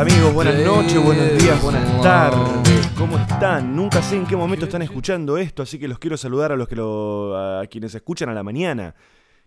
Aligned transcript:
Hola 0.00 0.12
amigos, 0.12 0.32
buenas 0.32 0.64
noches, 0.64 1.02
buenos 1.02 1.42
días, 1.42 1.60
buenas 1.60 2.00
tardes. 2.00 2.86
¿Cómo 2.96 3.18
están? 3.18 3.74
Nunca 3.74 4.00
sé 4.00 4.14
en 4.14 4.26
qué 4.26 4.36
momento 4.36 4.66
están 4.66 4.82
escuchando 4.82 5.36
esto, 5.36 5.64
así 5.64 5.76
que 5.76 5.88
los 5.88 5.98
quiero 5.98 6.16
saludar 6.16 6.52
a 6.52 6.56
los 6.56 6.68
que 6.68 6.76
lo, 6.76 7.36
a 7.36 7.66
quienes 7.66 7.96
escuchan 7.96 8.28
a 8.28 8.32
la 8.32 8.44
mañana. 8.44 8.94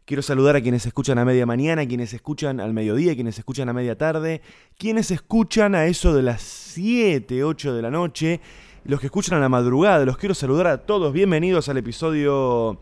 Quiero 0.04 0.22
saludar 0.22 0.58
a 0.58 0.62
quienes 0.62 0.86
escuchan 0.86 1.18
a 1.20 1.24
media 1.24 1.46
mañana, 1.46 1.88
quienes 1.88 2.14
escuchan 2.14 2.60
al 2.60 2.74
mediodía, 2.74 3.16
quienes 3.16 3.40
escuchan 3.40 3.70
a 3.70 3.74
media 3.74 3.98
tarde, 3.98 4.42
quienes 4.78 5.10
escuchan 5.12 5.74
a 5.74 5.86
eso 5.86 6.14
de 6.14 6.24
las 6.24 6.42
7, 6.42 7.46
8 7.46 7.74
de 7.74 7.82
la 7.82 7.90
noche, 7.90 8.42
los 8.84 9.00
que 9.00 9.06
escuchan 9.06 9.38
a 9.38 9.42
la 9.42 9.48
madrugada. 9.48 10.04
Los 10.04 10.18
quiero 10.18 10.36
saludar 10.36 10.68
a 10.68 10.80
todos. 10.80 11.14
Bienvenidos 11.14 11.70
al 11.70 11.78
episodio 11.78 12.78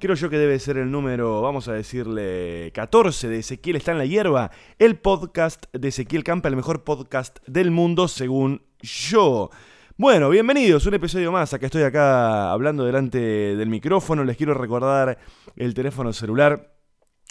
Creo 0.00 0.14
yo 0.14 0.30
que 0.30 0.38
debe 0.38 0.60
ser 0.60 0.76
el 0.76 0.92
número, 0.92 1.42
vamos 1.42 1.66
a 1.66 1.72
decirle, 1.72 2.70
14 2.72 3.26
de 3.28 3.40
Ezequiel 3.40 3.74
está 3.74 3.90
en 3.90 3.98
la 3.98 4.06
hierba, 4.06 4.52
el 4.78 4.96
podcast 4.96 5.64
de 5.72 5.88
Ezequiel 5.88 6.22
Campa, 6.22 6.48
el 6.48 6.54
mejor 6.54 6.84
podcast 6.84 7.40
del 7.48 7.72
mundo 7.72 8.06
según 8.06 8.62
yo. 8.80 9.50
Bueno, 9.96 10.30
bienvenidos, 10.30 10.86
un 10.86 10.94
episodio 10.94 11.32
más. 11.32 11.52
Acá 11.52 11.66
estoy 11.66 11.82
acá 11.82 12.52
hablando 12.52 12.84
delante 12.84 13.18
del 13.18 13.68
micrófono. 13.68 14.22
Les 14.22 14.36
quiero 14.36 14.54
recordar 14.54 15.18
el 15.56 15.74
teléfono 15.74 16.12
celular 16.12 16.76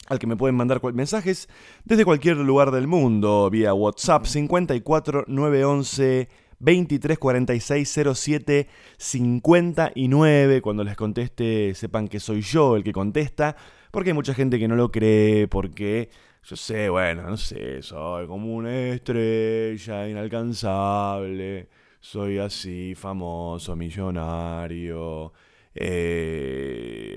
al 0.09 0.19
que 0.19 0.27
me 0.27 0.35
pueden 0.35 0.57
mandar 0.57 0.81
mensajes 0.93 1.47
desde 1.85 2.03
cualquier 2.03 2.35
lugar 2.35 2.71
del 2.71 2.87
mundo 2.87 3.49
vía 3.49 3.73
WhatsApp 3.73 4.25
54 4.25 5.23
911 5.27 6.27
23 6.59 7.17
46 7.17 7.99
07 8.13 8.67
59. 8.97 10.61
Cuando 10.61 10.83
les 10.83 10.95
conteste, 10.95 11.73
sepan 11.75 12.07
que 12.07 12.19
soy 12.19 12.41
yo 12.41 12.75
el 12.75 12.83
que 12.83 12.93
contesta, 12.93 13.55
porque 13.91 14.11
hay 14.11 14.15
mucha 14.15 14.33
gente 14.33 14.59
que 14.59 14.67
no 14.67 14.75
lo 14.75 14.91
cree, 14.91 15.47
porque 15.47 16.09
yo 16.43 16.55
sé, 16.55 16.89
bueno, 16.89 17.23
no 17.23 17.37
sé, 17.37 17.81
soy 17.81 18.27
como 18.27 18.55
una 18.55 18.89
estrella 18.89 20.07
inalcanzable, 20.07 21.67
soy 21.99 22.37
así, 22.37 22.95
famoso, 22.95 23.75
millonario. 23.75 25.33
Eh, 25.79 27.07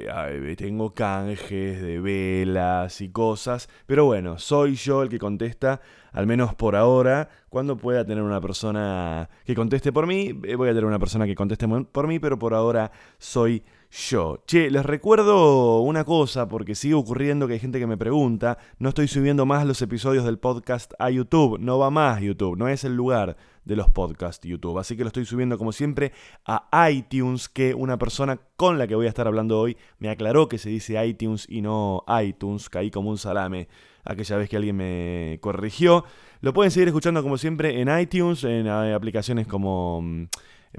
tengo 0.56 0.92
canjes 0.92 1.80
de 1.80 2.00
velas 2.00 3.00
y 3.00 3.08
cosas, 3.08 3.68
pero 3.86 4.04
bueno, 4.04 4.38
soy 4.38 4.74
yo 4.74 5.02
el 5.02 5.08
que 5.08 5.18
contesta, 5.18 5.80
al 6.12 6.26
menos 6.26 6.54
por 6.54 6.76
ahora. 6.76 7.30
Cuando 7.48 7.76
pueda 7.76 8.04
tener 8.04 8.22
una 8.22 8.40
persona 8.40 9.30
que 9.44 9.54
conteste 9.54 9.92
por 9.92 10.06
mí, 10.06 10.38
eh, 10.44 10.54
voy 10.56 10.68
a 10.68 10.72
tener 10.72 10.84
una 10.84 10.98
persona 10.98 11.26
que 11.26 11.34
conteste 11.34 11.66
por 11.68 12.06
mí, 12.06 12.18
pero 12.18 12.38
por 12.38 12.52
ahora 12.52 12.92
soy 13.18 13.62
yo. 13.90 14.42
Che, 14.46 14.70
les 14.70 14.84
recuerdo 14.84 15.80
una 15.80 16.04
cosa, 16.04 16.46
porque 16.46 16.74
sigue 16.74 16.94
ocurriendo 16.94 17.46
que 17.46 17.54
hay 17.54 17.58
gente 17.58 17.78
que 17.78 17.86
me 17.86 17.96
pregunta, 17.96 18.58
no 18.78 18.90
estoy 18.90 19.08
subiendo 19.08 19.46
más 19.46 19.66
los 19.66 19.80
episodios 19.82 20.24
del 20.24 20.38
podcast 20.38 20.92
a 20.98 21.10
YouTube, 21.10 21.58
no 21.58 21.78
va 21.78 21.90
más 21.90 22.20
YouTube, 22.20 22.56
no 22.56 22.68
es 22.68 22.84
el 22.84 22.94
lugar 22.94 23.36
de 23.70 23.76
los 23.76 23.88
podcasts 23.88 24.46
YouTube. 24.46 24.78
Así 24.78 24.96
que 24.96 25.04
lo 25.04 25.08
estoy 25.08 25.24
subiendo 25.24 25.56
como 25.56 25.70
siempre 25.70 26.12
a 26.44 26.90
iTunes, 26.90 27.48
que 27.48 27.72
una 27.72 27.98
persona 27.98 28.40
con 28.56 28.78
la 28.78 28.88
que 28.88 28.96
voy 28.96 29.06
a 29.06 29.08
estar 29.08 29.28
hablando 29.28 29.60
hoy 29.60 29.76
me 30.00 30.10
aclaró 30.10 30.48
que 30.48 30.58
se 30.58 30.68
dice 30.68 31.02
iTunes 31.06 31.46
y 31.48 31.62
no 31.62 32.04
iTunes, 32.22 32.68
caí 32.68 32.90
como 32.90 33.10
un 33.10 33.18
salame 33.18 33.68
aquella 34.04 34.36
vez 34.36 34.48
que 34.48 34.56
alguien 34.56 34.76
me 34.76 35.38
corrigió. 35.40 36.04
Lo 36.40 36.52
pueden 36.52 36.72
seguir 36.72 36.88
escuchando 36.88 37.22
como 37.22 37.38
siempre 37.38 37.80
en 37.80 37.96
iTunes, 37.96 38.42
en 38.44 38.66
eh, 38.66 38.92
aplicaciones 38.92 39.46
como... 39.46 40.28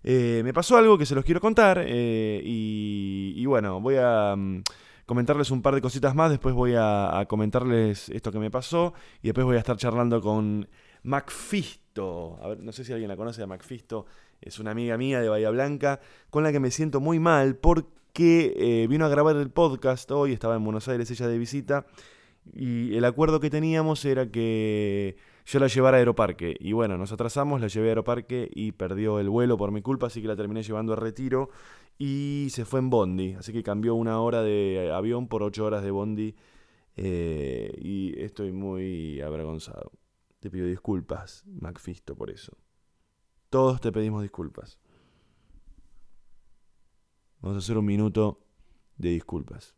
Eh, 0.02 0.40
me 0.44 0.54
pasó 0.54 0.76
algo 0.76 0.96
que 0.96 1.04
se 1.04 1.14
los 1.14 1.24
quiero 1.24 1.40
contar 1.40 1.82
eh, 1.84 2.40
y, 2.44 3.44
bueno, 3.46 3.80
voy 3.80 3.96
a... 3.98 4.34
Mm, 4.36 4.62
comentarles 5.10 5.50
un 5.50 5.60
par 5.60 5.74
de 5.74 5.80
cositas 5.80 6.14
más, 6.14 6.30
después 6.30 6.54
voy 6.54 6.74
a, 6.78 7.26
comentarles 7.28 8.10
esto 8.10 8.30
que 8.30 8.38
me 8.38 8.48
pasó 8.48 8.94
y 9.20 9.26
después 9.26 9.44
voy 9.44 9.56
a 9.56 9.58
estar 9.58 9.76
charlando 9.76 10.20
con 10.20 10.68
Macfisto. 11.02 12.38
A 12.40 12.46
ver, 12.46 12.60
no 12.60 12.70
sé 12.70 12.84
si 12.84 12.92
alguien 12.92 13.08
la 13.08 13.16
conoce 13.16 13.42
a 13.42 13.48
Macfisto, 13.48 14.06
es 14.40 14.60
una 14.60 14.70
amiga 14.70 14.96
mía 14.96 15.20
de 15.20 15.28
Bahía 15.28 15.50
Blanca 15.50 15.98
con 16.30 16.44
la 16.44 16.52
que 16.52 16.60
me 16.60 16.70
siento 16.70 17.00
muy 17.00 17.18
mal 17.18 17.56
porque 17.56 18.54
eh, 18.56 18.86
vino 18.88 19.04
a 19.04 19.08
grabar 19.08 19.34
el 19.34 19.50
podcast 19.50 20.08
hoy, 20.12 20.32
estaba 20.32 20.54
en 20.54 20.62
Buenos 20.62 20.86
Aires 20.86 21.10
ella 21.10 21.26
de 21.26 21.38
visita 21.38 21.86
y 22.54 22.94
el 22.94 23.04
acuerdo 23.04 23.40
que 23.40 23.50
teníamos 23.50 24.04
era 24.04 24.30
que 24.30 25.16
yo 25.44 25.58
la 25.58 25.66
llevara 25.66 25.96
a 25.96 25.98
Aeroparque. 25.98 26.54
Y 26.60 26.70
bueno, 26.70 26.96
nos 26.98 27.10
atrasamos, 27.10 27.60
la 27.60 27.66
llevé 27.66 27.88
a 27.88 27.90
Aeroparque 27.90 28.48
y 28.54 28.70
perdió 28.70 29.18
el 29.18 29.28
vuelo 29.28 29.56
por 29.56 29.72
mi 29.72 29.82
culpa, 29.82 30.06
así 30.06 30.22
que 30.22 30.28
la 30.28 30.36
terminé 30.36 30.62
llevando 30.62 30.92
a 30.92 30.96
retiro 30.96 31.50
y 32.02 32.48
se 32.48 32.64
fue 32.64 32.80
en 32.80 32.88
Bondi, 32.88 33.34
así 33.34 33.52
que 33.52 33.62
cambió 33.62 33.94
una 33.94 34.20
hora 34.22 34.42
de 34.42 34.90
avión 34.90 35.28
por 35.28 35.42
ocho 35.42 35.66
horas 35.66 35.84
de 35.84 35.90
Bondi 35.90 36.34
eh, 36.96 37.78
y 37.78 38.18
estoy 38.18 38.52
muy 38.52 39.20
avergonzado. 39.20 39.92
Te 40.38 40.50
pido 40.50 40.66
disculpas, 40.66 41.44
Macfisto, 41.46 42.16
por 42.16 42.30
eso. 42.30 42.56
Todos 43.50 43.82
te 43.82 43.92
pedimos 43.92 44.22
disculpas. 44.22 44.78
Vamos 47.42 47.56
a 47.56 47.58
hacer 47.58 47.76
un 47.76 47.84
minuto 47.84 48.40
de 48.96 49.10
disculpas. 49.10 49.74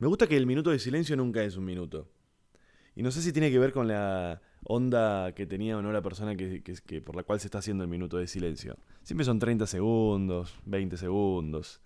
Me 0.00 0.08
gusta 0.08 0.26
que 0.26 0.36
el 0.36 0.46
minuto 0.46 0.70
de 0.70 0.80
silencio 0.80 1.16
nunca 1.16 1.44
es 1.44 1.56
un 1.56 1.64
minuto. 1.64 2.08
Y 2.96 3.04
no 3.04 3.12
sé 3.12 3.22
si 3.22 3.32
tiene 3.32 3.52
que 3.52 3.60
ver 3.60 3.72
con 3.72 3.86
la 3.86 4.42
onda 4.68 5.32
que 5.32 5.46
tenía 5.46 5.78
o 5.78 5.82
no 5.82 5.92
la 5.92 6.02
persona 6.02 6.36
que, 6.36 7.02
por 7.04 7.16
la 7.16 7.22
cual 7.22 7.40
se 7.40 7.46
está 7.46 7.58
haciendo 7.58 7.84
el 7.84 7.90
minuto 7.90 8.16
de 8.16 8.26
silencio. 8.26 8.76
Siempre 9.02 9.24
son 9.24 9.38
30 9.38 9.66
segundos, 9.66 10.58
20 10.64 10.96
segundos. 10.96 11.80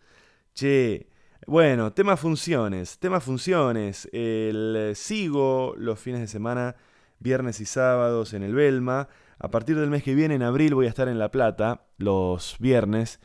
Che, 0.54 1.06
bueno, 1.46 1.92
tema 1.92 2.16
funciones. 2.16 2.98
Tema 2.98 3.20
funciones. 3.20 4.08
El, 4.12 4.92
sigo 4.94 5.74
los 5.76 5.98
fines 5.98 6.20
de 6.20 6.26
semana, 6.26 6.76
viernes 7.18 7.60
y 7.60 7.66
sábados 7.66 8.32
en 8.32 8.42
el 8.42 8.54
Belma. 8.54 9.08
A 9.38 9.50
partir 9.50 9.78
del 9.78 9.90
mes 9.90 10.02
que 10.02 10.14
viene, 10.14 10.34
en 10.34 10.42
abril, 10.42 10.74
voy 10.74 10.86
a 10.86 10.90
estar 10.90 11.08
en 11.08 11.18
La 11.18 11.30
Plata, 11.30 11.86
los 11.98 12.56
viernes. 12.58 13.20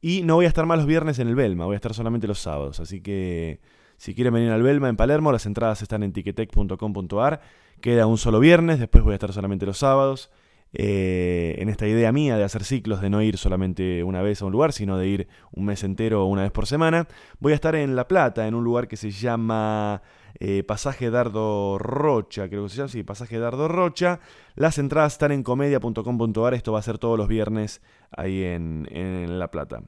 Y 0.00 0.22
no 0.22 0.36
voy 0.36 0.46
a 0.46 0.48
estar 0.48 0.66
más 0.66 0.78
los 0.78 0.86
viernes 0.86 1.18
en 1.18 1.28
el 1.28 1.34
Belma, 1.34 1.66
voy 1.66 1.74
a 1.74 1.76
estar 1.76 1.94
solamente 1.94 2.26
los 2.26 2.38
sábados. 2.38 2.80
Así 2.80 3.02
que 3.02 3.60
si 3.98 4.14
quieren 4.14 4.32
venir 4.32 4.50
al 4.50 4.62
Belma 4.62 4.88
en 4.88 4.96
Palermo, 4.96 5.30
las 5.30 5.44
entradas 5.44 5.82
están 5.82 6.02
en 6.02 6.12
tiquetec.com.ar. 6.12 7.42
Queda 7.80 8.06
un 8.06 8.18
solo 8.18 8.40
viernes, 8.40 8.78
después 8.78 9.04
voy 9.04 9.12
a 9.12 9.14
estar 9.14 9.32
solamente 9.32 9.66
los 9.66 9.78
sábados. 9.78 10.30
Eh, 10.72 11.56
en 11.58 11.68
esta 11.68 11.88
idea 11.88 12.12
mía 12.12 12.36
de 12.36 12.44
hacer 12.44 12.62
ciclos, 12.62 13.00
de 13.00 13.10
no 13.10 13.22
ir 13.22 13.38
solamente 13.38 14.04
una 14.04 14.22
vez 14.22 14.40
a 14.40 14.44
un 14.44 14.52
lugar, 14.52 14.72
sino 14.72 14.98
de 14.98 15.08
ir 15.08 15.28
un 15.50 15.64
mes 15.64 15.82
entero 15.82 16.22
o 16.22 16.26
una 16.26 16.42
vez 16.42 16.52
por 16.52 16.66
semana, 16.66 17.08
voy 17.40 17.52
a 17.52 17.54
estar 17.56 17.74
en 17.74 17.96
La 17.96 18.06
Plata, 18.06 18.46
en 18.46 18.54
un 18.54 18.62
lugar 18.62 18.86
que 18.86 18.96
se 18.96 19.10
llama 19.10 20.00
eh, 20.38 20.62
Pasaje 20.62 21.10
Dardo 21.10 21.76
Rocha, 21.78 22.48
creo 22.48 22.64
que 22.64 22.68
se 22.68 22.76
llama, 22.76 22.88
sí, 22.88 23.02
Pasaje 23.02 23.38
Dardo 23.38 23.66
Rocha. 23.66 24.20
Las 24.54 24.78
entradas 24.78 25.14
están 25.14 25.32
en 25.32 25.42
comedia.com.ar, 25.42 26.54
esto 26.54 26.72
va 26.72 26.78
a 26.78 26.82
ser 26.82 26.98
todos 26.98 27.18
los 27.18 27.26
viernes 27.26 27.82
ahí 28.12 28.44
en, 28.44 28.86
en 28.92 29.40
La 29.40 29.50
Plata. 29.50 29.82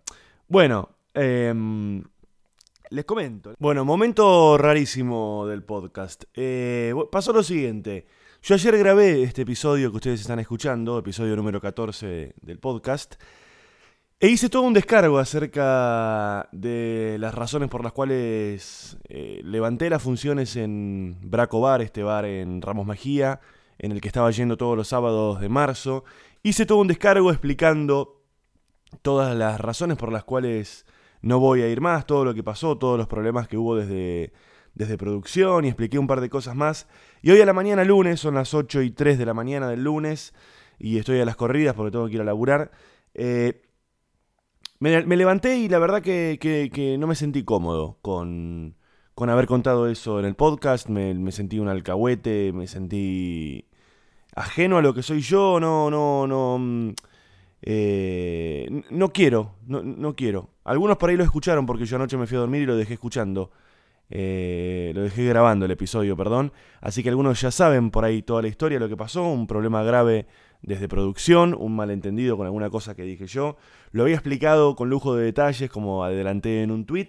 Bueno, 0.49 0.91
eh, 1.15 1.55
les 2.93 3.07
comento. 3.07 3.55
Bueno, 3.59 3.85
momento 3.85 4.59
rarísimo 4.59 5.47
del 5.47 5.63
podcast. 5.63 6.25
Eh, 6.35 6.95
pasó 7.11 7.33
lo 7.33 7.43
siguiente. 7.43 8.07
Yo 8.43 8.55
ayer 8.55 8.77
grabé 8.77 9.23
este 9.23 9.43
episodio 9.43 9.91
que 9.91 9.97
ustedes 9.97 10.21
están 10.21 10.39
escuchando, 10.41 10.99
episodio 10.99 11.35
número 11.35 11.61
14 11.61 12.35
del 12.41 12.59
podcast, 12.59 13.15
e 14.21 14.29
hice 14.29 14.51
todo 14.51 14.63
un 14.63 14.75
descargo 14.75 15.19
acerca 15.19 16.49
de 16.53 17.17
las 17.19 17.35
razones 17.35 17.71
por 17.71 17.83
las 17.83 17.93
cuales 17.93 18.99
eh, 19.09 19.41
levanté 19.43 19.89
las 19.89 20.03
funciones 20.03 20.55
en 20.57 21.17
Braco 21.23 21.61
Bar, 21.61 21.81
este 21.81 22.03
bar 22.03 22.27
en 22.27 22.61
Ramos 22.61 22.87
Mejía, 22.87 23.41
en 23.79 23.93
el 23.93 24.03
que 24.03 24.09
estaba 24.09 24.31
yendo 24.31 24.59
todos 24.59 24.77
los 24.77 24.89
sábados 24.89 25.41
de 25.41 25.49
marzo. 25.49 26.05
Hice 26.43 26.67
todo 26.67 26.79
un 26.79 26.89
descargo 26.89 27.31
explicando 27.31 28.21
todas 29.01 29.35
las 29.35 29.59
razones 29.61 29.97
por 29.97 30.13
las 30.13 30.25
cuales 30.25 30.85
no 31.23 31.39
voy 31.39 31.63
a 31.63 31.69
ir 31.69 31.81
más, 31.81 32.07
todo 32.07 32.25
lo 32.25 32.35
que 32.35 32.43
pasó, 32.43 32.77
todos 32.77 32.99
los 32.99 33.07
problemas 33.07 33.49
que 33.49 33.57
hubo 33.57 33.77
desde, 33.77 34.33
desde 34.75 34.99
producción 34.99 35.65
y 35.65 35.69
expliqué 35.69 35.99
un 35.99 36.07
par 36.07 36.21
de 36.21 36.29
cosas 36.29 36.55
más. 36.57 36.89
Y 37.23 37.31
hoy 37.31 37.41
a 37.41 37.47
la 37.47 37.53
mañana 37.53 37.85
lunes, 37.85 38.21
son 38.21 38.35
las 38.35 38.55
8 38.55 38.83
y 38.83 38.91
3 38.91 39.19
de 39.19 39.27
la 39.27 39.35
mañana 39.35 39.69
del 39.69 39.85
lunes, 39.85 40.35
y 40.79 40.99
estoy 40.99 41.21
a 41.21 41.25
las 41.25 41.37
corridas 41.37 41.75
porque 41.75 41.93
tengo 41.93 42.09
que 42.09 42.15
ir 42.15 42.21
a 42.21 42.25
laburar. 42.25 42.73
Eh, 43.15 43.63
me, 44.81 45.17
levanté 45.17 45.59
y 45.59 45.69
la 45.69 45.79
verdad 45.79 46.03
que, 46.03 46.97
no 46.99 47.07
me 47.07 47.15
sentí 47.15 47.45
cómodo 47.45 47.99
con, 48.03 48.77
con, 49.15 49.31
haber 49.31 49.47
contado 49.47 49.89
eso 49.89 50.19
en 50.19 50.25
el 50.27 50.35
podcast. 50.35 50.89
Me, 50.89 51.15
me, 51.15 51.31
sentí 51.31 51.61
un 51.61 51.69
alcahuete, 51.69 52.53
me 52.53 52.67
sentí 52.67 53.69
ajeno 54.35 54.79
a 54.79 54.83
lo 54.83 54.93
que 54.93 55.05
soy 55.05 55.21
yo, 55.21 55.61
no, 55.61 55.89
no, 55.89 56.27
no. 56.27 56.95
Eh, 57.63 58.83
no 58.91 59.13
quiero, 59.13 59.55
no, 59.67 59.83
no 59.83 60.15
quiero. 60.15 60.51
Algunos 60.65 60.97
por 60.97 61.11
ahí 61.11 61.17
lo 61.17 61.25
escucharon 61.25 61.65
porque 61.65 61.87
yo 61.87 61.97
anoche 61.97 62.17
me 62.17 62.27
fui 62.27 62.37
a 62.37 62.41
dormir 62.41 62.63
y 62.63 62.67
lo 62.67 62.77
dejé 62.77 62.95
escuchando. 62.95 63.51
Eh, 64.11 64.93
lo 64.95 65.03
dejé 65.03 65.25
grabando 65.25 65.65
el 65.65 65.71
episodio, 65.71 66.17
perdón. 66.17 66.53
Así 66.81 67.03
que 67.03 67.09
algunos 67.09 67.41
ya 67.41 67.51
saben 67.51 67.91
por 67.91 68.05
ahí 68.05 68.23
toda 68.23 68.43
la 68.43 68.49
historia, 68.49 68.79
lo 68.79 68.89
que 68.89 68.97
pasó, 68.97 69.25
un 69.25 69.47
problema 69.47 69.83
grave 69.83 70.27
desde 70.61 70.89
producción, 70.89 71.57
un 71.59 71.75
malentendido 71.75 72.37
con 72.37 72.47
alguna 72.47 72.69
cosa 72.69 72.95
que 72.95 73.05
dije 73.05 73.27
yo. 73.27 73.57
Lo 73.91 74.03
había 74.03 74.15
explicado 74.15 74.77
con 74.77 74.91
lujo 74.91 75.17
de 75.17 75.25
detalles, 75.25 75.71
como 75.71 76.05
adelanté 76.05 76.63
en 76.63 76.71
un 76.71 76.85
tweet, 76.85 77.09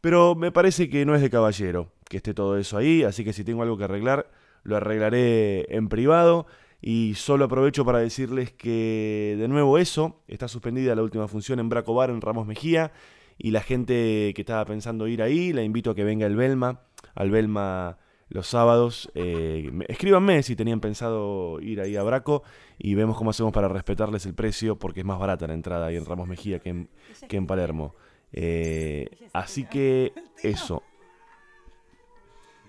pero 0.00 0.34
me 0.34 0.52
parece 0.52 0.90
que 0.90 1.06
no 1.06 1.14
es 1.14 1.22
de 1.22 1.30
caballero 1.30 1.90
que 2.08 2.18
esté 2.18 2.34
todo 2.34 2.58
eso 2.58 2.76
ahí, 2.76 3.02
así 3.04 3.24
que 3.24 3.32
si 3.32 3.44
tengo 3.44 3.62
algo 3.62 3.78
que 3.78 3.84
arreglar, 3.84 4.30
lo 4.64 4.76
arreglaré 4.76 5.74
en 5.74 5.88
privado. 5.88 6.46
Y 6.84 7.14
solo 7.14 7.44
aprovecho 7.44 7.84
para 7.84 8.00
decirles 8.00 8.50
que, 8.52 9.36
de 9.38 9.46
nuevo, 9.48 9.78
eso, 9.78 10.20
está 10.26 10.48
suspendida 10.48 10.94
la 10.96 11.02
última 11.02 11.28
función 11.28 11.60
en 11.60 11.68
Braco 11.68 11.94
Bar 11.94 12.10
en 12.10 12.20
Ramos 12.20 12.44
Mejía. 12.46 12.92
Y 13.38 13.52
la 13.52 13.60
gente 13.62 14.32
que 14.34 14.42
estaba 14.42 14.64
pensando 14.64 15.06
ir 15.06 15.22
ahí, 15.22 15.52
la 15.52 15.62
invito 15.62 15.90
a 15.92 15.94
que 15.94 16.02
venga 16.04 16.26
al 16.26 16.34
Belma, 16.36 16.80
al 17.14 17.30
Belma 17.30 17.98
los 18.28 18.46
sábados. 18.48 19.10
Eh, 19.14 19.70
me- 19.72 19.84
escríbanme 19.88 20.42
si 20.42 20.56
tenían 20.56 20.80
pensado 20.80 21.60
ir 21.60 21.80
ahí 21.80 21.94
a 21.96 22.02
Braco 22.02 22.42
y 22.78 22.94
vemos 22.94 23.16
cómo 23.16 23.30
hacemos 23.30 23.52
para 23.52 23.68
respetarles 23.68 24.26
el 24.26 24.34
precio, 24.34 24.76
porque 24.76 25.00
es 25.00 25.06
más 25.06 25.18
barata 25.18 25.46
la 25.46 25.54
entrada 25.54 25.86
ahí 25.86 25.96
en 25.96 26.04
Ramos 26.04 26.26
Mejía 26.26 26.58
que 26.58 26.70
en, 26.70 26.88
que 27.28 27.36
en 27.36 27.46
Palermo. 27.46 27.94
Eh, 28.32 29.06
así 29.32 29.64
que 29.66 30.12
eso. 30.42 30.82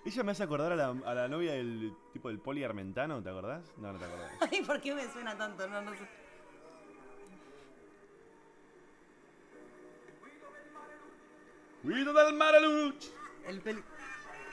Ella 0.05 0.23
me 0.23 0.31
hace 0.31 0.43
acordar 0.43 0.71
a 0.73 0.75
la, 0.75 0.89
a 0.89 1.13
la 1.13 1.27
novia 1.27 1.53
del 1.53 1.95
tipo 2.11 2.27
del 2.27 2.39
poli 2.39 2.63
armentano, 2.63 3.23
¿te 3.23 3.29
acordás? 3.29 3.73
No, 3.77 3.93
no 3.93 3.99
te 3.99 4.05
acordás. 4.05 4.31
Ay, 4.51 4.61
¿por 4.63 4.81
qué 4.81 4.93
me 4.93 5.07
suena 5.09 5.37
tanto? 5.37 5.67
No, 5.67 5.81
no 5.81 5.93
sé. 5.95 6.07
¡Guido 11.83 12.13
del 12.13 12.33
Maraluch! 12.35 13.05
El 13.45 13.59
peli... 13.59 13.83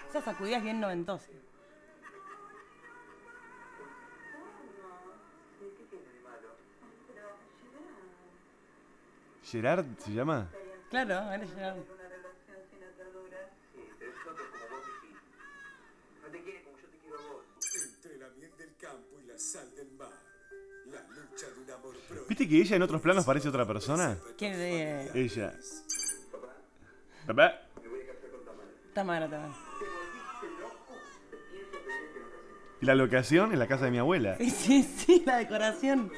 Esa 0.08 0.20
sacudida 0.20 0.56
es 0.56 0.64
bien 0.64 0.81
noventosa. 0.81 1.31
¿Gerard 9.44 9.87
se 9.99 10.12
llama? 10.12 10.49
Claro, 10.91 11.32
él 11.32 11.43
es 11.43 11.55
Gerardo. 11.55 11.85
Entre 17.94 18.19
la 18.19 18.29
miel 18.31 18.56
del 18.56 18.76
campo 18.76 19.20
y 19.20 19.26
la 19.26 19.29
sal 19.40 19.75
del 19.75 19.90
mar. 19.92 20.12
La 20.87 21.00
lucha 21.08 21.46
de 21.46 21.62
un 21.62 21.70
amor 21.70 21.94
propio. 21.96 22.26
¿Viste 22.28 22.48
que 22.48 22.60
ella 22.60 22.76
en 22.76 22.82
otros 22.82 23.00
planos 23.00 23.25
parece 23.25 23.48
otra 23.48 23.66
persona? 23.66 24.19
¿Quién 24.37 24.52
de...? 24.52 25.10
Ella. 25.14 25.54
Papá. 27.26 27.62
Tamara, 28.92 29.31
Tamara. 29.31 29.54
¿Y 32.82 32.87
la 32.87 32.94
locación? 32.94 33.52
En 33.52 33.58
la 33.58 33.66
casa 33.66 33.87
de 33.87 33.90
mi 33.90 33.98
abuela. 33.98 34.37
Sí, 34.37 34.50
sí, 34.50 34.82
sí, 34.82 35.22
la 35.25 35.38
decoración. 35.38 36.12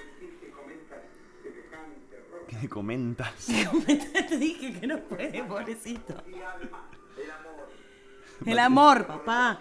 ¿Qué 2.49 2.69
comentas? 2.69 3.47
Te 4.29 4.37
dije 4.37 4.81
que 4.81 4.87
no 4.87 5.01
puede, 5.01 5.45
pobrecito. 5.45 6.15
El 8.47 8.59
amor, 8.59 9.07
papá. 9.07 9.61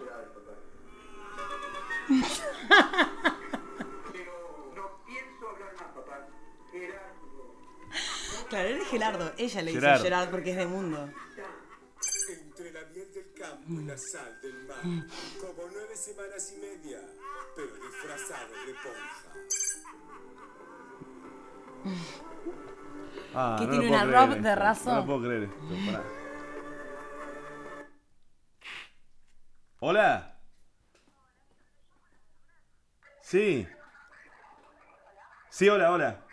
Claro, 8.52 8.68
él 8.68 8.82
es 8.82 8.88
Gerardo. 8.90 9.32
Ella 9.38 9.62
le 9.62 9.72
dice 9.72 9.80
Gerardo. 9.80 10.04
Gerard 10.04 10.30
porque 10.30 10.52
es 10.52 10.58
de 10.58 10.66
mundo. 10.66 11.10
Entre 12.30 12.72
la 12.74 12.82
miel 12.88 13.14
del 13.14 13.32
campo 13.34 13.66
y 13.70 13.86
la 13.86 13.98
sal 13.98 14.42
del 14.42 14.66
mar. 14.68 14.82
Como 14.82 15.70
nueve 15.72 15.96
semanas 15.96 16.54
y 16.54 16.58
media. 16.60 17.00
Pero 17.56 17.74
disfrazado 17.76 18.54
de 18.66 18.74
ponja. 18.74 19.32
Ah, 23.34 23.56
¿Qué 23.58 23.68
no 23.68 23.72
tiene 23.72 23.88
una 23.88 24.04
rob 24.04 24.36
de 24.36 24.54
raso? 24.56 24.90
No 24.90 24.96
lo 24.98 25.06
puedo 25.06 25.22
creer 25.22 25.44
esto. 25.44 25.56
pará. 25.86 26.04
Hola. 29.80 30.38
Sí. 33.22 33.66
Sí, 35.50 35.70
hola, 35.70 35.94
hola. 35.94 36.26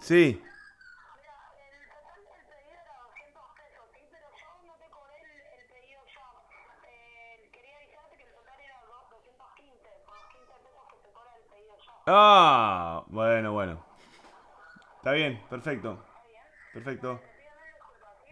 Sí. 0.00 0.40
Ah, 12.06 13.04
bueno, 13.08 13.52
bueno. 13.52 13.84
Está 14.96 15.12
bien, 15.12 15.40
perfecto. 15.48 16.02
Perfecto. 16.72 17.20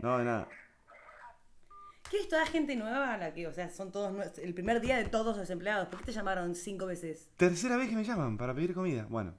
No, 0.00 0.18
de 0.18 0.24
nada. 0.24 0.48
¿Qué 2.10 2.18
es 2.20 2.28
toda 2.28 2.46
gente 2.46 2.74
nueva 2.76 3.16
la 3.18 3.34
que, 3.34 3.46
o 3.46 3.52
sea, 3.52 3.68
son 3.68 3.92
todos 3.92 4.12
nue- 4.12 4.32
el 4.42 4.54
primer 4.54 4.80
día 4.80 4.96
de 4.96 5.04
todos 5.04 5.36
los 5.36 5.50
empleados? 5.50 5.88
¿Por 5.88 5.98
qué 6.00 6.06
te 6.06 6.12
llamaron 6.12 6.54
cinco 6.54 6.86
veces? 6.86 7.28
Tercera 7.36 7.76
vez 7.76 7.90
que 7.90 7.96
me 7.96 8.04
llaman 8.04 8.38
para 8.38 8.54
pedir 8.54 8.74
comida. 8.74 9.06
Bueno. 9.08 9.34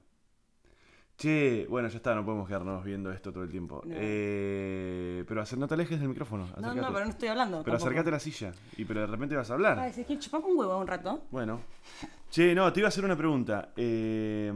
Che, 1.20 1.66
bueno, 1.68 1.86
ya 1.88 1.96
está, 1.98 2.14
no 2.14 2.24
podemos 2.24 2.48
quedarnos 2.48 2.82
viendo 2.82 3.12
esto 3.12 3.30
todo 3.30 3.44
el 3.44 3.50
tiempo. 3.50 3.82
No. 3.84 3.94
Eh, 3.94 5.22
pero 5.28 5.42
hacer, 5.42 5.58
no 5.58 5.68
te 5.68 5.74
alejes 5.74 6.00
del 6.00 6.08
micrófono. 6.08 6.48
No, 6.58 6.74
no, 6.74 6.86
pero 6.94 7.04
no 7.04 7.10
estoy 7.10 7.28
hablando. 7.28 7.62
Pero 7.62 7.76
acércate 7.76 8.08
a 8.08 8.12
la 8.12 8.18
silla. 8.18 8.52
Y 8.78 8.86
pero 8.86 9.02
de 9.02 9.06
repente 9.06 9.36
vas 9.36 9.50
a 9.50 9.52
hablar. 9.52 9.92
Si 9.92 10.00
es 10.00 10.06
que 10.06 10.18
chupamos 10.18 10.50
un 10.50 10.56
huevo 10.58 10.78
un 10.78 10.86
rato. 10.86 11.24
Bueno. 11.30 11.60
Che, 12.30 12.54
no, 12.54 12.72
te 12.72 12.80
iba 12.80 12.86
a 12.86 12.88
hacer 12.88 13.04
una 13.04 13.16
pregunta. 13.18 13.70
Eh, 13.76 14.50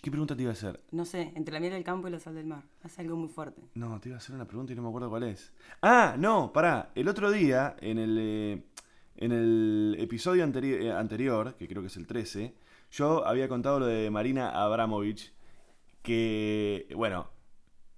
¿Qué 0.00 0.08
pregunta 0.08 0.36
te 0.36 0.42
iba 0.42 0.50
a 0.50 0.52
hacer? 0.52 0.80
No 0.92 1.04
sé, 1.04 1.32
entre 1.34 1.52
la 1.54 1.58
miel 1.58 1.72
del 1.72 1.82
campo 1.82 2.06
y 2.06 2.12
la 2.12 2.20
sal 2.20 2.36
del 2.36 2.46
mar. 2.46 2.62
Hace 2.84 3.00
algo 3.02 3.16
muy 3.16 3.28
fuerte. 3.28 3.62
No, 3.74 3.98
te 3.98 4.10
iba 4.10 4.16
a 4.16 4.18
hacer 4.18 4.36
una 4.36 4.44
pregunta 4.46 4.72
y 4.72 4.76
no 4.76 4.82
me 4.82 4.88
acuerdo 4.88 5.10
cuál 5.10 5.24
es. 5.24 5.52
Ah, 5.82 6.14
no, 6.16 6.52
pará. 6.52 6.90
El 6.94 7.08
otro 7.08 7.32
día, 7.32 7.74
en 7.80 7.98
el, 7.98 8.16
eh, 8.20 8.62
en 9.16 9.32
el 9.32 9.96
episodio 9.98 10.46
anteri- 10.46 10.80
eh, 10.80 10.92
anterior, 10.92 11.54
que 11.56 11.66
creo 11.66 11.82
que 11.82 11.88
es 11.88 11.96
el 11.96 12.06
13, 12.06 12.54
yo 12.96 13.26
había 13.26 13.46
contado 13.46 13.80
lo 13.80 13.86
de 13.86 14.10
Marina 14.10 14.50
Abramovich, 14.50 15.32
que, 16.00 16.88
bueno, 16.96 17.28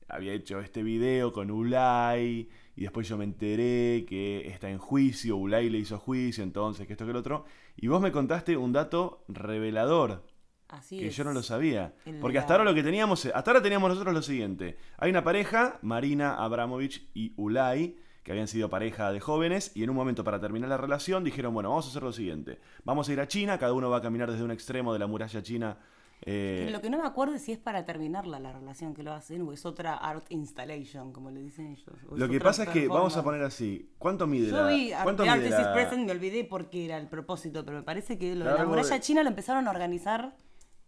había 0.08 0.32
hecho 0.32 0.58
este 0.58 0.82
video 0.82 1.32
con 1.32 1.52
Ulay, 1.52 2.48
y 2.74 2.82
después 2.82 3.06
yo 3.06 3.16
me 3.16 3.24
enteré 3.24 4.04
que 4.08 4.48
está 4.48 4.68
en 4.68 4.78
juicio, 4.78 5.36
Ulay 5.36 5.70
le 5.70 5.78
hizo 5.78 5.98
juicio, 5.98 6.42
entonces, 6.42 6.86
que 6.86 6.94
esto 6.94 7.04
que 7.04 7.12
el 7.12 7.16
otro, 7.16 7.44
y 7.76 7.86
vos 7.86 8.00
me 8.00 8.10
contaste 8.10 8.56
un 8.56 8.72
dato 8.72 9.24
revelador 9.28 10.24
Así 10.68 10.98
que 10.98 11.08
es. 11.08 11.16
yo 11.16 11.24
no 11.24 11.32
lo 11.32 11.42
sabía. 11.42 11.94
Porque 12.20 12.38
hasta 12.38 12.54
ahora 12.54 12.64
lo 12.64 12.74
que 12.74 12.82
teníamos, 12.82 13.24
hasta 13.24 13.50
ahora 13.50 13.62
teníamos 13.62 13.88
nosotros 13.88 14.12
lo 14.12 14.20
siguiente. 14.20 14.76
Hay 14.98 15.10
una 15.10 15.24
pareja, 15.24 15.78
Marina 15.80 16.34
Abramovich 16.34 17.08
y 17.14 17.32
Ulay, 17.36 17.96
que 18.28 18.32
habían 18.32 18.46
sido 18.46 18.68
pareja 18.68 19.10
de 19.10 19.20
jóvenes, 19.20 19.72
y 19.74 19.84
en 19.84 19.88
un 19.88 19.96
momento 19.96 20.22
para 20.22 20.38
terminar 20.38 20.68
la 20.68 20.76
relación 20.76 21.24
dijeron, 21.24 21.54
bueno, 21.54 21.70
vamos 21.70 21.86
a 21.86 21.88
hacer 21.88 22.02
lo 22.02 22.12
siguiente. 22.12 22.58
Vamos 22.84 23.08
a 23.08 23.12
ir 23.14 23.20
a 23.20 23.26
China, 23.26 23.56
cada 23.56 23.72
uno 23.72 23.88
va 23.88 23.96
a 23.96 24.02
caminar 24.02 24.30
desde 24.30 24.44
un 24.44 24.50
extremo 24.50 24.92
de 24.92 24.98
la 24.98 25.06
muralla 25.06 25.42
china. 25.42 25.78
eh, 26.26 26.68
lo 26.70 26.82
que 26.82 26.90
no 26.90 26.98
me 26.98 27.06
acuerdo 27.06 27.36
es 27.36 27.40
si 27.42 27.52
es 27.52 27.58
para 27.58 27.86
terminarla 27.86 28.38
la 28.38 28.52
relación 28.52 28.92
que 28.92 29.02
lo 29.02 29.14
hacen 29.14 29.40
o 29.48 29.52
es 29.54 29.64
otra 29.64 29.94
art 29.94 30.26
installation, 30.28 31.10
como 31.10 31.30
le 31.30 31.40
dicen 31.40 31.68
ellos. 31.68 31.86
lo 32.14 32.28
que 32.28 32.38
pasa 32.38 32.64
es 32.64 32.68
que, 32.68 32.86
vamos 32.86 33.16
a 33.16 33.24
poner 33.24 33.40
así, 33.44 33.94
¿cuánto 33.96 34.26
mide 34.26 34.48
Yo 34.50 34.60
la... 34.60 34.66
vi 34.68 34.92
¿cuánto 35.02 35.22
mide 35.22 35.48
la- 35.48 35.72
Present, 35.72 36.04
me 36.04 36.12
olvidé 36.12 36.44
por 36.44 36.68
qué 36.68 36.84
era 36.84 36.98
el 36.98 37.06
propósito, 37.06 37.64
pero 37.64 37.78
me 37.78 37.82
parece 37.82 38.18
que 38.18 38.34
lo 38.34 38.44
de 38.44 38.52
la 38.58 38.66
muralla 38.66 38.90
de- 38.94 39.00
china 39.00 39.22
lo 39.22 39.30
empezaron 39.30 39.66
a 39.68 39.70
organizar 39.70 40.36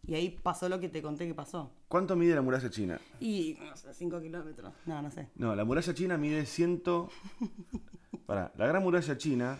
y 0.07 0.15
ahí 0.15 0.39
pasó 0.43 0.69
lo 0.69 0.81
que 0.81 0.89
te 0.89 1.03
conté 1.03 1.27
que 1.27 1.35
pasó. 1.35 1.71
¿Cuánto 1.89 2.17
mide 2.17 2.35
la 2.35 2.43
muralla 2.43 2.71
china? 2.71 3.01
Y, 3.21 3.57
no 3.61 3.77
sé, 3.77 3.93
5 3.93 4.21
kilómetros. 4.21 4.73
No, 4.87 5.03
no 5.03 5.11
sé. 5.11 5.29
No, 5.37 5.55
la 5.55 5.65
muralla 5.65 5.95
china 5.95 6.17
mide 6.17 6.47
ciento... 6.47 7.11
Pará, 8.27 8.53
la 8.57 8.67
gran 8.67 8.83
muralla 8.83 9.17
china 9.19 9.59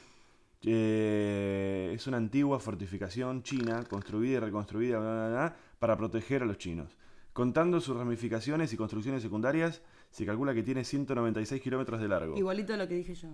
eh, 0.63 1.93
es 1.95 2.07
una 2.07 2.19
antigua 2.19 2.61
fortificación 2.61 3.43
china 3.43 3.85
construida 3.85 4.37
y 4.37 4.41
reconstruida 4.41 4.99
bla, 4.99 5.13
bla, 5.13 5.29
bla, 5.29 5.57
para 5.79 5.97
proteger 5.97 6.43
a 6.43 6.47
los 6.47 6.59
chinos. 6.59 6.97
Contando 7.33 7.81
sus 7.81 7.97
ramificaciones 7.97 8.73
y 8.73 8.77
construcciones 8.77 9.23
secundarias, 9.23 9.83
se 10.11 10.27
calcula 10.27 10.55
que 10.55 10.63
tiene 10.63 10.85
196 10.85 11.63
kilómetros 11.63 12.01
de 12.01 12.09
largo. 12.09 12.37
Igualito 12.37 12.75
a 12.75 12.77
lo 12.77 12.89
que 12.89 12.95
dije 12.95 13.15
yo. 13.15 13.29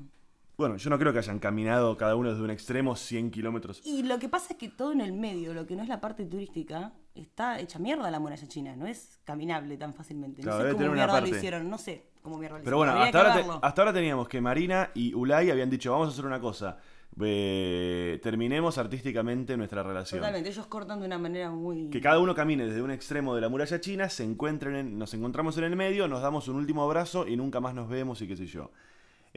Bueno, 0.58 0.76
yo 0.78 0.88
no 0.88 0.98
creo 0.98 1.12
que 1.12 1.18
hayan 1.18 1.38
caminado 1.38 1.96
cada 1.98 2.16
uno 2.16 2.30
desde 2.30 2.42
un 2.42 2.50
extremo 2.50 2.96
100 2.96 3.30
kilómetros. 3.30 3.82
Y 3.84 4.02
lo 4.04 4.18
que 4.18 4.28
pasa 4.30 4.54
es 4.54 4.58
que 4.58 4.68
todo 4.70 4.92
en 4.92 5.02
el 5.02 5.12
medio, 5.12 5.52
lo 5.52 5.66
que 5.66 5.76
no 5.76 5.82
es 5.82 5.88
la 5.88 6.00
parte 6.00 6.24
turística, 6.24 6.92
está 7.14 7.60
hecha 7.60 7.78
mierda 7.78 8.10
la 8.10 8.18
muralla 8.20 8.48
china. 8.48 8.74
No 8.74 8.86
es 8.86 9.18
caminable 9.24 9.76
tan 9.76 9.92
fácilmente. 9.92 10.40
Claro, 10.42 10.58
no 10.64 10.70
sé 10.70 10.76
cómo 10.76 10.92
mierda 10.94 11.20
lo 11.20 11.26
hicieron. 11.28 11.68
No 11.68 11.76
sé 11.76 12.06
cómo 12.22 12.38
mierda 12.38 12.56
lo 12.58 12.64
Pero 12.64 12.78
hicieron. 12.78 12.94
bueno, 12.94 13.04
hasta 13.04 13.18
ahora, 13.18 13.32
te- 13.34 13.38
verlo. 13.40 13.60
hasta 13.62 13.82
ahora 13.82 13.92
teníamos 13.92 14.28
que 14.28 14.40
Marina 14.40 14.90
y 14.94 15.12
Ulay 15.12 15.50
habían 15.50 15.68
dicho, 15.68 15.92
vamos 15.92 16.08
a 16.08 16.12
hacer 16.12 16.24
una 16.24 16.40
cosa. 16.40 16.78
eh, 17.20 18.18
terminemos 18.22 18.76
artísticamente 18.78 19.56
nuestra 19.56 19.82
relación. 19.82 20.20
Totalmente, 20.20 20.50
ellos 20.50 20.66
cortan 20.66 21.00
de 21.00 21.06
una 21.06 21.18
manera 21.18 21.50
muy... 21.50 21.88
Que 21.90 22.00
cada 22.00 22.18
uno 22.18 22.34
camine 22.34 22.66
desde 22.66 22.82
un 22.82 22.90
extremo 22.90 23.34
de 23.34 23.40
la 23.40 23.48
muralla 23.48 23.80
china, 23.80 24.08
se 24.10 24.22
encuentren, 24.24 24.74
en- 24.76 24.98
nos 24.98 25.14
encontramos 25.14 25.56
en 25.58 25.64
el 25.64 25.76
medio, 25.76 26.08
nos 26.08 26.20
damos 26.22 26.48
un 26.48 26.56
último 26.56 26.82
abrazo 26.82 27.26
y 27.26 27.36
nunca 27.36 27.60
más 27.60 27.74
nos 27.74 27.88
vemos 27.88 28.20
y 28.22 28.28
qué 28.28 28.36
sé 28.36 28.46
yo. 28.46 28.70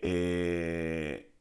Eh, 0.02 1.32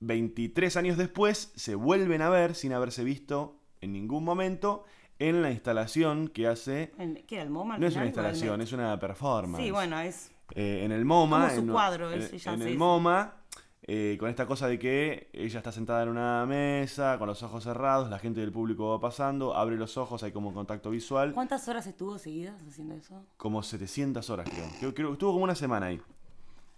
23 0.00 0.76
años 0.76 0.96
después 0.96 1.52
se 1.54 1.74
vuelven 1.74 2.22
a 2.22 2.28
ver 2.28 2.54
sin 2.54 2.72
haberse 2.72 3.04
visto 3.04 3.60
en 3.80 3.92
ningún 3.92 4.24
momento 4.24 4.84
en 5.18 5.42
la 5.42 5.50
instalación 5.50 6.28
que 6.28 6.48
hace... 6.48 6.92
¿Qué 7.26 7.36
era 7.36 7.44
el 7.44 7.50
MoMA? 7.50 7.78
No 7.78 7.86
es 7.86 7.94
una 7.94 8.06
instalación, 8.06 8.60
es 8.60 8.72
una 8.72 8.98
performance. 8.98 9.62
Sí, 9.64 9.70
bueno, 9.70 10.00
es... 10.00 10.32
Eh, 10.54 10.82
en 10.84 10.92
el 10.92 11.04
MoMA. 11.04 11.48
Como 11.48 11.54
su 11.54 11.60
en, 11.60 11.68
cuadro, 11.68 12.12
en- 12.12 12.22
ella 12.22 12.54
el. 12.54 12.76
MoMA, 12.76 13.36
eh, 13.82 14.16
con 14.18 14.28
esta 14.28 14.46
cosa 14.46 14.66
de 14.68 14.78
que 14.78 15.30
ella 15.32 15.58
está 15.58 15.72
sentada 15.72 16.02
en 16.02 16.08
una 16.10 16.44
mesa, 16.46 17.16
con 17.18 17.26
los 17.28 17.42
ojos 17.42 17.64
cerrados, 17.64 18.10
la 18.10 18.18
gente 18.18 18.40
del 18.40 18.52
público 18.52 18.90
va 18.90 19.00
pasando, 19.00 19.54
abre 19.54 19.76
los 19.76 19.96
ojos, 19.96 20.22
hay 20.24 20.32
como 20.32 20.52
contacto 20.52 20.90
visual. 20.90 21.32
¿Cuántas 21.32 21.66
horas 21.68 21.86
estuvo 21.86 22.18
seguidas 22.18 22.60
haciendo 22.68 22.94
eso? 22.94 23.24
Como 23.36 23.62
700 23.62 24.28
horas, 24.28 24.48
creo. 24.50 24.66
Creo, 24.78 24.94
creo 24.94 25.08
que 25.08 25.12
estuvo 25.14 25.32
como 25.32 25.44
una 25.44 25.54
semana 25.54 25.86
ahí. 25.86 26.02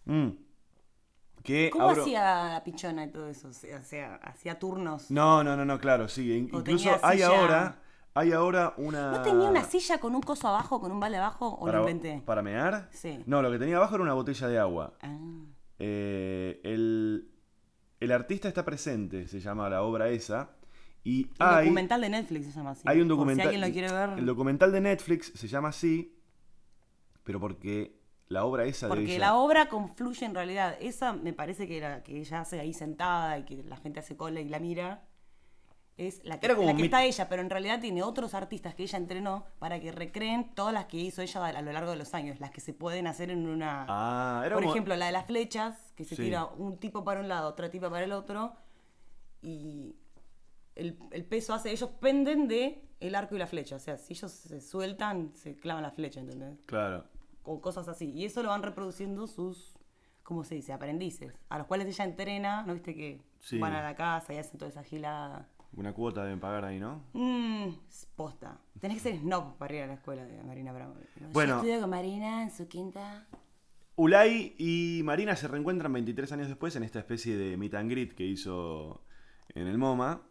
Mm. 0.05 0.29
Que 1.45 1.69
¿Cómo 1.71 1.91
abro- 1.91 2.03
hacía 2.03 2.23
la 2.55 2.65
pichona 2.65 3.05
y 3.05 3.11
todo 3.11 3.29
eso? 3.29 3.49
O 3.49 3.53
sea, 3.53 4.19
hacía, 4.23 4.59
turnos. 4.59 5.11
No, 5.11 5.45
no, 5.45 5.57
no, 5.57 5.65
no, 5.65 5.79
claro, 5.79 6.09
sí. 6.09 6.33
O 6.53 6.59
Incluso 6.59 6.91
hay 7.03 7.19
silla- 7.19 7.29
ahora, 7.29 7.83
hay 8.15 8.33
ahora 8.33 8.73
una... 8.79 9.13
¿No 9.13 9.23
tenía 9.23 9.51
una 9.51 9.63
silla 9.63 9.99
con 9.99 10.15
un 10.15 10.23
coso 10.23 10.49
abajo, 10.49 10.81
con 10.81 10.91
un 10.91 10.99
vale 10.99 11.19
abajo? 11.19 11.49
¿O 11.49 11.67
para, 11.67 11.79
lo 11.79 11.89
inventé? 11.89 12.23
¿Para 12.25 12.41
mear? 12.43 12.89
Sí. 12.93 13.23
No, 13.27 13.43
lo 13.43 13.51
que 13.53 13.59
tenía 13.59 13.77
abajo 13.77 13.95
era 13.97 14.03
una 14.05 14.15
botella 14.15 14.49
de 14.49 14.59
agua. 14.59 14.95
Ah. 15.03 15.19
Eh, 15.79 16.61
el, 16.65 17.29
el 18.01 18.13
artista 18.13 18.49
está 18.49 18.65
presente, 18.65 19.29
se 19.29 19.39
llama 19.41 19.69
la 19.69 19.83
obra 19.83 20.09
esa. 20.09 20.51
Y 21.07 21.25
Un 21.27 21.33
hay, 21.41 21.65
documental 21.67 22.01
de 22.01 22.09
Netflix 22.09 22.47
se 22.47 22.53
llama 22.53 22.71
así. 22.71 22.83
hay 22.87 23.01
un 23.03 23.09
documental. 23.09 23.43
Si 23.51 23.55
alguien 23.55 23.69
lo 23.69 23.73
quiere 23.75 23.93
ver. 23.93 24.19
El 24.19 24.25
documental 24.25 24.73
de 24.73 24.81
Netflix 24.81 25.31
se 25.35 25.47
llama 25.47 25.69
así, 25.69 26.17
pero 27.23 27.39
porque 27.39 28.01
la 28.35 28.45
obra 28.45 28.65
esa 28.67 28.87
de 28.87 28.91
Porque 28.91 29.17
ella. 29.17 29.19
la 29.29 29.37
obra 29.37 29.69
confluye 29.69 30.27
en 30.27 30.35
realidad. 30.35 30.77
Esa 30.81 31.13
me 31.15 31.33
parece 31.33 31.67
que 31.67 32.03
que 32.05 32.19
ella 32.21 32.41
hace 32.41 32.61
ahí 32.61 32.75
sentada 32.75 33.39
y 33.39 33.45
que 33.45 33.63
la 33.65 33.77
gente 33.79 34.01
hace 34.01 34.17
cola 34.17 34.41
y 34.41 34.49
la 34.49 34.59
mira. 34.59 35.03
Es 35.97 36.25
la 36.25 36.41
que, 36.41 36.49
la 36.49 36.57
que 36.57 36.75
mi- 36.75 36.83
está 36.83 37.05
ella, 37.05 37.29
pero 37.29 37.41
en 37.41 37.49
realidad 37.49 37.81
tiene 37.81 38.03
otros 38.03 38.35
artistas 38.35 38.75
que 38.75 38.83
ella 38.83 38.99
entrenó 38.99 39.47
para 39.61 39.79
que 39.79 39.93
recreen 39.93 40.53
todas 40.53 40.75
las 40.75 40.87
que 40.87 40.97
hizo 40.97 41.23
ella 41.23 41.47
a 41.47 41.63
lo 41.63 41.71
largo 41.73 41.93
de 41.93 41.97
los 41.97 42.15
años, 42.15 42.41
las 42.41 42.51
que 42.51 42.61
se 42.61 42.73
pueden 42.75 43.07
hacer 43.07 43.31
en 43.31 43.47
una... 43.47 43.87
Ah, 43.89 44.43
era 44.45 44.57
Por 44.57 44.65
como- 44.65 44.75
ejemplo, 44.75 44.97
la 44.97 45.07
de 45.07 45.13
las 45.13 45.25
flechas, 45.27 45.93
que 45.95 46.03
se 46.05 46.17
Sí. 46.17 46.23
tira 46.25 46.47
un 46.47 46.79
tipo 46.79 47.05
para 47.05 47.21
un 47.21 47.29
lado, 47.29 47.49
otra 47.49 47.71
tipa 47.71 47.89
para 47.91 48.05
el 48.05 48.11
otro, 48.11 48.55
y 49.41 49.95
el, 50.75 50.99
el 51.13 51.25
peso 51.27 51.55
hace, 51.55 51.71
ellos 51.71 51.91
penden 52.01 52.49
de 52.49 52.83
el 52.99 53.15
arco 53.15 53.37
y 53.37 53.39
la 53.39 53.47
flecha, 53.47 53.77
o 53.77 53.79
sea, 53.79 53.97
si 53.97 54.15
ellos 54.15 54.33
se 54.33 54.61
sueltan, 54.61 55.31
se 55.37 55.55
clavan 55.57 55.85
la 55.85 55.93
flecha, 55.93 56.19
¿entendés? 56.19 56.59
Claro. 56.67 57.05
O 57.45 57.61
cosas 57.61 57.89
así. 57.89 58.11
Y 58.11 58.25
eso 58.25 58.43
lo 58.43 58.49
van 58.51 58.63
reproduciendo 58.63 59.27
sus, 59.27 59.79
¿cómo 60.23 60.45
se 60.45 60.57
dice? 60.57 60.73
Aprendices, 60.73 61.35
a 61.49 61.59
los 61.59 61.67
cuales 61.67 61.87
ella 61.87 62.05
entrena, 62.05 62.63
¿no 62.65 62.75
viste 62.75 62.95
que 62.95 63.23
Sí. 63.41 63.59
van 63.59 63.75
a 63.75 63.83
la 63.83 63.95
casa 63.95 64.33
y 64.35 64.39
hacen 64.39 64.59
toda 64.59 64.71
esa 64.71 64.83
gilada? 64.83 65.49
Una 65.77 65.93
cuota 65.93 66.23
deben 66.25 66.39
pagar 66.41 66.65
ahí, 66.65 66.79
¿no? 66.79 67.03
Mmm, 67.15 67.69
posta. 68.15 68.59
Tenés 68.81 68.99
que 69.03 69.11
ser 69.11 69.21
snob 69.21 69.57
para 69.59 69.75
ir 69.75 69.83
a 69.83 69.87
la 69.89 69.95
escuela 69.95 70.25
de 70.25 70.43
Marina 70.45 70.73
Bravo. 70.73 70.95
Bueno. 71.33 71.55
Yo 71.55 71.57
estudio 71.61 71.81
con 71.81 71.91
Marina 71.91 72.43
en 72.43 72.51
su 72.51 72.69
quinta. 72.69 73.27
Ulay 73.97 74.55
y 74.59 75.03
Marina 75.05 75.37
se 75.37 75.47
reencuentran 75.49 75.93
23 75.93 76.31
años 76.33 76.49
después 76.49 76.75
en 76.77 76.83
esta 76.85 76.99
especie 76.99 77.37
de 77.37 77.57
meet 77.57 77.75
and 77.75 77.91
greet 77.91 78.15
que 78.15 78.25
hizo 78.25 79.05
en 79.49 79.67
el 79.67 79.79
MoMA. 79.79 80.23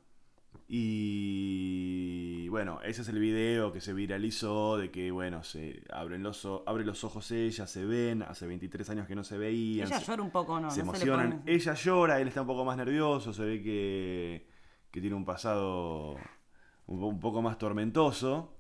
Y 0.68 2.48
bueno, 2.50 2.80
ese 2.84 3.02
es 3.02 3.08
el 3.10 3.20
video 3.20 3.72
que 3.74 3.82
se 3.82 3.94
viralizó 3.94 4.78
de 4.78 4.92
que, 4.92 5.12
bueno, 5.12 5.44
se 5.44 5.84
abren 5.92 6.24
los, 6.24 6.48
abre 6.66 6.86
los 6.86 7.04
ojos 7.04 7.30
ella, 7.32 7.68
se 7.68 7.86
ven, 7.86 8.22
hace 8.24 8.48
23 8.48 8.90
años 8.92 9.08
que 9.08 9.16
no 9.16 9.24
se 9.24 9.38
veían. 9.38 9.88
Ella 9.88 10.00
se- 10.00 10.06
llora 10.06 10.24
un 10.24 10.32
poco, 10.32 10.60
¿no? 10.60 10.70
se 10.72 10.84
no 10.84 10.90
emocionan. 10.90 11.44
Ella 11.46 11.74
llora, 11.74 12.20
él 12.22 12.28
está 12.28 12.42
un 12.42 12.48
poco 12.48 12.66
más 12.66 12.78
nervioso, 12.78 13.34
se 13.34 13.44
ve 13.44 13.62
que, 13.62 14.48
que 14.92 15.02
tiene 15.02 15.16
un 15.16 15.26
pasado 15.26 16.16
un 16.88 17.20
poco 17.20 17.42
más 17.42 17.58
tormentoso. 17.58 18.53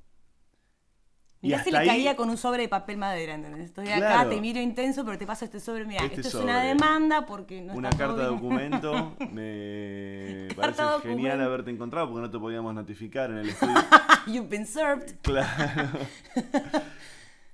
Y 1.44 1.48
Mirá 1.48 1.62
si 1.64 1.70
hasta 1.70 1.84
le 1.84 1.92
ahí- 1.92 1.98
caía 1.98 2.16
con 2.16 2.30
un 2.30 2.38
sobre 2.38 2.62
de 2.64 2.70
papel 2.70 2.98
madera, 2.98 3.36
¿entendés? 3.36 3.66
Estoy 3.66 3.90
acá, 3.90 3.98
Claro. 3.98 4.30
te 4.30 4.40
miro 4.40 4.62
intenso, 4.62 5.04
pero 5.04 5.18
te 5.18 5.28
paso 5.28 5.44
este 5.44 5.60
sobre. 5.60 5.84
Mira, 5.86 6.06
Este 6.06 6.22
esto 6.22 6.38
es 6.40 6.44
una 6.44 6.64
demanda 6.64 7.26
porque 7.26 7.62
no 7.62 7.74
Una 7.74 7.90
carta 7.90 8.16
de 8.22 8.26
documento. 8.28 9.14
Me 9.32 10.48
Carta 10.56 10.92
parece 10.94 11.10
genial 11.10 11.42
haberte 11.42 11.70
encontrado 11.70 12.08
porque 12.10 12.22
no 12.22 12.32
te 12.32 12.40
podíamos 12.40 12.74
notificar 12.74 13.30
en 13.30 13.40
el 13.40 13.50
estudio. 13.50 13.76
You've 14.28 14.48
been 14.48 14.66
served. 14.66 15.16
Claro. 15.22 15.90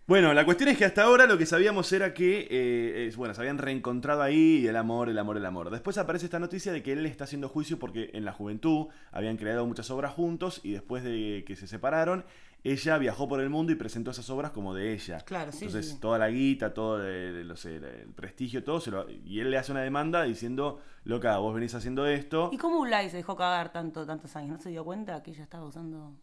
Bueno, 0.08 0.34
la 0.34 0.44
cuestión 0.44 0.70
es 0.70 0.78
que 0.80 0.86
hasta 0.86 1.04
ahora 1.04 1.28
lo 1.28 1.38
que 1.38 1.46
sabíamos 1.46 1.94
era 1.94 2.16
que, 2.16 2.48
eh, 2.50 3.12
bueno, 3.16 3.36
se 3.36 3.42
habían 3.42 3.60
reencontrado 3.60 4.24
ahí 4.24 4.58
y 4.64 4.68
el 4.68 4.76
amor, 4.76 5.08
el 5.08 5.20
amor, 5.20 5.38
el 5.38 5.46
amor. 5.46 5.70
Después 5.70 6.00
aparece 6.00 6.26
esta 6.26 6.40
noticia 6.40 6.72
de 6.72 6.82
que 6.82 6.94
él 6.94 7.04
le 7.04 7.10
está 7.10 7.26
haciendo 7.26 7.48
juicio 7.48 7.78
porque 7.78 8.10
en 8.14 8.26
la 8.26 8.32
juventud 8.32 8.88
habían 9.12 9.38
creado 9.38 9.68
muchas 9.68 9.92
obras 9.92 10.12
juntos 10.12 10.62
y 10.64 10.72
después 10.72 11.04
de 11.04 11.44
que 11.46 11.56
se 11.56 11.68
separaron, 11.68 12.26
ella 12.64 12.98
viajó 12.98 13.28
por 13.28 13.40
el 13.42 13.50
mundo 13.50 13.72
y 13.72 13.76
presentó 13.76 14.12
esas 14.12 14.30
obras 14.30 14.52
como 14.52 14.74
de 14.74 14.94
ella. 14.94 15.20
Claro, 15.22 15.52
sí, 15.52 15.66
Entonces, 15.66 15.92
sí. 15.94 16.00
toda 16.00 16.18
la 16.18 16.30
guita, 16.30 16.74
todo 16.74 17.06
el, 17.06 17.48
no 17.48 17.56
sé, 17.56 17.78
el 17.78 18.14
prestigio, 18.14 18.64
todo, 18.64 18.80
se 18.82 18.92
lo- 18.92 19.10
y 19.10 19.40
él 19.40 19.50
le 19.52 19.58
hace 19.58 19.72
una 19.72 19.82
demanda 19.82 20.24
diciendo, 20.24 20.80
loca, 21.04 21.38
vos 21.38 21.54
venís 21.54 21.74
haciendo 21.76 22.06
esto. 22.06 22.50
¿Y 22.52 22.58
cómo 22.58 22.80
Ulay 22.80 23.10
se 23.10 23.18
dejó 23.18 23.36
cagar 23.36 23.72
tanto, 23.72 24.06
tantos 24.06 24.36
años? 24.36 24.52
¿No 24.58 24.58
se 24.62 24.70
dio 24.70 24.84
cuenta 24.84 25.24
que 25.24 25.32
ella 25.32 25.44
estaba 25.44 25.66
usando.? 25.66 26.16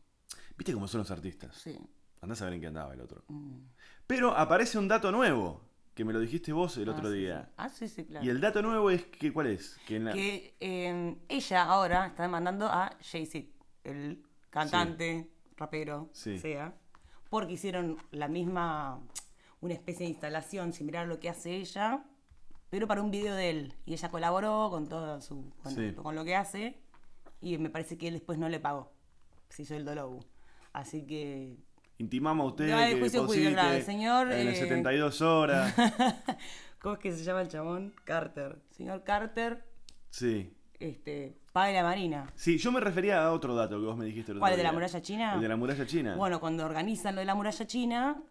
¿Viste 0.59 0.73
cómo 0.73 0.89
son 0.89 0.99
los 1.01 1.11
artistas? 1.11 1.57
Sí. 1.57 1.77
Andás 2.21 2.41
a 2.43 2.47
ver 2.47 2.55
en 2.55 2.61
qué 2.61 2.67
andaba 2.67 2.93
el 2.95 3.01
otro. 3.01 3.25
Mm. 3.29 3.59
Pero 4.07 4.37
aparece 4.37 4.79
un 4.79 4.89
dato 4.89 5.13
nuevo, 5.13 5.63
que 5.95 6.05
me 6.05 6.13
lo 6.13 6.21
dijiste 6.21 6.53
vos 6.53 6.77
el 6.77 6.89
Ah, 6.89 6.93
otro 6.93 7.11
sí, 7.11 7.17
día. 7.19 7.51
Ah, 7.57 7.69
sí, 7.69 7.89
sí, 7.89 8.05
claro. 8.05 8.25
Y 8.25 8.29
el 8.31 8.41
dato 8.41 8.61
nuevo 8.63 8.91
es 8.91 9.05
que, 9.07 9.33
¿cuál 9.33 9.47
es? 9.49 9.79
Que 9.87 9.97
en 9.97 10.05
la- 10.07 10.13
Que 10.13 10.55
eh, 10.61 11.17
ella 11.29 11.65
ahora 11.65 12.07
está 12.07 12.23
demandando 12.25 12.67
a 12.67 12.95
Jay-Z, 13.01 13.49
el 13.85 14.23
cantante, 14.51 15.31
rapero, 15.57 16.09
Sí. 16.13 16.39
sea, 16.39 16.75
porque 17.31 17.55
hicieron 17.55 17.97
la 18.11 18.29
misma, 18.29 19.01
una 19.61 19.75
especie 19.75 20.05
de 20.07 20.11
instalación 20.11 20.73
similar 20.73 21.05
a 21.05 21.09
lo 21.09 21.19
que 21.21 21.29
hace 21.29 21.57
ella, 21.57 22.05
pero 22.71 22.87
para 22.87 23.03
un 23.03 23.11
video 23.11 23.35
de 23.35 23.51
él. 23.51 23.75
Y 23.85 23.93
ella 23.95 24.11
colaboró 24.11 24.69
con 24.71 24.89
todo 24.89 25.21
su, 25.21 25.53
con, 25.63 25.75
Sí. 25.75 25.93
con 25.95 26.15
lo 26.15 26.25
que 26.25 26.37
hace, 26.37 26.79
y 27.41 27.59
me 27.59 27.71
parece 27.71 27.97
que 27.99 28.09
él 28.09 28.15
después 28.15 28.39
no 28.39 28.49
le 28.49 28.61
pagó. 28.61 28.93
Se 29.49 29.63
hizo 29.63 29.75
el 29.75 29.85
dolobu. 29.85 30.25
Así 30.73 31.07
que 31.07 31.57
Intimamos 31.99 32.45
a 32.45 32.49
usted 32.49 32.69
No 32.71 32.77
que 32.77 33.01
juicio 33.01 33.27
juicio, 33.27 33.51
claro, 33.53 33.75
el 33.75 33.83
señor, 33.83 34.31
en 34.31 34.41
eh, 34.41 34.45
las 34.45 34.59
72 34.59 35.23
horas. 35.23 35.75
¿Cómo 36.83 36.97
es 36.97 37.01
que 37.01 37.13
se 37.17 37.25
llama 37.25 37.41
el 37.41 37.49
chabón? 37.49 37.95
Carter. 38.05 38.59
Señor 38.71 39.03
Carter, 39.03 39.65
sí. 40.11 40.53
Este, 40.81 41.39
pague 41.53 41.75
la 41.75 41.83
marina. 41.83 42.31
Sí, 42.35 42.59
yo 42.59 42.73
me 42.73 42.81
refería 42.81 43.25
a 43.25 43.33
otro 43.33 43.55
dato 43.55 43.79
que 43.79 43.87
vos 43.87 43.97
me 43.97 44.05
dijiste 44.05 44.33
el 44.33 44.39
¿Cuál, 44.39 44.53
el 44.53 44.59
de 44.59 44.63
la 44.65 44.73
muralla 44.73 45.03
china? 45.03 45.35
El 45.35 45.41
de 45.41 45.49
la 45.49 45.57
muralla 45.57 45.87
china. 45.87 46.17
Bueno, 46.17 46.41
cuando 46.41 46.65
organizan 46.65 47.15
lo 47.15 47.21
de 47.21 47.25
la 47.25 47.35
muralla 47.35 47.67
china, 47.67 48.23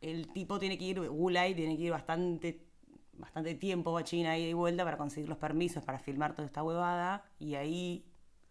el 0.00 0.32
tipo 0.32 0.58
tiene 0.58 0.78
que 0.78 0.84
ir, 0.84 1.00
Gulay 1.08 1.54
tiene 1.54 1.76
que 1.76 1.84
ir 1.84 1.90
bastante, 1.90 2.66
bastante 3.14 3.54
tiempo 3.54 3.96
a 3.96 4.04
China 4.04 4.38
ida 4.38 4.48
y 4.48 4.54
vuelta 4.54 4.84
para 4.84 4.96
conseguir 4.96 5.28
los 5.28 5.38
permisos 5.38 5.84
para 5.84 5.98
filmar 5.98 6.34
toda 6.34 6.46
esta 6.46 6.62
huevada. 6.62 7.24
Y 7.38 7.54
ahí 7.54 8.04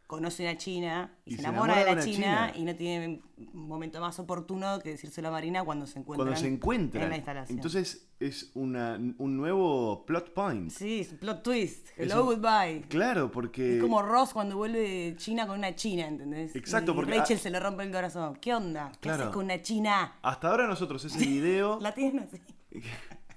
conoce 0.10 0.42
una 0.42 0.58
china 0.58 1.13
y, 1.24 1.34
Y 1.34 1.36
se 1.36 1.44
se 1.44 1.48
enamora 1.48 1.75
de 1.78 1.86
la 1.96 2.01
china, 2.04 2.51
china. 2.51 2.54
y 2.56 2.63
no 2.63 2.75
tiene 2.75 3.22
un 3.54 3.68
momento 3.68 4.01
más 4.01 4.18
oportuno 4.18 4.80
que 4.80 4.89
decírselo 4.89 5.28
a 5.28 5.32
Marina 5.32 5.63
cuando 5.63 5.86
se 5.86 6.00
encuentran, 6.00 6.25
Cuando 6.30 6.42
se 6.42 6.48
encuentran. 6.51 7.04
en 7.04 7.10
la 7.12 7.16
instalación. 7.18 7.60
Entonces 7.60 8.08
es 8.20 8.50
una, 8.56 8.96
un 9.20 9.38
nuevo 9.38 10.08
plot 10.08 10.34
point. 10.34 10.72
Sí, 10.72 11.01
es 11.01 11.12
un 11.12 11.20
plot 11.20 11.44
twist. 11.44 11.89
Hello, 11.96 12.24
un- 12.25 12.36
goodbye. 12.42 12.82
Claro, 12.89 13.30
porque. 13.32 13.75
Es 13.75 13.82
como 13.84 14.01
Ross 14.01 14.34
cuando 14.34 14.58
vuelve 14.58 14.80
de 14.80 15.16
China 15.16 15.46
con 15.46 15.60
una 15.60 15.75
china, 15.75 16.08
¿entendés? 16.08 16.56
Exacto, 16.56 16.94
y 16.94 16.96
porque- 16.96 17.13
Rachel 17.16 17.38
se 17.38 17.51
le 17.51 17.60
rompe 17.60 17.84
el 17.84 17.92
corazón. 17.92 18.36
¿Qué 18.42 18.51
onda? 18.56 18.92
¿Qué 18.94 19.00
Claro. 19.01 19.24
haces 19.25 19.34
con 19.36 19.46
una 19.46 19.62
china? 19.62 20.16
Hasta 20.24 20.50
ahora 20.50 20.66
nosotros 20.66 21.06
ese 21.06 21.20
video. 21.24 21.80
La 21.82 21.94
tienen 21.94 22.20
así. 22.28 22.42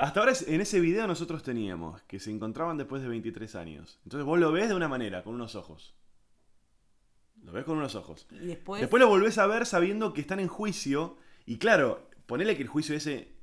Hasta 0.00 0.20
ahora 0.20 0.32
en 0.46 0.60
ese 0.60 0.80
video 0.80 1.06
nosotros 1.06 1.42
teníamos 1.42 2.02
que 2.02 2.18
se 2.18 2.30
encontraban 2.30 2.76
después 2.78 3.02
de 3.02 3.08
23 3.08 3.54
años. 3.56 4.00
Entonces 4.04 4.24
vos 4.24 4.38
lo 4.38 4.50
ves 4.52 4.68
de 4.68 4.74
una 4.74 4.88
manera, 4.88 5.22
con 5.22 5.34
unos 5.34 5.54
ojos. 5.54 5.94
Lo 7.42 7.52
ves 7.52 7.64
con 7.64 7.76
unos 7.78 7.94
ojos. 7.94 8.26
Y 8.30 8.46
después. 8.46 8.80
Después 8.80 9.00
lo 9.00 9.08
volvés 9.08 9.38
a 9.38 9.46
ver 9.46 9.66
sabiendo 9.66 10.12
que 10.12 10.20
están 10.20 10.40
en 10.40 10.48
juicio. 10.48 11.16
Y 11.46 11.58
claro, 11.58 12.08
ponele 12.26 12.56
que 12.56 12.62
el 12.62 12.68
juicio 12.68 12.94
ese 12.94 13.34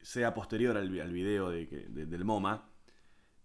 sea 0.00 0.34
posterior 0.34 0.76
al, 0.76 0.88
vi- 0.90 1.00
al 1.00 1.12
video 1.12 1.50
de 1.50 1.68
que- 1.68 1.86
de- 1.88 2.06
del 2.06 2.24
MoMA. 2.24 2.68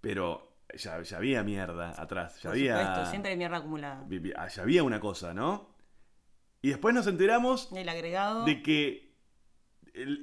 Pero 0.02 0.58
ya, 0.76 1.02
ya 1.02 1.18
había 1.18 1.44
mierda 1.44 2.00
atrás. 2.02 2.36
Ya 2.38 2.50
por 2.50 2.52
había, 2.52 2.80
supuesto, 2.88 3.10
siempre 3.10 3.32
hay 3.32 3.38
mierda 3.38 3.58
acumulada. 3.58 4.04
vi- 4.08 4.32
ya 4.34 4.62
había 4.62 4.84
una 4.84 5.00
cosa, 5.00 5.34
¿no? 5.34 5.76
Y 6.62 6.70
después 6.70 6.96
nos 6.96 7.06
enteramos 7.08 7.72
El 7.74 7.90
agregado. 7.90 8.46
de 8.46 8.62
que 8.64 9.05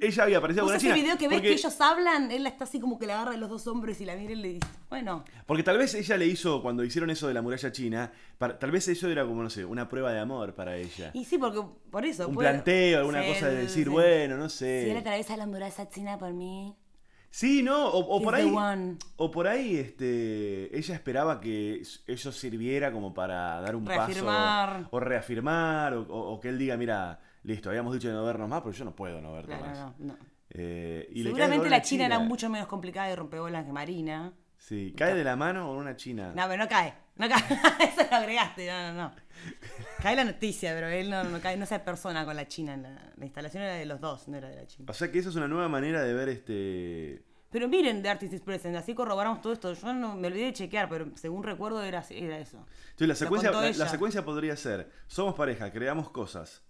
ella 0.01 0.23
había 0.23 0.37
aparecido 0.37 0.65
¿Vos 0.65 0.71
con 0.73 0.77
ese 0.77 0.85
china. 0.87 0.95
video 0.95 1.17
que 1.17 1.27
ves 1.27 1.37
porque, 1.37 1.47
que 1.49 1.53
ellos 1.55 1.81
hablan? 1.81 2.31
Él 2.31 2.45
está 2.45 2.63
así 2.65 2.79
como 2.79 2.99
que 2.99 3.07
le 3.07 3.13
agarra 3.13 3.31
de 3.31 3.37
los 3.37 3.49
dos 3.49 3.65
hombres 3.67 3.99
y 4.01 4.05
la 4.05 4.15
mira 4.15 4.33
y 4.33 4.35
le 4.35 4.47
dice, 4.53 4.67
bueno, 4.89 5.23
porque 5.47 5.63
tal 5.63 5.77
vez 5.77 5.93
ella 5.95 6.17
le 6.17 6.27
hizo, 6.27 6.61
cuando 6.61 6.83
hicieron 6.83 7.09
eso 7.09 7.27
de 7.27 7.33
la 7.33 7.41
muralla 7.41 7.71
china, 7.71 8.11
para- 8.37 8.59
tal 8.59 8.71
vez 8.71 8.87
eso 8.87 9.09
era 9.09 9.25
como, 9.25 9.41
no 9.43 9.49
sé, 9.49 9.65
una 9.65 9.89
prueba 9.89 10.11
de 10.13 10.19
amor 10.19 10.53
para 10.53 10.77
ella. 10.77 11.11
y 11.13 11.25
sí, 11.25 11.37
porque 11.37 11.61
por 11.89 12.05
eso. 12.05 12.27
Un 12.27 12.35
puede- 12.35 12.49
planteo, 12.49 12.99
alguna 12.99 13.23
Sí, 13.23 13.29
cosa 13.29 13.47
de 13.49 13.55
decir, 13.55 13.83
sí. 13.85 13.89
bueno, 13.89 14.37
no 14.37 14.49
Si 14.49 14.65
él 14.65 14.91
sé. 14.93 14.97
atraviesa 14.97 15.35
la 15.37 15.47
muralla 15.47 15.89
china 15.89 16.17
por 16.17 16.31
mí. 16.33 16.75
Sí, 17.35 17.63
no, 17.63 17.87
o, 17.89 18.21
por 18.21 18.35
ahí. 18.35 18.53
O 19.17 19.31
por 19.31 19.47
ahí, 19.47 19.75
este, 19.77 20.77
ella 20.77 20.93
esperaba 20.93 21.41
que 21.41 21.81
eso 22.05 22.31
sirviera 22.31 22.91
como 22.91 23.11
para 23.15 23.59
dar 23.59 23.75
un 23.75 23.87
Reafirmar. 23.87 24.69
paso. 24.83 24.87
O 24.91 24.99
reafirmar, 24.99 25.95
o, 25.95 26.01
o- 26.03 26.33
o 26.33 26.39
que 26.39 26.49
él 26.49 26.59
diga, 26.59 26.77
mira, 26.77 27.19
listo, 27.43 27.69
habíamos 27.69 27.93
dicho 27.93 28.07
de 28.07 28.13
no 28.13 28.23
vernos 28.25 28.49
más, 28.49 28.61
pero 28.61 28.73
yo 28.73 28.85
no 28.85 28.95
puedo 28.95 29.21
no 29.21 29.41
Claro, 29.43 29.65
más. 29.65 29.77
no, 29.77 29.95
no. 29.99 30.17
Eh, 30.49 31.07
y 31.11 31.23
Seguramente 31.23 31.69
la 31.69 31.81
China, 31.81 32.05
era 32.05 32.19
mucho 32.19 32.49
menos 32.49 32.67
complicada 32.67 33.07
de 33.07 33.15
rompebolas 33.15 33.65
que 33.65 33.71
Marina. 33.71 34.33
Sí, 34.57 34.93
cae 34.95 35.13
de 35.13 35.23
la 35.23 35.35
mano 35.35 35.67
con 35.67 35.77
una 35.77 35.95
china. 35.95 36.31
No, 36.35 36.43
pero 36.47 36.63
no 36.63 36.69
cae. 36.69 36.93
No 37.15 37.27
cae. 37.27 37.41
Eso 37.89 38.07
lo 38.09 38.15
agregaste. 38.17 38.65
No, 38.67 38.93
no, 38.93 39.09
no. 39.09 39.15
Cae 40.01 40.15
la 40.15 40.23
noticia, 40.23 40.73
pero 40.73 40.87
él 40.87 41.09
no, 41.09 41.23
no 41.25 41.41
cae, 41.41 41.57
no 41.57 41.65
se 41.65 41.79
persona 41.79 42.23
con 42.23 42.35
la 42.35 42.47
China. 42.47 42.77
La, 42.77 43.11
la 43.17 43.25
instalación 43.25 43.63
era 43.63 43.73
de 43.73 43.85
los 43.85 43.99
dos, 43.99 44.27
no 44.29 44.37
era 44.37 44.47
de 44.47 44.55
la 44.55 44.67
China. 44.67 44.85
O 44.89 44.93
sea 44.93 45.11
que 45.11 45.19
esa 45.19 45.29
es 45.29 45.35
una 45.35 45.47
nueva 45.47 45.67
manera 45.67 46.01
de 46.01 46.13
ver 46.13 46.29
este. 46.29 47.23
Pero 47.49 47.67
miren 47.67 48.01
The 48.01 48.09
Artist 48.09 48.33
is 48.33 48.41
Present, 48.41 48.75
así 48.77 48.95
corroboramos 48.95 49.41
todo 49.41 49.53
esto. 49.53 49.73
Yo 49.73 49.93
no 49.93 50.15
me 50.15 50.27
olvidé 50.27 50.45
de 50.45 50.53
chequear, 50.53 50.87
pero 50.87 51.11
según 51.15 51.43
recuerdo 51.43 51.83
era, 51.83 52.03
era 52.09 52.39
eso. 52.39 52.65
Entonces 52.91 53.07
la 53.09 53.15
secuencia, 53.15 53.51
la, 53.51 53.69
la 53.69 53.87
secuencia 53.89 54.23
podría 54.23 54.55
ser: 54.55 54.89
somos 55.07 55.35
pareja, 55.35 55.71
creamos 55.71 56.09
cosas. 56.09 56.63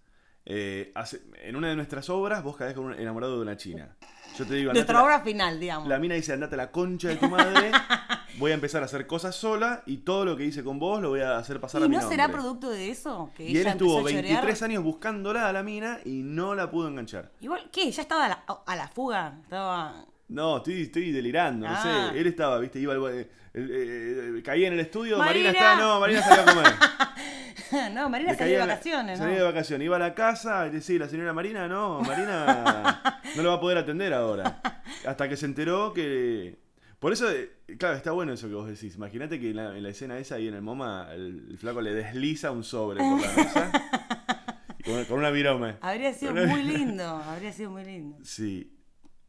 Eh, 0.45 0.91
hace- 0.95 1.21
en 1.41 1.55
una 1.55 1.69
de 1.69 1.75
nuestras 1.75 2.09
obras, 2.09 2.43
vos 2.43 2.57
caes 2.57 2.73
con 2.73 2.85
un 2.85 2.93
enamorado 2.93 3.35
de 3.37 3.41
una 3.41 3.55
china. 3.57 3.95
Yo 4.37 4.45
te 4.45 4.55
digo, 4.55 4.73
Nuestra 4.73 4.95
la- 4.95 5.03
obra 5.03 5.19
final, 5.21 5.59
digamos. 5.59 5.87
La 5.87 5.99
mina 5.99 6.15
dice, 6.15 6.33
andate 6.33 6.55
a 6.55 6.57
la 6.57 6.71
concha 6.71 7.09
de 7.09 7.15
tu 7.17 7.29
madre, 7.29 7.71
voy 8.39 8.51
a 8.51 8.55
empezar 8.55 8.81
a 8.81 8.85
hacer 8.85 9.05
cosas 9.07 9.35
sola 9.35 9.83
y 9.85 9.97
todo 9.97 10.25
lo 10.25 10.35
que 10.35 10.43
hice 10.43 10.63
con 10.63 10.79
vos 10.79 11.01
lo 11.01 11.09
voy 11.09 11.21
a 11.21 11.37
hacer 11.37 11.61
pasar 11.61 11.81
¿Y 11.81 11.85
a 11.85 11.87
mi 11.87 11.95
no 11.95 12.01
será 12.09 12.23
nombre". 12.23 12.41
producto 12.41 12.69
de 12.71 12.89
eso? 12.89 13.31
Que 13.37 13.43
Y 13.47 13.57
él 13.57 13.67
estuvo 13.67 13.99
empezó 13.99 14.07
a 14.17 14.19
chorear? 14.21 14.33
23 14.41 14.61
años 14.63 14.83
buscándola 14.83 15.47
a 15.47 15.53
la 15.53 15.61
mina 15.63 15.99
y 16.03 16.23
no 16.23 16.55
la 16.55 16.69
pudo 16.71 16.87
enganchar. 16.87 17.31
Igual, 17.39 17.69
¿qué? 17.71 17.89
¿Ya 17.91 18.01
estaba 18.01 18.25
a 18.25 18.29
la, 18.29 18.43
a 18.65 18.75
la 18.75 18.87
fuga? 18.87 19.37
Estaba... 19.43 20.05
No, 20.33 20.57
estoy, 20.57 20.81
estoy 20.81 21.11
delirando, 21.11 21.67
no 21.67 21.73
Ah. 21.75 22.09
sé. 22.11 22.19
Él 22.19 22.25
estaba, 22.27 22.57
viste, 22.59 22.79
iba 22.79 22.93
al- 22.93 23.05
eh, 23.13 23.29
eh, 23.53 24.33
eh, 24.37 24.41
caía 24.43 24.67
en 24.67 24.73
el 24.73 24.79
estudio, 24.79 25.17
Marina, 25.19 25.51
Marina. 25.51 25.71
está, 25.73 25.75
no, 25.81 25.99
Marina 25.99 26.21
salió 26.23 26.41
a 26.41 26.45
comer. 26.55 26.73
no, 27.93 28.09
Marina 28.09 28.31
Le 28.31 28.37
salió 28.37 28.53
de 28.53 28.57
caía 28.57 28.61
en 28.63 28.67
la- 28.67 28.73
vacaciones, 28.73 29.19
¿no? 29.19 29.25
Salía 29.25 29.37
de 29.39 29.43
vacaciones, 29.43 29.85
iba 29.85 29.95
a 29.95 29.99
la 29.99 30.15
casa 30.15 30.65
y 30.67 30.71
decía, 30.71 30.99
la 30.99 31.07
señora 31.07 31.33
Marina, 31.33 31.67
no, 31.67 32.01
Marina 32.01 33.21
no 33.35 33.43
lo 33.43 33.49
va 33.49 33.55
a 33.55 33.59
poder 33.61 33.77
atender 33.77 34.11
ahora. 34.13 34.59
Hasta 35.05 35.29
que 35.29 35.37
se 35.37 35.45
enteró 35.45 35.93
que... 35.93 36.57
Por 36.97 37.11
eso, 37.13 37.29
eh, 37.29 37.51
claro, 37.77 37.95
está 37.97 38.11
bueno 38.11 38.33
eso 38.33 38.47
que 38.47 38.55
vos 38.55 38.67
decís. 38.67 38.95
Imagínate 38.95 39.39
que 39.39 39.51
en 39.51 39.57
la, 39.57 39.77
en 39.77 39.83
la 39.83 39.89
escena 39.89 40.17
esa 40.17 40.35
ahí 40.35 40.47
en 40.47 40.53
el 40.55 40.61
MoMA, 40.61 41.09
el, 41.13 41.47
el 41.51 41.57
flaco 41.59 41.81
le 41.81 41.93
desliza 41.93 42.49
un 42.51 42.63
sobre 42.63 42.99
por 42.99 43.21
la 43.21 43.27
mesa. 43.35 43.71
y 44.79 44.83
con, 44.83 45.05
con 45.05 45.19
una 45.19 45.29
viroma. 45.29 45.77
Habría 45.81 46.13
sido 46.13 46.33
muy 46.33 46.63
lindo, 46.63 47.03
habría 47.03 47.51
sido 47.51 47.69
muy 47.71 47.83
lindo. 47.83 48.17
Sí. 48.23 48.71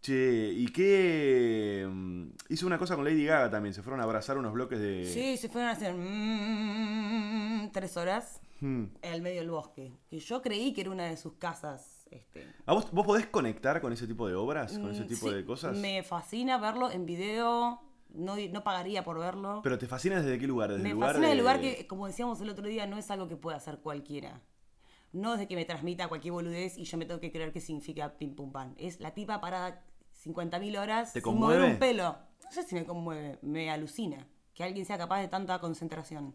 Che, 0.05 0.53
¿y 0.53 0.67
qué? 0.67 1.89
mm, 1.91 2.27
Hizo 2.51 2.67
una 2.67 2.77
cosa 2.77 2.95
con 2.95 3.07
Lady 3.07 3.25
Gaga 3.25 3.49
también. 3.49 3.73
Se 3.73 3.83
fueron 3.83 4.01
a 4.01 4.03
abrazar 4.03 4.37
unos 4.37 4.53
bloques 4.53 4.79
de... 4.79 5.07
Sí, 5.07 5.39
se 5.39 5.49
fueron 5.49 5.71
a 5.71 5.73
hacer 5.73 5.95
mm, 5.95 7.71
tres 7.73 7.97
horas 7.97 8.39
Hmm. 8.61 8.85
en 9.01 9.13
el 9.15 9.23
medio 9.23 9.41
del 9.41 9.51
bosque. 9.51 9.93
Que 10.09 10.19
yo 10.19 10.43
creí 10.43 10.75
que 10.75 10.83
era 10.83 10.91
una 10.91 11.05
de 11.05 11.17
sus 11.17 11.35
casas. 11.35 12.07
Este, 12.11 12.47
¿A 12.67 12.75
vos, 12.75 12.91
vos 12.93 13.07
podés 13.07 13.27
conectar 13.27 13.81
con 13.81 13.95
ese 13.95 14.07
tipo 14.07 14.29
de 14.29 14.35
obras? 14.35 14.79
¿Con 14.79 14.91
ese 14.91 15.05
mm, 15.05 15.09
tipo 15.09 15.29
sí, 15.29 15.35
de 15.35 15.45
cosas? 15.47 15.77
Me 15.77 16.03
fascina 16.03 16.59
verlo 16.59 16.91
en 16.91 17.07
video. 17.07 17.81
No, 18.11 18.37
no 18.37 18.63
pagaría 18.63 19.03
por 19.05 19.19
verlo. 19.19 19.61
Pero 19.63 19.79
te 19.79 19.87
fascina 19.87 20.21
desde 20.21 20.39
qué 20.39 20.47
lugar? 20.47 20.71
Desde 20.71 20.83
me 20.83 20.93
lugar 20.93 21.13
fascina 21.13 21.29
de... 21.29 21.33
el 21.33 21.39
lugar 21.39 21.61
que, 21.63 21.87
como 21.87 22.07
decíamos 22.07 22.41
el 22.43 22.51
otro 22.51 22.67
día, 22.67 22.87
no 22.87 22.99
es 22.99 23.11
algo 23.11 23.27
que 23.27 23.37
pueda 23.37 23.57
hacer 23.57 23.79
cualquiera. 23.79 24.43
No 25.13 25.33
es 25.33 25.39
de 25.39 25.49
que 25.49 25.57
me 25.57 25.65
transmita 25.65 26.09
cualquier 26.09 26.33
boludez 26.33 26.77
y 26.77 26.85
yo 26.85 26.99
me 26.99 27.07
tengo 27.07 27.21
que 27.21 27.33
creer 27.33 27.53
qué 27.53 27.61
significa 27.61 28.19
pim 28.19 28.35
pum 28.35 28.53
pam. 28.53 28.75
Es 28.77 29.01
la 29.01 29.15
tipa 29.15 29.41
parada 29.41 29.83
50.000 30.25 30.79
horas 30.79 31.13
¿Te 31.13 31.21
sin 31.21 31.39
mover 31.39 31.61
un 31.63 31.79
pelo. 31.79 32.17
No 32.45 32.51
sé 32.53 32.63
si 32.63 32.75
me 32.75 32.85
conmueve, 32.85 33.39
me 33.43 33.71
alucina 33.71 34.27
que 34.53 34.63
alguien 34.65 34.85
sea 34.87 34.97
capaz 34.99 35.21
de 35.21 35.29
tanta 35.29 35.59
concentración. 35.59 36.35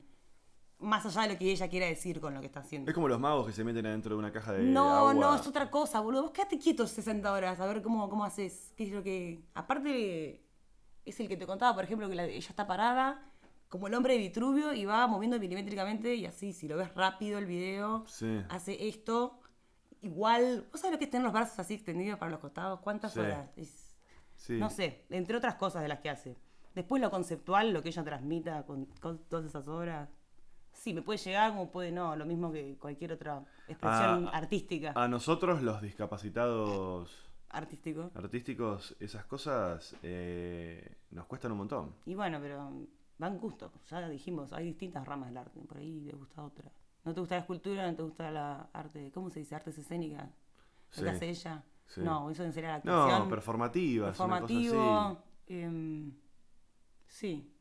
Más 0.80 1.06
allá 1.06 1.24
de 1.28 1.34
lo 1.34 1.38
que 1.40 1.52
ella 1.52 1.68
quiera 1.70 1.88
decir 1.88 2.22
con 2.22 2.34
lo 2.34 2.40
que 2.40 2.46
está 2.48 2.62
haciendo. 2.62 2.90
Es 2.90 2.96
como 2.96 3.08
los 3.10 3.20
magos 3.20 3.46
que 3.48 3.52
se 3.54 3.64
meten 3.66 3.86
adentro 3.86 4.16
de 4.16 4.20
una 4.20 4.32
caja 4.32 4.54
de 4.54 4.64
No, 4.64 4.90
agua. 4.96 5.14
no, 5.14 5.36
es 5.36 5.46
otra 5.46 5.70
cosa, 5.70 6.00
boludo. 6.00 6.24
Vos 6.24 6.32
quedate 6.32 6.58
quieto 6.58 6.88
60 6.88 7.32
horas 7.32 7.60
a 7.60 7.66
ver 7.66 7.82
cómo, 7.82 8.10
cómo 8.10 8.24
haces. 8.24 8.74
¿Qué 8.78 8.86
es 8.86 8.92
lo 8.92 9.04
que. 9.04 9.44
Aparte, 9.56 10.46
es 11.06 11.20
el 11.20 11.28
que 11.28 11.36
te 11.36 11.46
contaba, 11.46 11.76
por 11.76 11.84
ejemplo, 11.84 12.08
que 12.08 12.16
la- 12.16 12.26
ella 12.26 12.50
está 12.50 12.66
parada 12.66 13.26
como 13.68 13.88
el 13.88 13.94
hombre 13.94 14.14
de 14.14 14.20
Vitruvio 14.20 14.74
y 14.74 14.86
va 14.86 15.06
moviendo 15.08 15.38
milimétricamente 15.40 16.16
y 16.16 16.26
así, 16.26 16.54
si 16.54 16.68
lo 16.68 16.78
ves 16.78 16.94
rápido 16.96 17.38
el 17.40 17.46
video, 17.46 18.04
Sí. 18.08 18.42
hace 18.50 18.88
esto. 18.88 19.40
Igual, 20.02 20.66
¿vos 20.72 20.80
sabés 20.82 20.94
lo 20.94 20.98
que 21.00 21.06
es 21.06 21.12
tener 21.12 21.24
los 21.26 21.34
brazos 21.34 21.60
así 21.60 21.74
extendidos 21.74 22.18
para 22.20 22.32
los 22.32 22.40
costados? 22.40 22.80
¿Cuántas 22.80 23.14
Sí. 23.14 23.20
horas? 23.20 23.50
Es- 23.56 23.96
Sí. 24.36 24.58
No 24.58 24.70
sé, 24.70 25.04
entre 25.10 25.36
otras 25.36 25.56
cosas 25.56 25.82
de 25.82 25.90
las 25.90 26.00
que 26.00 26.10
hace. 26.10 26.38
Después 26.74 27.02
lo 27.02 27.12
conceptual, 27.12 27.74
lo 27.74 27.84
que 27.84 27.90
ella 27.90 28.04
transmita 28.06 28.66
con, 28.66 28.86
con 29.02 29.18
todas 29.28 29.46
esas 29.46 29.68
obras. 29.68 30.08
Sí, 30.72 30.94
me 30.94 31.02
puede 31.02 31.18
llegar 31.20 31.52
como 31.52 31.70
puede 31.72 31.92
no, 31.92 32.16
lo 32.16 32.26
mismo 32.26 32.50
que 32.52 32.78
cualquier 32.78 33.12
otra 33.12 33.44
expresión 33.68 34.30
Ah, 34.30 34.38
artística. 34.38 34.94
A 34.96 35.08
nosotros, 35.10 35.62
los 35.62 35.82
discapacitados 35.82 37.12
artístico. 37.50 38.12
artísticos, 38.16 38.96
esas 39.02 39.26
cosas 39.26 39.96
eh, 40.04 40.96
nos 41.12 41.26
cuestan 41.26 41.52
un 41.52 41.58
montón. 41.58 41.96
Y 42.06 42.16
bueno, 42.16 42.40
pero 42.40 42.72
van 43.18 43.38
gustos. 43.40 43.72
Ya 43.90 44.08
dijimos, 44.08 44.54
hay 44.54 44.68
distintas 44.68 45.06
ramas 45.06 45.28
del 45.30 45.38
arte. 45.38 45.60
Por 45.68 45.78
ahí 45.80 46.06
te 46.10 46.16
gusta 46.16 46.44
otra. 46.46 46.72
No 47.06 47.14
te 47.14 47.20
gusta 47.20 47.36
la 47.36 47.42
escultura, 47.42 47.90
no 47.90 47.96
te 47.96 48.04
gusta 48.04 48.32
la 48.32 48.70
arte. 48.74 49.12
¿Cómo 49.12 49.30
se 49.30 49.40
dice? 49.40 49.56
Artes 49.56 49.78
escénicas. 49.78 50.30
Sí, 50.90 51.02
Lo 51.02 51.06
que 51.06 51.12
hace 51.16 51.30
ella. 51.30 51.64
sí. 51.86 52.02
No, 52.02 52.30
eso 52.30 52.52
sería 52.52 52.70
la 52.70 52.76
actuación. 52.76 52.98
No, 52.98 53.06
una 53.06 53.12
cosa 53.12 53.26
así. 53.26 53.30
Performativo. 54.70 55.24
em, 55.48 56.14
sí. 57.08 57.54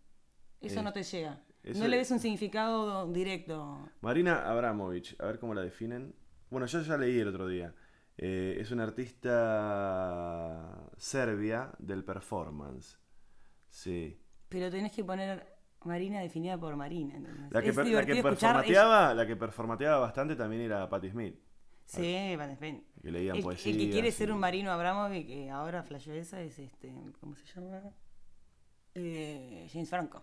Eso 0.60 0.80
Eh, 0.80 0.82
no 0.82 0.92
te 0.92 1.02
llega. 1.02 1.40
eso 1.62 1.80
no 1.82 1.88
le 1.88 1.96
es- 1.96 2.00
ves 2.02 2.10
un 2.10 2.18
significado 2.20 3.06
directo. 3.12 3.88
Marina 4.00 4.50
Abramovich, 4.50 5.16
a 5.20 5.26
ver 5.26 5.38
cómo 5.38 5.54
la 5.54 5.62
definen. 5.62 6.14
Bueno, 6.50 6.66
yo 6.66 6.80
ya 6.82 6.96
leí 6.96 7.18
el 7.18 7.28
otro 7.28 7.46
día. 7.46 7.74
Eh, 8.16 8.56
es 8.60 8.70
una 8.72 8.84
artista 8.84 10.90
serbia 10.96 11.72
del 11.78 12.04
performance. 12.04 12.98
Sí. 13.68 14.20
Pero 14.48 14.70
tenés 14.70 14.92
que 14.92 15.04
poner 15.04 15.57
Marina 15.84 16.20
definida 16.20 16.58
por 16.58 16.74
Marina. 16.76 17.16
¿entendés? 17.16 17.50
La 17.52 17.62
que, 17.62 17.68
Es 17.70 17.76
per- 17.76 17.86
la 17.88 18.04
que 18.06 18.22
performateaba, 18.22 19.14
la 19.14 19.26
que 19.26 19.36
performateaba 19.36 19.98
bastante 19.98 20.36
también 20.36 20.62
era 20.62 20.88
Patti 20.88 21.10
Smith. 21.10 21.36
Sí, 21.84 22.34
Van 22.36 22.50
Espen. 22.50 22.84
Que 23.02 23.10
leían 23.10 23.36
el, 23.36 23.42
poesía. 23.42 23.72
el 23.72 23.78
que 23.78 23.90
quiere 23.90 24.12
ser 24.12 24.30
un 24.30 24.38
Marino 24.38 24.70
Abramovic, 24.70 25.26
que 25.26 25.50
ahora 25.50 25.82
flasheó 25.82 26.12
esa, 26.14 26.40
es 26.42 26.58
este. 26.58 26.92
¿Cómo 27.20 27.34
se 27.34 27.46
llama? 27.46 27.80
Eh, 28.94 29.66
James 29.72 29.88
Franco. 29.88 30.22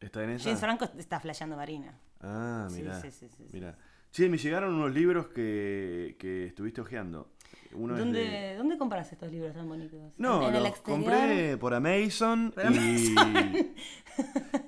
¿Está 0.00 0.24
en 0.24 0.30
esa? 0.30 0.44
James 0.44 0.60
Franco 0.60 0.84
está 0.98 1.20
flasheando 1.20 1.56
Marina. 1.56 1.98
Ah, 2.20 2.66
Sí, 2.70 2.82
mira. 2.82 3.00
sí, 3.00 3.10
sí, 3.10 3.28
sí, 3.28 3.48
sí. 3.48 3.60
Che, 4.10 4.28
me 4.28 4.38
llegaron 4.38 4.74
unos 4.74 4.92
libros 4.92 5.28
que, 5.28 6.16
que 6.18 6.46
estuviste 6.46 6.80
hojeando. 6.80 7.32
Uno 7.74 7.96
¿Dónde, 7.98 8.20
de- 8.24 8.56
¿Dónde 8.56 8.78
compras 8.78 9.12
estos 9.12 9.30
libros 9.30 9.54
tan 9.54 9.68
bonitos? 9.68 10.00
No, 10.16 10.48
¿En, 10.48 10.54
los 10.62 10.76
compré 10.78 11.56
por 11.58 11.74
Amazon 11.74 12.50
Por 12.54 12.72
y, 12.72 13.14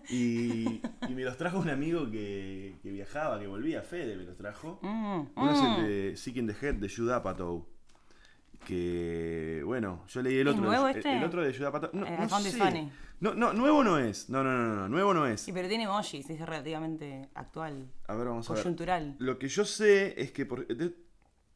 y, 0.11 0.83
y 1.09 1.15
me 1.15 1.25
los 1.25 1.37
trajo 1.37 1.59
un 1.59 1.71
amigo 1.71 2.11
que, 2.11 2.77
que 2.83 2.91
viajaba, 2.91 3.39
que 3.41 3.47
volvía, 3.47 3.83
Fede 3.83 4.17
me 4.17 4.25
los 4.25 4.37
trajo. 4.37 4.79
Mm, 4.83 5.23
Uno 5.35 5.51
es 5.53 5.59
mm. 5.61 5.65
el 5.81 5.87
de 6.11 6.17
Seeking 6.17 6.47
the 6.47 6.55
Head 6.67 6.75
de 6.75 6.89
Judd 6.89 7.11
Apatow. 7.11 7.67
Que, 8.67 9.63
bueno, 9.65 10.05
yo 10.09 10.21
leí 10.23 10.39
el 10.39 10.49
¿Es 10.49 10.55
otro. 10.55 10.67
nuevo 10.67 10.89
el, 10.89 10.97
este? 10.97 11.17
el 11.17 11.25
otro 11.25 11.43
de 11.43 11.55
Judd 11.55 11.65
Apatow. 11.67 11.91
No, 11.95 12.07
Eh, 12.07 12.17
no 12.21 12.41
sé. 12.41 12.91
No, 13.21 13.35
no, 13.35 13.53
nuevo 13.55 13.83
no 13.83 13.99
es. 13.99 14.29
No, 14.29 14.45
no, 14.45 14.51
no, 14.53 14.75
no, 14.77 14.89
nuevo 14.89 15.15
no 15.15 15.27
es. 15.27 15.41
Sí, 15.41 15.53
pero 15.53 15.69
tiene 15.69 15.85
emojis, 15.85 16.29
es 16.29 16.41
relativamente 16.41 17.29
actual. 17.35 17.91
A 18.07 18.15
ver, 18.15 18.27
vamos 18.29 18.49
a 18.51 18.55
ver. 18.55 18.63
Coyuntural. 18.63 19.17
Lo 19.19 19.39
que 19.39 19.49
yo 19.49 19.65
sé 19.65 20.21
es 20.21 20.33
que 20.33 20.45
por... 20.47 20.67
de- 20.67 20.95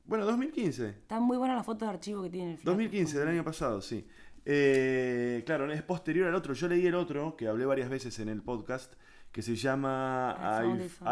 bueno, 0.05 0.25
2015. 0.27 0.89
Están 0.89 1.23
muy 1.23 1.37
buenas 1.37 1.57
las 1.57 1.67
fotos 1.67 1.89
de 1.89 1.95
archivo 1.95 2.23
que 2.23 2.31
tiene 2.31 2.53
el 2.53 2.59
flaco. 2.59 2.71
2015, 2.71 3.19
del 3.19 3.29
año 3.29 3.45
pasado, 3.45 3.81
sí. 3.81 4.07
Eh, 4.45 5.43
claro, 5.47 5.71
es 5.73 5.83
posterior 5.83 6.29
al 6.29 6.35
otro. 6.35 6.53
Yo 6.55 6.69
leí 6.69 6.87
el 6.87 6.95
otro, 6.95 7.37
que 7.37 7.49
hablé 7.49 7.65
varias 7.65 7.89
veces 7.89 8.19
en 8.19 8.29
el 8.29 8.43
podcast, 8.43 8.95
que 9.33 9.43
se 9.43 9.57
llama 9.57 10.63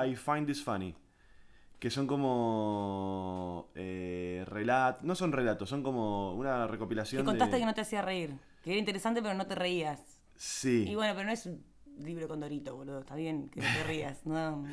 I 0.07 0.15
Find 0.15 0.47
This 0.47 0.63
Funny. 0.63 0.95
Que 1.79 1.91
son 1.91 2.07
como 2.07 3.71
eh, 3.75 4.45
relatos, 4.47 5.03
no 5.03 5.15
son 5.17 5.33
relatos, 5.33 5.69
son 5.69 5.83
como 5.83 6.35
una 6.35 6.67
Que 6.67 6.73
recopilación 6.73 7.25
contaste 7.25 7.55
de... 7.57 7.61
que 7.61 7.67
no 7.67 7.75
te 7.75 7.81
hacía 7.81 8.03
reír. 8.03 8.37
Que 8.63 8.71
era 8.71 8.79
interesante, 8.79 9.21
pero 9.21 9.35
no 9.35 9.47
te 9.47 9.57
reías. 9.57 10.01
Sí, 10.37 10.85
Y 10.89 10.95
bueno, 10.95 11.15
pero 11.15 11.27
no 11.27 11.33
es 11.33 11.47
un 11.47 11.65
libro 11.99 12.29
con 12.29 12.39
Dorito, 12.41 12.77
boludo. 12.77 13.01
Está 13.01 13.17
bien 13.17 13.49
que 13.49 13.61
no 13.61 13.67
te 13.67 13.83
rías. 13.89 14.25
No. 14.27 14.65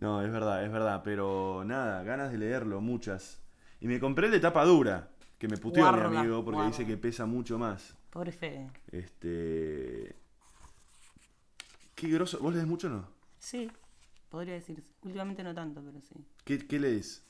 no, 0.00 0.22
es 0.22 0.32
verdad, 0.32 0.64
es 0.64 0.72
verdad, 0.72 1.02
pero 1.04 1.62
nada, 1.66 2.02
ganas 2.04 2.32
de 2.32 2.38
leerlo, 2.38 2.80
muchas. 2.80 3.42
Y 3.80 3.86
me 3.86 4.00
compré 4.00 4.26
el 4.26 4.32
de 4.32 4.40
tapa 4.40 4.64
dura, 4.64 5.10
Que 5.38 5.48
me 5.48 5.56
puteó 5.58 5.90
mi 5.92 6.16
amigo 6.16 6.42
porque 6.44 6.56
guarda. 6.56 6.70
dice 6.70 6.86
que 6.86 6.96
pesa 6.96 7.26
mucho 7.26 7.58
más. 7.58 7.94
Pobre 8.10 8.32
Fede. 8.32 8.70
Este. 8.90 10.16
Qué 11.94 12.08
groso. 12.08 12.38
¿Vos 12.40 12.54
lees 12.54 12.66
mucho 12.66 12.86
o 12.88 12.90
no? 12.90 13.08
Sí, 13.38 13.70
podría 14.30 14.54
decirse. 14.54 14.90
Últimamente 15.02 15.42
no 15.42 15.54
tanto, 15.54 15.82
pero 15.84 16.00
sí. 16.00 16.14
¿Qué, 16.44 16.66
qué 16.66 16.78
lees? 16.78 17.22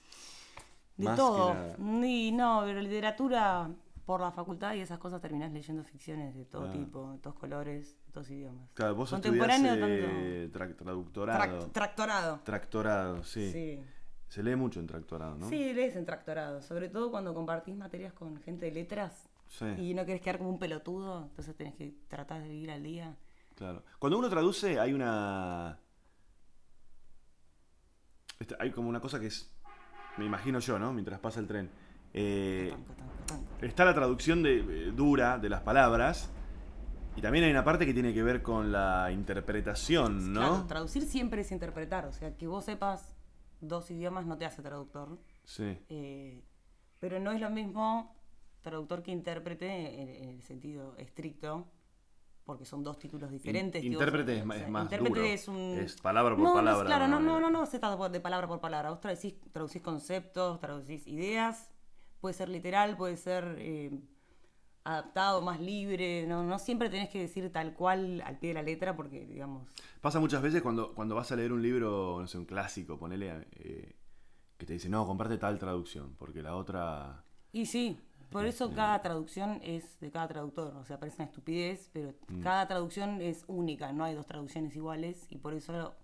De 0.97 1.05
Más 1.05 1.17
todo. 1.17 1.55
Ni, 1.79 2.33
no, 2.33 2.63
pero 2.65 2.81
literatura 2.81 3.69
por 4.05 4.21
la 4.21 4.31
facultad 4.31 4.75
y 4.75 4.81
esas 4.81 4.99
cosas 4.99 5.21
terminás 5.21 5.53
leyendo 5.53 5.83
ficciones 5.83 6.35
de 6.37 6.45
todo 6.45 6.69
Ah. 6.69 6.73
tipo, 6.73 7.13
de 7.13 7.19
todos 7.19 7.37
colores, 7.37 7.97
de 8.07 8.13
todos 8.13 8.31
idiomas. 8.31 8.71
Claro, 8.73 8.95
vos 8.95 9.13
estudiás 9.13 9.49
Contemporáneo 9.49 9.87
eh, 9.89 10.49
tra- 10.53 10.77
traductorado. 10.77 11.41
Trac- 11.67 11.73
tractorado. 11.73 12.41
Tractorado, 12.45 13.25
sí. 13.25 13.51
Sí. 13.53 13.85
Se 14.29 14.43
lee 14.43 14.57
mucho 14.57 14.81
en 14.81 14.87
tractorado, 14.87 15.37
¿no? 15.37 15.49
Sí, 15.49 15.73
lees 15.73 15.97
en 15.97 16.05
tractorado. 16.05 16.61
Sobre 16.63 16.89
todo 16.89 17.11
cuando 17.11 17.33
compartís 17.35 17.77
materias 17.77 18.13
con 18.13 18.41
gente 18.43 18.67
de 18.67 18.73
letras 18.73 19.29
Sí, 19.49 19.65
y 19.79 19.95
no 19.95 20.05
querés 20.05 20.21
quedar 20.21 20.39
como 20.39 20.51
un 20.51 20.59
pelotudo, 20.59 21.23
entonces 21.27 21.55
tenés 21.55 21.75
que 21.77 21.95
tratar 22.09 22.43
de 22.43 22.49
vivir 22.49 22.71
al 22.73 22.83
día. 22.83 23.17
claro. 23.55 23.85
Cuando 24.01 24.19
uno 24.19 24.29
traduce 24.29 24.81
hay 24.81 24.93
una... 24.93 25.79
este, 28.41 28.57
Hay 28.59 28.71
como 28.73 28.89
una 28.89 29.01
cosa 29.01 29.21
que 29.21 29.27
es... 29.29 29.51
Me 30.17 30.25
imagino 30.25 30.59
yo, 30.59 30.79
¿no? 30.79 30.93
Mientras 30.93 31.21
pasa 31.21 31.41
el 31.41 31.47
tren. 31.47 31.71
Eh, 32.15 32.71
Tanco, 32.73 32.95
tanco, 32.95 33.13
tanco. 33.27 33.67
está 33.67 33.85
la 33.85 33.95
traducción 33.95 34.43
de, 34.43 34.59
eh, 34.61 34.93
dura 34.93 35.39
de 35.39 35.49
las 35.51 35.61
palabras 35.61 36.31
y 37.15 37.21
también 37.21 37.45
hay 37.45 37.51
una 37.51 37.65
parte 37.65 37.85
que 37.87 37.93
tiene 37.95 38.13
que 38.15 38.23
ver 38.23 38.43
con 38.43 38.73
la 38.73 39.11
interpretación, 39.13 40.33
¿no? 40.33 40.41
Claro, 40.41 40.65
traducir 40.67 41.05
siempre 41.05 41.43
es 41.43 41.53
interpretar, 41.53 42.07
o 42.07 42.13
sea, 42.13 42.35
que 42.37 42.47
vos 42.47 42.65
sepas 42.65 43.13
dos 43.69 43.91
idiomas 43.91 44.27
no 44.27 44.37
te 44.39 44.45
hace 44.47 44.63
traductor. 44.63 45.19
Sí, 45.45 45.79
Eh, 45.89 46.43
pero 46.99 47.21
no 47.21 47.31
es 47.33 47.41
lo 47.41 47.51
mismo 47.51 48.15
traductor 48.63 49.03
que 49.03 49.13
intérprete 49.13 49.67
en, 50.03 50.09
en 50.25 50.29
el 50.31 50.43
sentido 50.43 50.97
estricto, 50.97 51.67
porque 52.45 52.65
son 52.65 52.83
dos 52.85 52.99
títulos 52.99 53.31
diferentes. 53.31 53.83
vos- 53.83 53.93
intérprete 53.93 54.39
es 54.39 54.45
o 54.45 54.53
sea, 54.53 54.69
más 54.69 54.83
intérprete 54.85 55.21
duro. 55.21 55.33
es 55.33 55.49
un... 55.49 55.57
Es 55.79 56.01
palabra 56.01 56.35
por 56.35 56.45
No, 56.45 56.51
no 56.51 56.55
palabra, 56.55 56.87
claro, 56.87 57.07
no, 57.09 57.17
alguna 57.17 57.33
no, 57.33 57.41
no, 57.41 57.47
manera. 57.47 57.61
no 57.61 57.67
se 57.67 57.79
trata 57.79 58.09
de 58.09 58.21
palabra 58.21 58.47
por 58.49 58.61
palabra. 58.61 58.91
Vos 58.91 59.01
traducís, 59.01 59.35
traducís 59.53 59.83
conceptos, 59.83 60.59
traducís 60.61 61.07
ideas, 61.07 61.71
puede 62.21 62.35
ser 62.35 62.49
literal, 62.49 62.97
puede 62.97 63.17
ser 63.17 63.57
eh, 63.59 63.91
adaptado, 64.87 65.43
más 65.43 65.61
libre. 65.61 66.27
No, 66.27 66.45
no 66.45 66.59
siempre 66.59 66.89
tenés 66.89 67.09
que 67.11 67.21
decir 67.21 67.53
tal 67.53 67.75
cual 67.75 68.23
al 68.25 68.39
pie 68.39 68.51
de 68.51 68.55
la 68.55 68.63
letra, 68.63 68.97
porque, 68.97 69.27
digamos... 69.27 69.69
Pasa 70.01 70.21
muchas 70.21 70.41
veces 70.41 70.63
cuando, 70.63 70.95
cuando 70.95 71.15
vas 71.15 71.31
a 71.33 71.37
leer 71.37 71.53
un 71.53 71.63
libro, 71.63 72.19
no 72.21 72.27
sé, 72.27 72.39
un 72.39 72.45
clásico, 72.45 72.99
ponele, 72.99 73.47
eh, 73.57 73.97
que 74.57 74.67
te 74.67 74.75
dice, 74.75 74.89
no, 74.89 75.07
comparte 75.07 75.39
tal 75.39 75.59
traducción, 75.59 76.15
porque 76.17 76.43
la 76.43 76.55
otra... 76.55 77.25
Y 77.53 77.67
sí, 77.67 77.99
por 78.31 78.47
eso 78.47 78.73
cada 78.73 79.01
traducción 79.03 79.61
es 79.63 79.99
de 80.01 80.11
cada 80.11 80.29
traductor. 80.29 80.77
O 80.77 80.85
sea, 80.85 80.99
parece 80.99 81.17
una 81.23 81.27
estupidez, 81.27 81.91
pero 81.93 82.15
cada 82.43 82.67
traducción 82.67 83.21
es 83.21 83.45
única, 83.47 83.93
no 83.93 84.05
hay 84.05 84.15
dos 84.15 84.27
traducciones 84.27 84.75
iguales 84.77 85.27
y 85.31 85.39
por 85.39 85.55
eso 85.55 85.95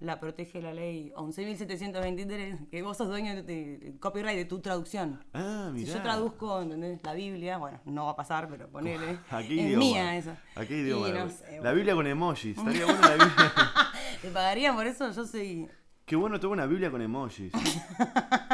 la 0.00 0.18
protege 0.18 0.60
la 0.62 0.72
ley 0.72 1.12
11.723, 1.16 2.68
que 2.70 2.82
vos 2.82 2.96
sos 2.96 3.08
dueño 3.08 3.34
de, 3.34 3.42
de 3.42 3.98
copyright 3.98 4.36
de 4.36 4.44
tu 4.46 4.60
traducción. 4.60 5.22
Ah, 5.34 5.70
Si 5.74 5.82
mirá. 5.82 5.94
yo 5.94 6.02
traduzco, 6.02 6.62
¿entendés? 6.62 7.00
La 7.02 7.12
Biblia, 7.14 7.58
bueno, 7.58 7.80
no 7.84 8.06
va 8.06 8.12
a 8.12 8.16
pasar, 8.16 8.48
pero 8.48 8.68
ponele. 8.68 9.18
¿A 9.30 9.38
qué 9.42 9.54
es 9.60 9.66
idioma? 9.66 9.78
mía 9.84 10.16
eso. 10.16 10.32
¿A 10.56 10.64
qué 10.64 10.76
Y 10.78 10.80
idioma? 10.80 11.08
no 11.08 11.14
la, 11.26 11.28
sé, 11.30 11.44
la 11.52 11.58
bueno. 11.60 11.74
Biblia 11.74 11.94
con 11.94 12.06
emojis. 12.06 12.56
Estaría 12.58 12.84
bueno 12.86 13.00
la 13.00 13.10
Biblia. 13.12 13.52
¿Te 14.22 14.28
pagarían 14.30 14.74
por 14.76 14.86
eso? 14.86 15.10
Yo 15.12 15.24
soy... 15.26 15.68
Qué 16.06 16.16
bueno 16.16 16.40
tengo 16.40 16.52
una 16.54 16.66
Biblia 16.66 16.90
con 16.90 17.00
emojis. 17.02 17.52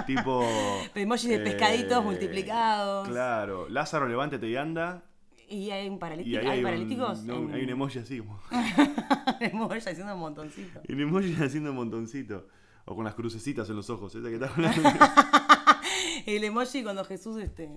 tipo. 0.07 0.45
Emojis 0.95 1.31
de 1.31 1.39
pescaditos 1.39 2.05
multiplicados. 2.05 3.09
Claro. 3.09 3.69
Lázaro, 3.71 4.07
levántate 4.09 4.47
y 4.49 4.57
anda. 4.57 5.05
Y 5.49 5.71
hay 5.71 5.89
un 5.89 5.99
paralítico, 5.99 6.39
hay, 6.41 6.47
hay, 6.47 6.63
paralíticos. 6.63 7.19
un, 7.21 7.27
no, 7.27 7.35
en- 7.37 7.55
hay 7.55 7.63
un 7.65 7.69
emoji 7.71 7.99
así 8.01 8.19
como. 8.19 8.41
emoji 9.41 9.79
haciendo 9.89 10.15
un 10.15 10.21
montoncito. 10.21 10.81
Un 10.89 11.01
emoji 11.01 11.35
haciendo 11.43 11.71
un 11.71 11.77
montoncito. 11.77 12.49
O 12.85 12.95
con 12.95 13.05
las 13.05 13.15
crucecitas 13.15 13.69
en 13.71 13.77
los 13.77 13.91
ojos. 13.91 14.15
Esa 14.15 14.29
que 14.29 14.39
El 16.37 16.45
emoji 16.45 16.83
cuando 16.83 17.05
Jesús 17.05 17.37
este, 17.43 17.71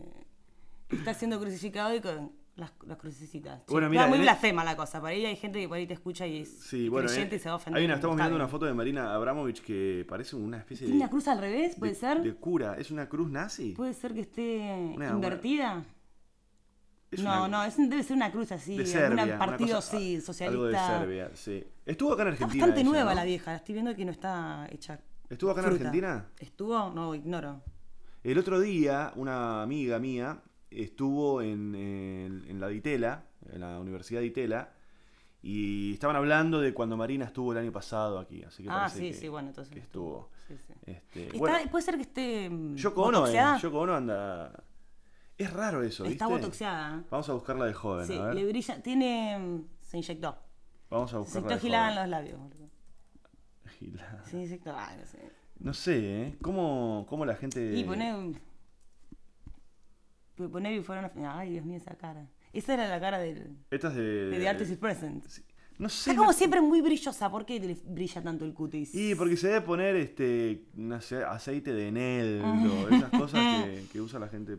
está 0.89 1.13
siendo 1.13 1.39
crucificado 1.39 1.95
y 1.95 2.01
con 2.01 2.31
las, 2.55 2.71
las 2.85 2.97
crucecitas. 2.97 3.61
Bueno, 3.67 3.89
mira, 3.89 4.01
está 4.03 4.09
muy 4.09 4.17
en- 4.17 4.23
blasfema 4.23 4.63
la 4.63 4.75
cosa. 4.75 4.99
Para 5.01 5.13
ahí 5.13 5.25
hay 5.25 5.35
gente 5.35 5.59
que 5.59 5.67
por 5.67 5.77
ahí 5.77 5.87
te 5.87 5.93
escucha 5.93 6.27
y 6.27 6.39
es 6.39 6.49
Sí, 6.61 6.89
bueno. 6.89 7.07
creyente 7.07 7.35
eh, 7.35 7.37
y 7.37 7.41
se 7.41 7.49
va 7.49 7.53
a 7.53 7.55
ofender. 7.55 7.79
hay 7.79 7.85
una, 7.85 7.95
estamos 7.95 8.15
mirando 8.15 8.35
una 8.35 8.47
foto 8.47 8.65
de 8.65 8.73
Marina 8.73 9.13
Abramovich 9.13 9.61
que 9.61 10.05
parece 10.07 10.35
una 10.35 10.57
especie 10.57 10.85
de. 10.87 10.91
¿Tiene 10.93 11.03
una 11.03 11.09
cruz 11.09 11.27
al 11.27 11.39
revés? 11.39 11.75
¿Puede 11.75 11.93
de- 11.93 11.99
ser? 11.99 12.21
De 12.21 12.33
cura. 12.35 12.75
¿Es 12.77 12.91
una 12.91 13.07
cruz 13.07 13.29
nazi? 13.29 13.71
¿Puede 13.75 13.93
ser 13.93 14.13
que 14.13 14.21
esté 14.21 14.91
Una- 14.95 15.09
invertida? 15.11 15.83
Es 17.11 17.21
no, 17.23 17.45
una- 17.45 17.47
no, 17.47 17.63
es, 17.63 17.75
debe 17.77 18.03
ser 18.03 18.15
una 18.15 18.31
cruz 18.31 18.51
así. 18.51 18.77
una 18.79 19.39
partido 19.39 19.77
cosa- 19.77 19.97
sí, 19.97 20.21
socialista. 20.21 20.47
Algo 20.47 20.65
de 20.65 20.77
Serbia, 20.77 21.31
sí. 21.33 21.63
Estuvo 21.85 22.13
acá 22.13 22.21
en 22.23 22.27
Está 22.29 22.45
Argentina. 22.45 22.65
bastante 22.65 22.81
ella, 22.81 22.89
nueva 22.89 23.09
¿no? 23.11 23.15
la 23.15 23.23
vieja. 23.25 23.55
Estoy 23.55 23.73
viendo 23.73 23.95
que 23.95 24.05
no 24.05 24.11
está 24.11 24.67
hecha. 24.71 24.99
¿Estuvo 25.29 25.51
acá 25.51 25.61
en. 25.61 25.67
Argentina? 25.67 26.25
¿Estuvo? 26.39 26.91
No, 26.91 27.15
ignoro. 27.15 27.61
El 28.23 28.37
otro 28.37 28.59
día, 28.59 29.11
una 29.15 29.63
amiga 29.63 29.97
mía 29.99 30.41
estuvo 30.69 31.41
en, 31.41 31.73
en- 31.73 32.45
en 32.47 32.59
la 32.59 32.67
Ditela, 32.67 33.23
en 33.51 33.61
la 33.61 33.79
Universidad 33.79 34.19
de 34.21 34.27
Itela, 34.27 34.71
y 35.41 35.93
estaban 35.93 36.15
hablando 36.15 36.59
de 36.59 36.73
cuando 36.73 36.95
Marina 36.97 37.25
estuvo 37.25 37.53
el 37.53 37.57
año 37.57 37.71
pasado 37.71 38.19
aquí. 38.19 38.43
Así 38.43 38.61
que 38.63 38.69
Ah, 38.69 38.87
sí, 38.89 38.99
que, 38.99 39.13
sí, 39.13 39.27
bueno, 39.29 39.47
entonces. 39.49 39.73
que 39.73 39.79
estuvo. 39.79 40.29
Sí, 40.47 40.55
sí. 40.67 40.73
Este, 40.85 41.25
Está- 41.27 41.37
bueno, 41.39 41.57
puede 41.71 41.83
ser 41.85 41.95
que 41.95 42.01
esté. 42.03 42.51
Yoko 42.75 43.01
Ono, 43.03 43.27
eh. 43.27 43.39
Yoko 43.61 43.79
Ono 43.79 43.95
anda... 43.95 44.51
Es 45.39 45.51
raro 45.53 45.81
eso, 45.81 46.03
¿viste? 46.03 46.13
Está 46.13 46.27
botoxeada. 46.27 47.03
Vamos 47.09 47.27
a 47.29 47.33
buscarla 47.33 47.65
de 47.65 47.73
joven, 47.73 48.05
Sí, 48.05 48.15
a 48.17 48.25
ver. 48.25 48.35
le 48.35 48.45
brilla. 48.45 48.81
Tiene. 48.83 49.39
mm, 49.39 49.63
Se 49.81 49.97
inyectó. 49.97 50.37
Vamos 50.91 51.09
a 51.11 51.13
Se 51.13 51.17
buscarla 51.19 51.39
inyectó 51.39 51.55
de 51.55 51.61
gilada 51.61 51.89
en 51.89 51.95
los 51.95 52.07
labios. 52.09 52.39
boludo. 52.39 52.69
Gilada. 53.79 54.25
Se 54.25 54.37
inyectó. 54.37 54.71
Ah, 54.77 54.95
no 54.99 55.05
sé. 55.07 55.19
No 55.59 55.73
sé, 55.73 56.21
¿eh? 56.23 56.37
¿Cómo, 56.41 57.05
cómo 57.09 57.25
la 57.25 57.35
gente... 57.35 57.73
Y 57.73 57.83
un- 57.83 58.39
Poné 60.51 60.71
before 60.77 60.99
and 60.99 61.05
after. 61.07 61.25
Ay, 61.25 61.51
Dios 61.51 61.65
mío, 61.65 61.77
esa 61.77 61.95
cara. 61.95 62.29
Esa 62.53 62.73
era 62.75 62.87
la 62.87 62.99
cara 62.99 63.19
del, 63.19 63.57
Esta 63.69 63.89
es 63.89 63.95
de... 63.95 64.01
de 64.29 64.39
The 64.39 64.47
Artist 64.49 64.71
is 64.71 64.77
Present. 64.77 65.25
No 65.77 65.89
sé. 65.89 66.09
Está 66.11 66.15
como 66.17 66.31
no- 66.31 66.37
siempre 66.37 66.61
muy 66.61 66.81
brillosa. 66.81 67.29
¿Por 67.29 67.45
qué 67.45 67.59
le 67.59 67.75
brilla 67.85 68.21
tanto 68.21 68.45
el 68.45 68.53
cutis? 68.53 68.93
Y 68.95 69.15
porque 69.15 69.35
se 69.37 69.47
debe 69.47 69.61
poner 69.61 69.95
este 69.97 70.65
no 70.75 70.99
sé, 71.01 71.23
aceite 71.23 71.73
de 71.73 71.87
eneldo, 71.89 72.89
esas 72.89 73.09
cosas 73.11 73.39
que, 73.65 73.85
que 73.91 74.01
usa 74.01 74.19
la 74.19 74.27
gente. 74.29 74.57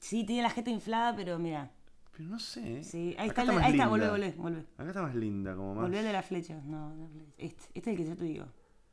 Sí, 0.00 0.24
tiene 0.24 0.42
la 0.42 0.50
jeta 0.50 0.70
inflada, 0.70 1.14
pero 1.14 1.38
mira. 1.38 1.70
Pero 2.16 2.28
no 2.28 2.38
sé. 2.38 2.80
¿eh? 2.80 2.84
Sí, 2.84 3.14
ahí 3.18 3.28
Acá 3.28 3.42
está, 3.42 3.52
más 3.54 3.64
ahí 3.64 3.72
está, 3.72 3.86
volvé, 3.86 4.08
volvé, 4.10 4.32
volvé. 4.32 4.64
Acá 4.76 4.88
está 4.88 5.02
más 5.02 5.14
linda, 5.14 5.54
como 5.54 5.74
más. 5.74 5.84
Volvé 5.84 6.02
de 6.02 6.12
las 6.12 6.26
flechas. 6.26 6.64
No, 6.64 6.94
la 6.96 7.06
flecha. 7.08 7.30
Este, 7.38 7.64
este 7.74 7.78
es 7.80 7.86
el 7.86 7.96
que 8.04 8.10
yo 8.10 8.16
te 8.16 8.24
digo. 8.24 8.46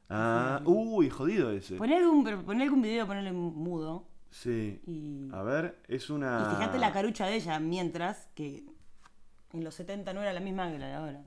Ah, 0.10 0.62
uy, 0.65 1.10
jodido 1.10 1.52
ese. 1.52 1.76
Poné 1.76 1.98
algún, 1.98 2.28
algún 2.28 2.82
video, 2.82 3.08
ponele 3.08 3.32
mudo. 3.32 4.08
Sí. 4.30 4.82
Y, 4.86 5.30
A 5.34 5.41
ver, 5.43 5.80
es 5.88 6.10
una. 6.10 6.50
y 6.52 6.56
fíjate 6.56 6.78
la 6.78 6.91
carucha 6.93 7.26
de 7.26 7.36
ella, 7.36 7.60
mientras 7.60 8.28
que 8.36 8.65
en 9.54 9.63
los 9.63 9.76
70 9.76 10.13
no 10.13 10.22
era 10.22 10.34
la 10.34 10.39
misma 10.39 10.72
que 10.72 10.80
la 10.80 10.88
de 10.88 10.93
ahora. 10.93 11.24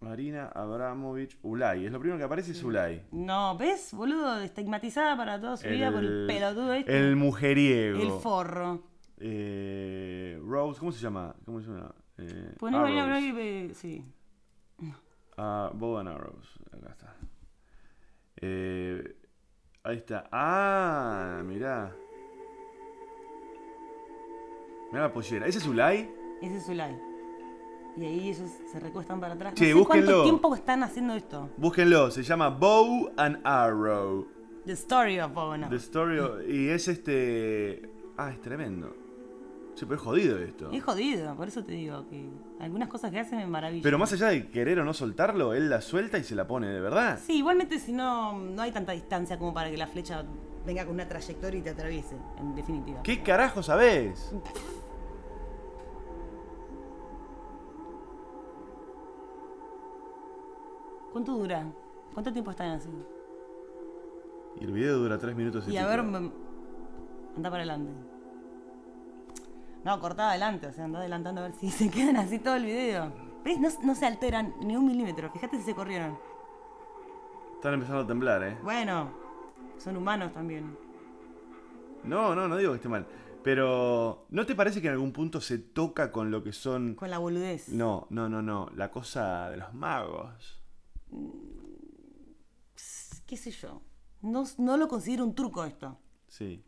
Marina 0.00 0.48
Abramovich 0.48 1.38
Ulay. 1.42 1.86
Es 1.86 1.92
lo 1.92 1.98
primero 1.98 2.18
que 2.18 2.24
aparece 2.24 2.52
es 2.52 2.62
Ulay. 2.62 3.06
No, 3.12 3.56
¿ves, 3.56 3.92
boludo? 3.92 4.40
Estigmatizada 4.40 5.16
para 5.16 5.40
toda 5.40 5.56
su 5.56 5.68
vida 5.68 5.90
por 5.90 6.04
el 6.04 6.26
pelotudo 6.26 6.72
este. 6.74 6.96
El 6.96 7.16
mujeriego. 7.16 8.00
El 8.00 8.10
forro. 8.20 8.82
Eh, 9.18 10.38
Rose, 10.44 10.78
¿cómo 10.78 10.92
se 10.92 11.00
llama? 11.00 11.34
¿Cómo 11.44 11.60
se 11.60 11.68
llama? 11.68 11.94
Eh, 12.18 12.54
Poné 12.58 12.78
Marina 12.78 13.18
eh, 13.18 13.70
sí. 13.74 14.02
Ah, 15.38 15.70
Bow 15.74 15.98
and 15.98 16.08
Arrows. 16.08 16.58
Acá 16.72 16.90
está. 16.90 17.16
Eh, 18.36 19.16
ahí 19.82 19.96
está. 19.96 20.28
Ah, 20.30 21.42
mirá. 21.44 21.94
Mirá 24.92 25.02
la 25.04 25.12
pollera. 25.12 25.46
¿Ese 25.46 25.58
es 25.58 25.66
Ulay? 25.66 26.10
Ese 26.42 26.56
es 26.58 26.68
Ulay. 26.68 27.15
Y 27.96 28.04
ahí 28.04 28.28
ellos 28.30 28.50
se 28.70 28.78
recuestan 28.80 29.20
para 29.20 29.34
atrás. 29.34 29.54
Che, 29.54 29.64
no 29.64 29.68
sé 29.68 29.74
búsquenlo. 29.74 30.06
cuánto 30.06 30.22
tiempo 30.24 30.54
están 30.54 30.82
haciendo 30.82 31.14
esto. 31.14 31.48
Búsquenlo. 31.56 32.10
Se 32.10 32.22
llama 32.22 32.50
Bow 32.50 33.10
and 33.16 33.38
Arrow. 33.44 34.26
The 34.66 34.72
Story 34.72 35.18
of 35.20 35.32
Bowen. 35.32 35.68
The 35.70 35.76
story 35.76 36.18
of- 36.18 36.40
Y 36.48 36.68
es 36.68 36.88
este... 36.88 37.88
Ah, 38.18 38.30
es 38.30 38.40
tremendo. 38.40 38.94
Sí, 39.74 39.84
pero 39.84 39.96
es 39.96 40.00
jodido 40.02 40.38
esto. 40.38 40.70
Es 40.72 40.82
jodido, 40.82 41.34
por 41.36 41.48
eso 41.48 41.62
te 41.62 41.72
digo 41.72 42.08
que 42.08 42.26
algunas 42.60 42.88
cosas 42.88 43.10
que 43.10 43.20
hacen 43.20 43.38
me 43.38 43.46
maravillan. 43.46 43.82
Pero 43.82 43.98
más 43.98 44.10
allá 44.12 44.28
de 44.28 44.48
querer 44.50 44.80
o 44.80 44.84
no 44.86 44.94
soltarlo, 44.94 45.52
él 45.52 45.68
la 45.68 45.82
suelta 45.82 46.16
y 46.18 46.24
se 46.24 46.34
la 46.34 46.46
pone 46.46 46.68
de 46.68 46.80
verdad. 46.80 47.18
Sí, 47.22 47.34
igualmente 47.38 47.78
si 47.78 47.92
no, 47.92 48.38
no 48.38 48.62
hay 48.62 48.72
tanta 48.72 48.92
distancia 48.92 49.38
como 49.38 49.52
para 49.52 49.70
que 49.70 49.76
la 49.76 49.86
flecha 49.86 50.24
venga 50.64 50.84
con 50.86 50.94
una 50.94 51.06
trayectoria 51.06 51.60
y 51.60 51.62
te 51.62 51.70
atraviese, 51.70 52.16
en 52.38 52.54
definitiva. 52.54 53.02
¿Qué 53.02 53.22
carajo 53.22 53.62
sabés? 53.62 54.32
¿Cuánto 61.16 61.32
dura? 61.32 61.64
¿Cuánto 62.12 62.30
tiempo 62.30 62.50
están 62.50 62.72
así? 62.72 62.90
Y 64.60 64.64
el 64.64 64.70
video 64.70 64.98
dura 64.98 65.16
tres 65.16 65.34
minutos 65.34 65.66
y 65.66 65.70
Y 65.70 65.78
a 65.78 65.86
ver, 65.86 66.02
mm, 66.02 66.30
Anda 67.36 67.50
para 67.50 67.62
adelante. 67.62 67.90
No, 69.82 69.98
cortá 69.98 70.28
adelante, 70.28 70.66
o 70.66 70.72
sea, 70.74 70.84
anda 70.84 70.98
adelantando 70.98 71.40
a 71.40 71.44
ver 71.44 71.54
si 71.54 71.70
se 71.70 71.88
quedan 71.88 72.18
así 72.18 72.38
todo 72.38 72.56
el 72.56 72.66
video. 72.66 73.14
¿Ves? 73.42 73.58
No, 73.58 73.70
no 73.82 73.94
se 73.94 74.04
alteran 74.04 74.56
ni 74.60 74.76
un 74.76 74.84
milímetro. 74.84 75.30
Fíjate 75.30 75.56
si 75.56 75.62
se 75.62 75.74
corrieron. 75.74 76.18
Están 77.54 77.72
empezando 77.72 78.02
a 78.02 78.06
temblar, 78.06 78.42
¿eh? 78.42 78.58
Bueno, 78.62 79.08
son 79.78 79.96
humanos 79.96 80.34
también. 80.34 80.76
No, 82.04 82.34
no, 82.34 82.46
no 82.46 82.58
digo 82.58 82.72
que 82.72 82.76
esté 82.76 82.90
mal. 82.90 83.06
Pero, 83.42 84.26
¿no 84.28 84.44
te 84.44 84.54
parece 84.54 84.82
que 84.82 84.88
en 84.88 84.92
algún 84.92 85.14
punto 85.14 85.40
se 85.40 85.56
toca 85.56 86.12
con 86.12 86.30
lo 86.30 86.42
que 86.42 86.52
son... 86.52 86.94
Con 86.94 87.08
la 87.08 87.16
boludez. 87.16 87.70
No, 87.70 88.06
no, 88.10 88.28
no, 88.28 88.42
no. 88.42 88.68
La 88.76 88.90
cosa 88.90 89.48
de 89.48 89.56
los 89.56 89.72
magos. 89.72 90.65
¿Qué 93.26 93.36
sé 93.36 93.50
yo? 93.50 93.82
No, 94.22 94.44
no 94.58 94.76
lo 94.76 94.88
considero 94.88 95.24
un 95.24 95.34
truco 95.34 95.64
esto. 95.64 95.98
Sí. 96.28 96.62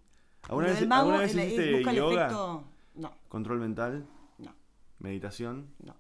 ¿Alguna 0.48 0.68
vez, 0.68 0.87
mago, 0.87 1.03
¿alguna 1.11 1.18
vez 1.20 1.33
el- 1.35 1.38
el- 1.40 1.46
hiciste 1.46 1.72
busca 1.74 1.90
el 1.90 1.98
efecto. 1.98 2.64
No, 2.94 3.18
¿Control 3.29 3.59
mental? 3.61 4.07
no, 4.38 4.55
¿Meditación? 4.98 5.72
no. 5.81 5.96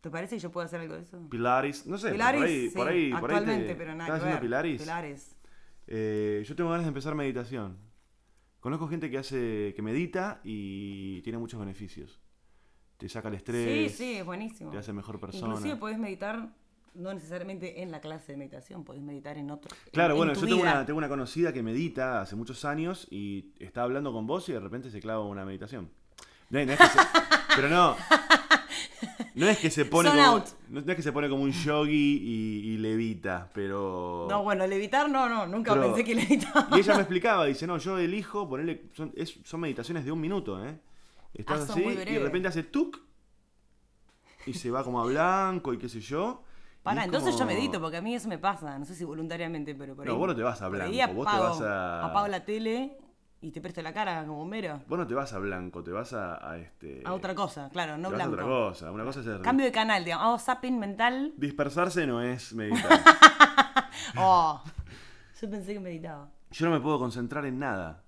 ¿Te 0.00 0.10
parece 0.10 0.36
que 0.36 0.40
yo 0.40 0.50
puedo 0.50 0.64
hacer 0.64 0.80
algo 0.80 0.94
de 0.94 1.02
eso? 1.02 1.18
¿Pilaris? 1.28 1.86
No 1.86 1.98
sé, 1.98 2.10
por 2.12 2.22
ahí, 2.22 2.68
sí, 2.70 2.76
por 2.76 2.88
ahí, 2.88 3.10
por 3.10 3.18
ahí 3.18 3.20
te- 3.20 3.34
actualmente, 3.36 3.74
pero 3.74 3.90
nada 3.92 4.04
¿Estás 4.04 4.16
haciendo 4.20 4.34
ver. 4.36 4.42
pilaris? 4.42 4.80
Pilares. 4.82 5.36
Eh, 5.86 6.42
yo 6.46 6.56
tengo 6.56 6.70
ganas 6.70 6.84
de 6.84 6.88
empezar 6.88 7.14
meditación. 7.14 7.78
Conozco 8.60 8.88
gente 8.88 9.10
que 9.10 9.18
hace, 9.18 9.72
que 9.74 9.82
medita 9.82 10.40
y 10.44 11.20
tiene 11.22 11.38
muchos 11.38 11.58
beneficios. 11.60 12.20
Te 12.98 13.08
saca 13.08 13.28
el 13.28 13.34
Sí, 13.34 13.38
estrés, 13.38 13.94
sí, 13.96 14.14
es 14.16 14.24
buenísimo. 14.24 14.70
te 14.70 14.78
hace 14.78 14.92
mejor 14.92 15.18
persona. 15.18 15.48
Inclusive 15.54 15.76
podés 15.76 15.98
meditar, 15.98 16.54
no 16.94 17.12
necesariamente 17.14 17.82
en 17.82 17.90
la 17.90 18.00
clase 18.00 18.32
de 18.32 18.38
meditación, 18.38 18.84
podés 18.84 19.02
meditar 19.02 19.36
en 19.38 19.50
otro. 19.50 19.70
Claro, 19.92 20.14
en 20.14 20.18
bueno, 20.18 20.34
yo 20.34 20.40
tengo 20.46 20.60
una, 20.62 20.84
tengo 20.86 20.98
una 20.98 21.08
conocida 21.08 21.52
que 21.52 21.62
medita 21.62 22.20
hace 22.20 22.36
muchos 22.36 22.64
años 22.64 23.06
y 23.10 23.52
está 23.58 23.82
hablando 23.82 24.12
con 24.12 24.26
vos 24.26 24.48
y 24.48 24.52
de 24.52 24.60
repente 24.60 24.90
se 24.90 25.00
clava 25.00 25.24
una 25.24 25.44
meditación. 25.44 25.90
No, 26.50 26.64
no 26.64 26.72
es 26.72 26.78
que 26.78 26.86
se- 26.86 26.98
pero 27.56 27.68
no. 27.68 27.96
No 29.34 29.46
es 29.48 29.58
que 29.58 29.70
se 29.70 29.84
pone 29.84 30.10
como, 30.10 30.44
no 30.68 30.80
es 30.80 30.96
que 30.96 31.02
se 31.02 31.12
pone 31.12 31.28
como 31.28 31.44
un 31.44 31.52
yogi 31.52 31.94
y, 32.22 32.70
y 32.72 32.78
levita, 32.78 33.48
pero 33.54 34.26
No, 34.28 34.42
bueno, 34.42 34.66
levitar 34.66 35.08
no, 35.08 35.28
no, 35.28 35.46
nunca 35.46 35.72
Pero- 35.72 35.86
pensé 35.86 36.04
que 36.04 36.14
levitaba. 36.16 36.68
Y 36.76 36.80
ella 36.80 36.94
me 36.94 37.00
explicaba, 37.02 37.46
dice, 37.46 37.66
no, 37.66 37.78
yo 37.78 37.96
elijo 37.98 38.48
ponerle. 38.48 38.88
Son, 38.94 39.12
es- 39.16 39.38
son 39.44 39.60
meditaciones 39.60 40.04
de 40.04 40.10
un 40.12 40.20
minuto, 40.20 40.62
¿eh? 40.64 40.78
Estás 41.32 41.60
Ah, 41.70 41.72
así 41.72 41.82
y 41.82 41.94
de 41.94 42.18
repente 42.18 42.48
hace 42.48 42.64
tuk 42.64 42.98
y 44.46 44.52
se 44.54 44.70
va 44.70 44.82
como 44.82 45.00
a 45.00 45.06
blanco 45.06 45.72
y 45.72 45.78
qué 45.78 45.88
sé 45.88 46.00
yo. 46.00 46.42
Es 46.84 47.04
entonces 47.04 47.38
yo 47.38 47.46
medito, 47.46 47.80
porque 47.80 47.98
a 47.98 48.02
mí 48.02 48.14
eso 48.14 48.28
me 48.28 48.38
pasa, 48.38 48.78
no 48.78 48.84
sé 48.84 48.94
si 48.94 49.04
voluntariamente, 49.04 49.74
pero 49.74 49.94
por 49.94 50.06
No, 50.06 50.12
ahí. 50.12 50.18
vos 50.18 50.28
no 50.28 50.34
te 50.36 50.42
vas 50.42 50.60
a 50.62 50.68
blanco, 50.68 50.90
vos 51.14 51.26
te 51.26 51.32
apago- 51.32 51.44
vas 51.50 51.60
a- 51.62 52.04
Apago 52.06 52.28
la 52.28 52.44
tele 52.44 52.96
y 53.42 53.50
te 53.50 53.60
presto 53.60 53.80
la 53.82 53.92
cara 53.92 54.24
como 54.24 54.38
bombero. 54.38 54.80
Vos 54.88 54.98
no 54.98 55.06
te 55.06 55.14
vas 55.14 55.32
a 55.32 55.38
blanco, 55.38 55.82
te 55.82 55.90
vas 55.92 56.12
a, 56.12 56.50
a 56.50 56.58
este. 56.58 57.02
A 57.04 57.12
otra 57.12 57.34
cosa, 57.34 57.68
claro, 57.70 57.96
no 57.98 58.08
te 58.08 58.14
vas 58.16 58.22
a 58.24 58.28
blanco. 58.28 58.34
otra 58.34 58.44
cosa. 58.70 58.90
Una 58.92 59.04
cosa 59.04 59.20
es 59.20 59.26
el- 59.26 59.40
Cambio 59.42 59.66
de 59.66 59.72
canal, 59.72 60.04
digamos. 60.04 60.26
Hago 60.26 60.38
zapping 60.38 60.78
mental. 60.78 61.32
Dispersarse 61.36 62.06
no 62.06 62.20
es 62.22 62.52
meditar. 62.54 63.00
Oh, 64.16 64.60
yo 65.40 65.50
pensé 65.50 65.72
que 65.74 65.80
meditaba. 65.80 66.30
yo 66.50 66.66
no 66.66 66.72
me 66.72 66.80
puedo 66.80 66.98
concentrar 66.98 67.44
en 67.46 67.58
nada. 67.58 68.02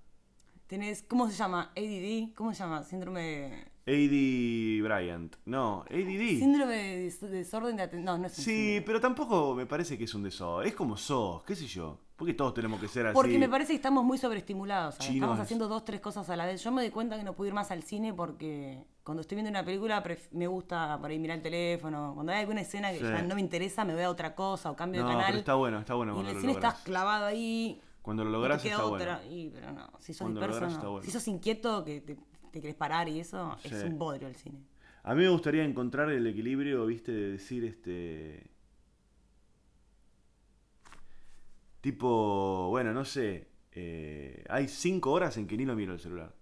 Tenés, 0.67 1.03
¿cómo 1.03 1.27
se 1.29 1.33
llama? 1.35 1.71
ADD, 1.77 2.33
¿cómo 2.35 2.53
se 2.53 2.59
llama? 2.63 2.83
Síndrome 2.83 3.21
de... 3.21 3.71
A.D. 3.85 4.79
Bryant. 4.81 5.35
No, 5.45 5.83
ADD. 5.89 6.39
Síndrome 6.39 6.75
de 6.75 6.97
des- 7.03 7.19
desorden 7.21 7.75
de 7.75 7.83
atención. 7.83 8.05
No, 8.05 8.17
no 8.17 8.27
es 8.27 8.37
un 8.37 8.43
Sí, 8.43 8.51
síndrome. 8.51 8.81
pero 8.83 9.01
tampoco 9.01 9.55
me 9.55 9.65
parece 9.65 9.97
que 9.97 10.05
es 10.05 10.13
un 10.13 10.23
desorden. 10.23 10.67
Es 10.69 10.75
como 10.75 10.95
sos, 10.97 11.43
qué 11.43 11.55
sé 11.55 11.67
yo. 11.67 11.99
Porque 12.15 12.33
todos 12.33 12.53
tenemos 12.53 12.79
que 12.79 12.87
ser 12.87 13.07
así. 13.07 13.13
Porque 13.13 13.37
me 13.37 13.49
parece 13.49 13.69
que 13.73 13.75
estamos 13.75 14.03
muy 14.05 14.17
sobreestimulados. 14.17 14.95
¿sabes? 14.95 15.07
Chinos. 15.09 15.25
Estamos 15.27 15.39
haciendo 15.43 15.67
dos, 15.67 15.83
tres 15.83 15.99
cosas 15.99 16.29
a 16.29 16.35
la 16.37 16.45
vez. 16.45 16.63
Yo 16.63 16.71
me 16.71 16.81
doy 16.81 16.91
cuenta 16.91 17.17
que 17.17 17.23
no 17.23 17.33
puedo 17.33 17.47
ir 17.49 17.53
más 17.53 17.71
al 17.71 17.83
cine 17.83 18.13
porque 18.13 18.85
cuando 19.03 19.21
estoy 19.21 19.35
viendo 19.35 19.49
una 19.49 19.65
película 19.65 20.01
pref- 20.03 20.29
me 20.31 20.47
gusta 20.47 20.97
por 21.01 21.09
ahí 21.09 21.19
mirar 21.19 21.37
el 21.37 21.43
teléfono. 21.43 22.11
Cuando 22.13 22.31
hay 22.31 22.39
alguna 22.41 22.61
escena 22.61 22.91
que 22.91 22.99
Sí. 22.99 23.03
ya 23.03 23.21
no 23.23 23.35
me 23.35 23.41
interesa, 23.41 23.83
me 23.83 23.93
voy 23.93 24.03
a 24.03 24.09
otra 24.09 24.33
cosa 24.35 24.71
o 24.71 24.75
cambio 24.75 25.01
No, 25.01 25.07
de 25.07 25.13
canal. 25.13 25.27
pero 25.27 25.39
está 25.39 25.53
bueno, 25.55 25.79
está 25.79 25.93
bueno 25.95 26.11
y 26.11 26.13
en 26.13 26.15
cuando 26.17 26.29
el 26.29 26.35
lo 26.35 26.41
cine 26.41 26.53
lográs. 26.53 26.73
estás 26.73 26.85
clavado 26.85 27.25
ahí. 27.25 27.81
Cuando 28.01 28.23
lo 28.23 28.29
no 28.31 28.37
lográs 28.37 28.61
te 28.61 28.69
queda 28.69 28.75
está 28.77 28.85
otra. 28.85 29.17
bueno. 29.17 29.31
Y, 29.35 29.49
pero 29.49 29.71
no, 29.73 29.89
si 29.99 30.13
sos 30.13 30.21
Cuando 30.21 30.39
lo 30.41 30.47
disperso, 30.47 30.59
lográs 30.61 30.71
no. 30.71 30.77
está 30.77 30.87
bueno. 30.89 31.05
Si 31.05 31.11
sos 31.11 31.27
inquieto, 31.27 31.83
que 31.83 32.01
te, 32.01 32.17
te 32.53 32.61
querés 32.61 32.75
parar 32.75 33.09
y 33.09 33.19
eso, 33.19 33.57
es 33.63 33.83
un 33.83 33.97
bodrio 33.97 34.27
el 34.27 34.35
cine. 34.35 34.59
A 35.01 35.15
mí 35.15 35.23
me 35.23 35.29
gustaría 35.29 35.65
encontrar 35.65 36.09
el 36.11 36.25
equilibrio, 36.27 36.85
viste, 36.85 37.11
de 37.11 37.31
decir 37.31 37.65
este. 37.65 38.49
Tipo, 41.81 42.69
bueno, 42.69 42.93
no 42.93 43.03
sé. 43.03 43.49
eh, 43.73 44.45
hay 44.49 44.67
cinco 44.67 45.11
horas 45.11 45.35
en 45.37 45.47
que 45.47 45.57
ni 45.57 45.65
lo 45.65 45.75
miro 45.75 45.93
el 45.93 45.99
celular. 45.99 46.33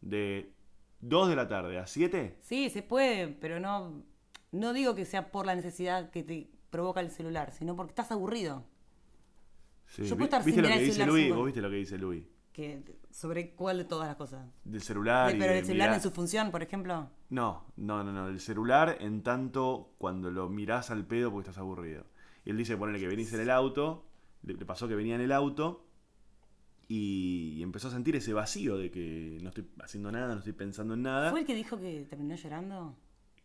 De 0.00 0.52
2 1.00 1.28
de 1.28 1.36
la 1.36 1.46
tarde 1.46 1.78
a 1.78 1.86
7. 1.86 2.38
Sí, 2.40 2.70
se 2.70 2.82
puede, 2.82 3.28
pero 3.28 3.60
no, 3.60 4.02
no 4.50 4.72
digo 4.72 4.94
que 4.94 5.04
sea 5.04 5.30
por 5.30 5.46
la 5.46 5.54
necesidad 5.54 6.10
que 6.10 6.22
te 6.22 6.50
provoca 6.70 7.00
el 7.00 7.10
celular, 7.10 7.52
sino 7.52 7.76
porque 7.76 7.90
estás 7.90 8.10
aburrido. 8.10 8.64
Sí. 9.86 10.04
Yo 10.04 10.16
puedo 10.16 10.24
estar 10.24 10.42
¿Viste 10.44 10.62
sin 10.62 10.70
lo 10.70 10.76
que 10.76 10.82
dice 10.82 11.06
Luis? 11.06 11.34
¿Vos 11.34 11.44
viste 11.44 11.60
lo 11.60 11.70
que 11.70 11.76
dice 11.76 11.98
Luis? 11.98 12.24
Que, 12.52 12.82
¿Sobre 13.10 13.54
cuál 13.54 13.78
de 13.78 13.84
todas 13.84 14.08
las 14.08 14.16
cosas? 14.16 14.46
Del 14.64 14.82
celular. 14.82 15.34
Y 15.34 15.38
pero 15.38 15.52
de 15.52 15.60
el 15.60 15.64
celular 15.66 15.88
mirar- 15.90 15.96
en 15.98 16.02
su 16.02 16.10
función, 16.10 16.50
por 16.50 16.62
ejemplo. 16.62 17.08
No, 17.28 17.64
no, 17.76 18.02
no, 18.02 18.12
no. 18.12 18.28
El 18.28 18.40
celular 18.40 18.96
en 19.00 19.22
tanto 19.22 19.94
cuando 19.98 20.30
lo 20.30 20.48
mirás 20.48 20.90
al 20.90 21.06
pedo 21.06 21.30
porque 21.30 21.48
estás 21.50 21.60
aburrido. 21.60 22.06
Y 22.44 22.50
él 22.50 22.56
dice, 22.56 22.76
ponele 22.76 22.98
que 22.98 23.06
venís 23.06 23.32
en 23.32 23.40
el 23.40 23.50
auto, 23.50 24.04
le, 24.42 24.54
le 24.54 24.64
pasó 24.66 24.88
que 24.88 24.94
venía 24.96 25.14
en 25.14 25.20
el 25.20 25.30
auto 25.32 25.86
y 26.88 27.62
empezó 27.62 27.86
a 27.88 27.90
sentir 27.92 28.16
ese 28.16 28.32
vacío 28.32 28.76
de 28.76 28.90
que 28.90 29.38
no 29.42 29.50
estoy 29.50 29.68
haciendo 29.80 30.10
nada, 30.10 30.32
no 30.34 30.38
estoy 30.38 30.52
pensando 30.54 30.94
en 30.94 31.02
nada. 31.02 31.30
¿Fue 31.30 31.40
el 31.40 31.46
que 31.46 31.54
dijo 31.54 31.78
que 31.78 32.04
terminó 32.10 32.34
llorando? 32.34 32.96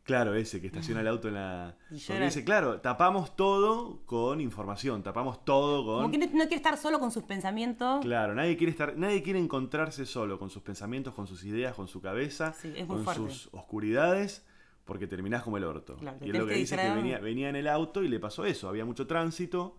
Claro, 0.06 0.36
ese 0.36 0.62
que 0.62 0.68
estaciona 0.68 1.02
el 1.02 1.08
auto 1.08 1.28
en 1.30 1.34
la... 1.34 1.76
Y 1.90 1.96
dice, 1.96 2.44
claro, 2.46 2.80
tapamos 2.80 3.36
todo 3.36 4.06
con 4.06 4.40
información, 4.40 5.02
tapamos 5.02 5.44
todo 5.44 5.84
con... 5.84 6.12
Que 6.12 6.20
no, 6.20 6.26
no 6.28 6.32
quiere 6.44 6.56
estar 6.58 6.78
solo 6.78 7.00
con 7.00 7.10
sus 7.12 7.24
pensamientos. 7.24 8.02
Claro, 8.02 8.36
nadie 8.36 8.56
quiere 8.56 8.70
estar, 8.70 8.96
nadie 8.98 9.24
quiere 9.24 9.40
encontrarse 9.40 10.06
solo 10.06 10.38
con 10.38 10.52
sus 10.52 10.62
pensamientos, 10.62 11.16
con 11.16 11.26
sus 11.26 11.44
ideas, 11.44 11.74
con 11.74 11.88
su 11.88 12.02
cabeza, 12.02 12.54
Sí, 12.54 12.72
es 12.76 12.88
muy 12.88 12.98
con 12.98 13.04
fuerte. 13.04 13.24
sus 13.24 13.50
oscuridades, 13.52 14.46
porque 14.86 15.08
terminás 15.08 15.42
como 15.42 15.58
el 15.58 15.64
orto. 15.64 15.96
Claro, 15.98 16.18
te 16.20 16.26
y 16.26 16.30
es 16.30 16.34
tenés 16.34 16.42
lo 16.42 16.48
que 16.48 16.54
que 16.54 16.60
dice 16.60 16.76
que 16.76 16.82
distraer. 16.84 17.04
venía, 17.04 17.20
venía 17.20 17.50
en 17.50 17.56
el 17.56 17.68
auto 17.68 18.04
y 18.04 18.08
le 18.08 18.20
pasó 18.20 18.46
eso, 18.46 18.70
había 18.70 18.86
mucho 18.86 19.08
tránsito 19.08 19.76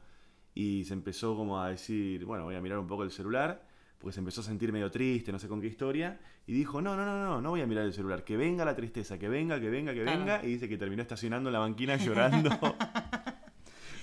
y 0.54 0.84
se 0.86 0.94
empezó 0.94 1.36
como 1.36 1.60
a 1.60 1.68
decir, 1.68 2.24
bueno, 2.24 2.44
voy 2.44 2.56
a 2.56 2.60
mirar 2.60 2.80
un 2.80 2.88
poco 2.88 3.04
el 3.04 3.12
celular, 3.12 3.65
porque 3.98 4.12
se 4.14 4.20
empezó 4.20 4.40
a 4.40 4.44
sentir 4.44 4.72
medio 4.72 4.90
triste, 4.90 5.32
no 5.32 5.38
sé 5.38 5.48
con 5.48 5.60
qué 5.60 5.66
historia, 5.66 6.18
y 6.46 6.52
dijo, 6.52 6.80
no, 6.82 6.96
no, 6.96 7.04
no, 7.04 7.24
no, 7.24 7.40
no 7.40 7.50
voy 7.50 7.60
a 7.62 7.66
mirar 7.66 7.84
el 7.84 7.92
celular, 7.92 8.24
que 8.24 8.36
venga 8.36 8.64
la 8.64 8.76
tristeza, 8.76 9.18
que 9.18 9.28
venga, 9.28 9.58
que 9.60 9.70
venga, 9.70 9.92
que 9.94 10.02
Claro. 10.02 10.18
venga, 10.18 10.40
y 10.44 10.48
dice 10.48 10.68
que 10.68 10.76
terminó 10.76 11.02
estacionando 11.02 11.48
en 11.48 11.54
la 11.54 11.58
banquina 11.60 11.96
llorando. 12.04 12.50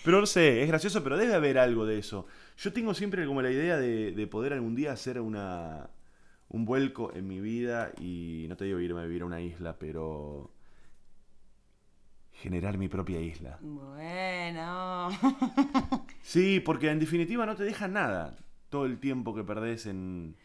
Pero 0.04 0.20
no 0.20 0.26
sé, 0.26 0.62
es 0.64 0.68
gracioso, 0.68 1.02
pero 1.04 1.16
debe 1.18 1.34
haber 1.34 1.58
algo 1.58 1.86
de 1.86 2.00
eso. 2.00 2.28
Yo 2.58 2.74
tengo 2.74 2.94
siempre 2.94 3.26
como 3.26 3.42
la 3.42 3.52
idea 3.52 3.78
de, 3.78 4.12
de 4.12 4.28
poder 4.28 4.54
algún 4.54 4.76
día 4.76 4.92
hacer 4.92 5.22
una, 5.22 5.90
un 6.50 6.66
vuelco 6.66 7.14
en 7.16 7.28
mi 7.28 7.40
vida 7.40 7.92
y 8.02 8.46
no 8.50 8.58
te 8.58 8.66
digo 8.66 8.80
irme 8.80 9.00
a 9.02 9.06
vivir 9.06 9.22
a 9.22 9.26
una 9.26 9.40
isla, 9.40 9.78
pero 9.80 10.52
generar 12.34 12.78
mi 12.78 12.90
propia 12.90 13.22
isla. 13.22 13.58
Bueno. 13.62 15.10
Sí, 16.22 16.60
porque 16.60 16.90
en 16.90 17.00
definitiva 17.00 17.46
no 17.46 17.56
te 17.56 17.64
deja 17.64 17.88
nada 17.88 18.36
todo 18.74 18.88
el 18.88 18.98
tiempo 18.98 19.36
que 19.36 19.44
perdés 19.44 19.86
en... 19.86 20.36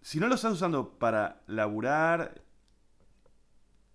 Si 0.00 0.18
no 0.18 0.28
lo 0.28 0.36
estás 0.36 0.54
usando 0.54 0.98
para 0.98 1.42
laburar, 1.46 2.40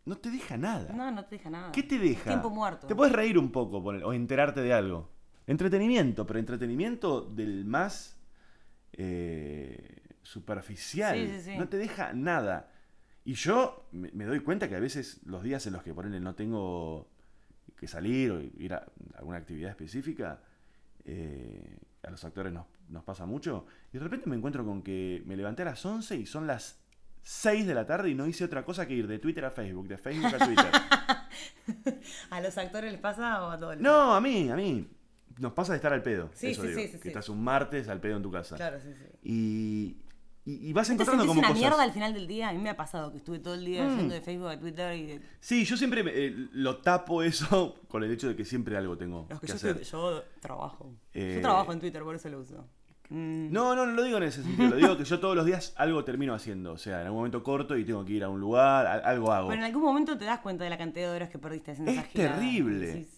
no 0.06 0.18
te 0.18 0.30
deja 0.30 0.56
nada. 0.56 0.94
No, 0.94 1.10
no 1.10 1.26
te 1.26 1.38
deja 1.38 1.50
nada. 1.50 1.72
¿Qué 1.72 1.82
te 1.82 1.98
deja? 1.98 2.26
Tiempo 2.26 2.52
muerto. 2.52 2.86
Te 2.86 2.94
puedes 2.94 3.12
reír 3.12 3.40
un 3.40 3.52
poco 3.52 3.80
o 3.80 4.14
enterarte 4.14 4.62
de 4.62 4.72
algo. 4.72 5.10
Entretenimiento, 5.48 6.28
pero 6.28 6.38
entretenimiento 6.38 7.22
del 7.22 7.66
más 7.66 8.20
eh, 8.94 10.16
superficial. 10.22 11.18
Sí, 11.18 11.28
sí, 11.28 11.42
sí. 11.42 11.58
No 11.58 11.68
te 11.70 11.78
deja 11.78 12.14
nada. 12.14 12.72
Y 13.26 13.34
yo 13.34 13.88
me, 13.94 14.12
me 14.12 14.26
doy 14.26 14.42
cuenta 14.42 14.70
que 14.70 14.76
a 14.76 14.80
veces 14.80 15.22
los 15.26 15.42
días 15.42 15.66
en 15.66 15.74
los 15.74 15.82
que 15.82 15.92
ponele, 15.92 16.20
no 16.20 16.36
tengo 16.36 17.10
que 17.80 17.88
salir 17.88 18.32
o 18.32 18.40
ir 18.40 18.76
a 18.76 18.86
alguna 19.16 19.38
actividad 19.38 19.72
específica, 19.72 20.40
eh, 21.04 21.80
a 22.08 22.10
los 22.10 22.24
actores 22.24 22.54
nos, 22.54 22.66
nos 22.90 23.04
pasa 23.04 23.26
mucho. 23.26 23.66
Y 23.92 23.98
de 23.98 24.04
repente 24.04 24.30
me 24.30 24.36
encuentro 24.36 24.66
con 24.66 24.82
que 24.82 25.22
me 25.26 25.36
levanté 25.36 25.64
a 25.64 25.66
las 25.66 25.86
11 25.86 26.16
y 26.16 26.26
son 26.26 26.48
las 26.48 26.80
6 27.24 27.68
de 27.68 27.74
la 27.74 27.86
tarde 27.86 28.10
y 28.10 28.16
no 28.16 28.26
hice 28.26 28.46
otra 28.46 28.64
cosa 28.64 28.88
que 28.88 28.94
ir 28.94 29.08
de 29.08 29.20
Twitter 29.20 29.44
a 29.44 29.52
Facebook, 29.52 29.88
de 29.88 29.98
Facebook 29.98 30.34
a 30.34 30.46
Twitter. 30.46 30.66
¿A 32.30 32.42
los 32.42 32.58
actores 32.58 32.92
les 32.92 33.02
pasa 33.02 33.46
o 33.46 33.52
a 33.52 33.58
todos? 33.58 33.78
No, 33.78 34.16
a 34.16 34.22
mí, 34.22 34.50
a 34.50 34.56
mí. 34.56 34.90
Nos 35.38 35.52
pasa 35.54 35.74
de 35.74 35.78
estar 35.78 35.94
al 35.94 36.02
pedo. 36.02 36.32
Sí, 36.34 36.48
eso 36.48 36.62
sí, 36.62 36.70
digo, 36.70 36.80
sí, 36.80 36.88
sí, 36.88 37.00
que 37.00 37.10
estás 37.10 37.30
un 37.30 37.44
martes 37.44 37.90
al 37.90 38.00
pedo 38.00 38.18
en 38.18 38.24
tu 38.24 38.32
casa. 38.32 38.56
Claro, 38.56 38.80
sí, 38.80 38.90
sí. 38.94 39.06
Y, 39.22 39.98
y, 40.50 40.70
y 40.70 40.74
vas 40.74 40.88
¿No 40.90 40.96
te 40.96 41.04
encontrando 41.04 41.26
como 41.28 41.40
una 41.40 41.50
cosas. 41.50 41.60
mierda 41.62 41.84
al 41.84 41.92
final 41.92 42.14
del 42.14 42.26
día? 42.26 42.50
A 42.50 42.54
mí 42.54 42.60
me 42.60 42.70
ha 42.70 42.78
pasado 42.78 43.12
que 43.12 43.18
estuve 43.18 43.40
todo 43.40 43.54
el 43.56 43.66
día 43.66 43.84
Mm. 43.84 43.98
yendo 43.98 44.14
de 44.14 44.22
Facebook 44.22 44.48
a 44.48 44.58
Twitter 44.60 44.96
y 44.96 45.06
de... 45.06 45.22
Sí, 45.42 45.66
yo 45.66 45.76
siempre 45.76 46.04
me- 46.04 46.12
eh, 46.16 46.34
lo 46.54 46.78
tapo 46.78 47.22
eso 47.22 47.76
con 47.90 48.04
el 48.04 48.12
hecho 48.12 48.30
de 48.30 48.36
que 48.36 48.46
siempre 48.46 48.78
algo 48.78 48.98
tengo 48.98 49.28
que 49.28 49.40
que 49.42 49.48
yo, 49.48 49.56
hacer. 49.56 49.78
estoy- 49.82 50.00
yo 50.00 50.24
trabajo. 50.40 50.94
Eh, 51.14 51.34
Yo 51.36 51.42
trabajo 51.42 51.74
en 51.74 51.80
Twitter, 51.82 52.02
por 52.04 52.16
eso 52.16 52.30
lo 52.30 52.40
uso. 52.40 52.66
Mm, 53.10 53.52
No, 53.52 53.74
no, 53.76 53.86
no 53.86 53.94
lo 53.94 54.04
digo 54.04 54.18
en 54.18 54.24
ese 54.24 54.44
sentido. 54.44 54.70
Lo 54.70 54.76
digo 54.76 54.98
que 54.98 55.04
yo 55.06 55.20
todos 55.20 55.36
los 55.36 55.46
días 55.46 55.74
algo 55.78 56.04
termino 56.04 56.34
haciendo. 56.34 56.74
O 56.74 56.78
sea, 56.78 57.00
en 57.02 57.06
algún 57.08 57.20
momento 57.20 57.42
corto 57.44 57.78
y 57.78 57.84
tengo 57.86 58.04
que 58.06 58.14
ir 58.14 58.24
a 58.24 58.30
un 58.30 58.40
lugar, 58.40 58.86
a- 58.86 58.94
algo 59.10 59.32
hago. 59.32 59.48
Pero 59.50 59.60
en 59.62 59.66
algún 59.66 59.84
momento 59.84 60.18
te 60.18 60.26
das 60.26 60.40
cuenta 60.40 60.64
de 60.64 60.70
la 60.70 60.78
cantidad 60.78 61.10
de 61.10 61.16
horas 61.16 61.30
que 61.30 61.40
perdiste 61.40 61.72
haciendo 61.72 61.92
Es 61.92 61.98
esa 62.00 62.08
terrible. 62.14 62.88
Decís, 62.88 63.17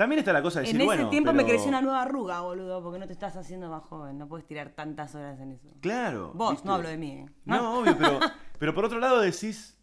También 0.00 0.20
está 0.20 0.32
la 0.32 0.40
cosa 0.40 0.60
de 0.60 0.64
En 0.70 0.72
decir, 0.72 0.80
ese 0.80 0.86
bueno, 0.86 1.10
tiempo 1.10 1.30
me 1.34 1.44
creció 1.44 1.68
una 1.68 1.82
nueva 1.82 2.00
arruga, 2.00 2.40
boludo, 2.40 2.82
porque 2.82 2.98
no 2.98 3.06
te 3.06 3.12
estás 3.12 3.36
haciendo 3.36 3.68
más 3.68 3.82
joven. 3.82 4.16
No 4.16 4.26
puedes 4.28 4.46
tirar 4.46 4.70
tantas 4.70 5.14
horas 5.14 5.38
en 5.40 5.52
eso. 5.52 5.68
Claro. 5.82 6.32
Vos, 6.34 6.52
¿viste? 6.52 6.66
no 6.66 6.74
hablo 6.76 6.88
de 6.88 6.96
mí. 6.96 7.10
¿eh? 7.18 7.26
No, 7.44 7.80
obvio, 7.80 7.94
pero, 7.98 8.18
pero 8.58 8.74
por 8.74 8.86
otro 8.86 8.98
lado 8.98 9.20
decís, 9.20 9.76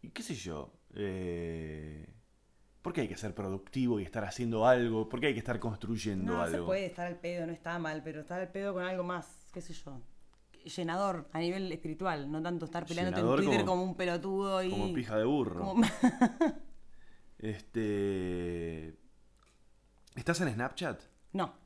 ¿y 0.00 0.10
qué 0.10 0.22
sé 0.22 0.36
yo? 0.36 0.72
Eh, 0.94 2.08
¿Por 2.82 2.92
qué 2.92 3.00
hay 3.00 3.08
que 3.08 3.16
ser 3.16 3.34
productivo 3.34 3.98
y 3.98 4.04
estar 4.04 4.24
haciendo 4.24 4.64
algo? 4.64 5.08
¿Por 5.08 5.18
qué 5.18 5.26
hay 5.26 5.32
que 5.32 5.40
estar 5.40 5.58
construyendo 5.58 6.32
No, 6.32 6.46
se 6.46 6.54
algo? 6.54 6.66
puede 6.66 6.86
estar 6.86 7.08
al 7.08 7.16
pedo, 7.16 7.48
no 7.48 7.52
está 7.52 7.76
mal, 7.80 8.00
pero 8.04 8.20
estar 8.20 8.40
al 8.40 8.52
pedo 8.52 8.74
con 8.74 8.84
algo 8.84 9.02
más, 9.02 9.50
qué 9.52 9.60
sé 9.60 9.72
yo. 9.72 10.00
Llenador 10.64 11.28
a 11.32 11.40
nivel 11.40 11.72
espiritual, 11.72 12.30
no 12.30 12.40
tanto 12.40 12.66
estar 12.66 12.86
peleándote 12.86 13.16
Llenador 13.16 13.40
en 13.40 13.44
Twitter 13.46 13.64
como- 13.64 13.80
como, 13.80 13.90
un 13.90 13.96
pelotudo 13.96 14.62
y. 14.62 14.70
Como 14.70 14.92
pija 14.94 15.16
de 15.18 15.24
burro. 15.24 15.64
como- 15.64 15.82
Este. 17.38 18.96
¿Estás 20.14 20.40
en 20.40 20.52
Snapchat? 20.52 21.00
no. 21.32 21.64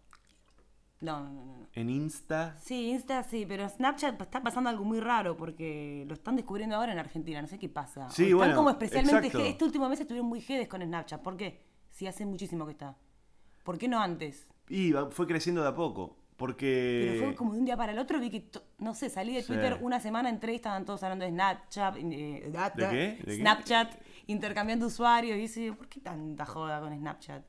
No, 1.01 1.21
no, 1.21 1.31
no, 1.33 1.45
no. 1.45 1.69
¿En 1.75 1.91
Insta? 1.91 2.57
Sí, 2.61 2.91
Insta 2.91 3.23
sí, 3.23 3.47
pero 3.47 3.69
Snapchat 3.69 4.21
está 4.21 4.43
pasando 4.43 4.69
algo 4.69 4.85
muy 4.85 4.99
raro 4.99 5.37
porque 5.37 6.05
lo 6.09 6.15
están 6.15 6.35
descubriendo 6.35 6.75
ahora 6.75 6.91
en 6.91 6.99
Argentina, 6.99 7.41
no 7.41 7.47
sé 7.47 7.57
qué 7.57 7.69
pasa. 7.69 8.11
Sí, 8.11 8.25
O 8.25 8.27
están 8.27 8.39
bueno, 8.39 8.57
como 8.57 8.71
especialmente 8.71 9.29
exacto. 9.29 9.47
este 9.47 9.65
último 9.65 9.89
mes 9.89 10.01
estuvieron 10.01 10.29
muy 10.29 10.41
jedes 10.41 10.67
con 10.67 10.83
Snapchat. 10.83 11.23
¿Por 11.23 11.37
qué? 11.37 11.63
Si 11.89 12.09
hace 12.09 12.27
muchísimo 12.27 12.67
que 12.67 12.73
está. 12.73 12.97
¿Por 13.63 13.79
qué 13.79 13.87
no 13.87 14.01
antes? 14.01 14.49
Y 14.69 14.93
fue 15.11 15.29
creciendo 15.29 15.63
de 15.63 15.69
a 15.69 15.75
poco. 15.77 16.17
Porque. 16.37 17.11
Pero 17.13 17.27
fue 17.27 17.35
como 17.37 17.53
de 17.53 17.61
un 17.61 17.65
día 17.65 17.77
para 17.77 17.93
el 17.93 17.99
otro, 18.01 18.19
vi 18.19 18.31
que, 18.31 18.51
no 18.79 18.93
sé, 18.95 19.09
salí 19.09 19.35
de 19.35 19.43
Sí. 19.43 19.49
Twitter 19.53 19.79
una 19.81 20.01
semana, 20.01 20.29
entré 20.31 20.53
y 20.55 20.57
estaban 20.57 20.85
todos 20.85 21.03
hablando 21.05 21.25
de 21.25 21.31
Snapchat, 21.31 21.97
eh, 21.97 22.51
¿De 22.75 22.89
qué? 22.89 23.23
¿De 23.25 23.37
qué? 23.37 23.89
Intercambiando 24.29 24.87
usuarios, 24.87 25.37
y 25.37 25.41
dice, 25.41 25.73
¿por 25.73 25.89
qué 25.89 26.01
tanta 26.01 26.45
joda 26.47 26.81
con 26.81 26.97
Snapchat? 26.97 27.45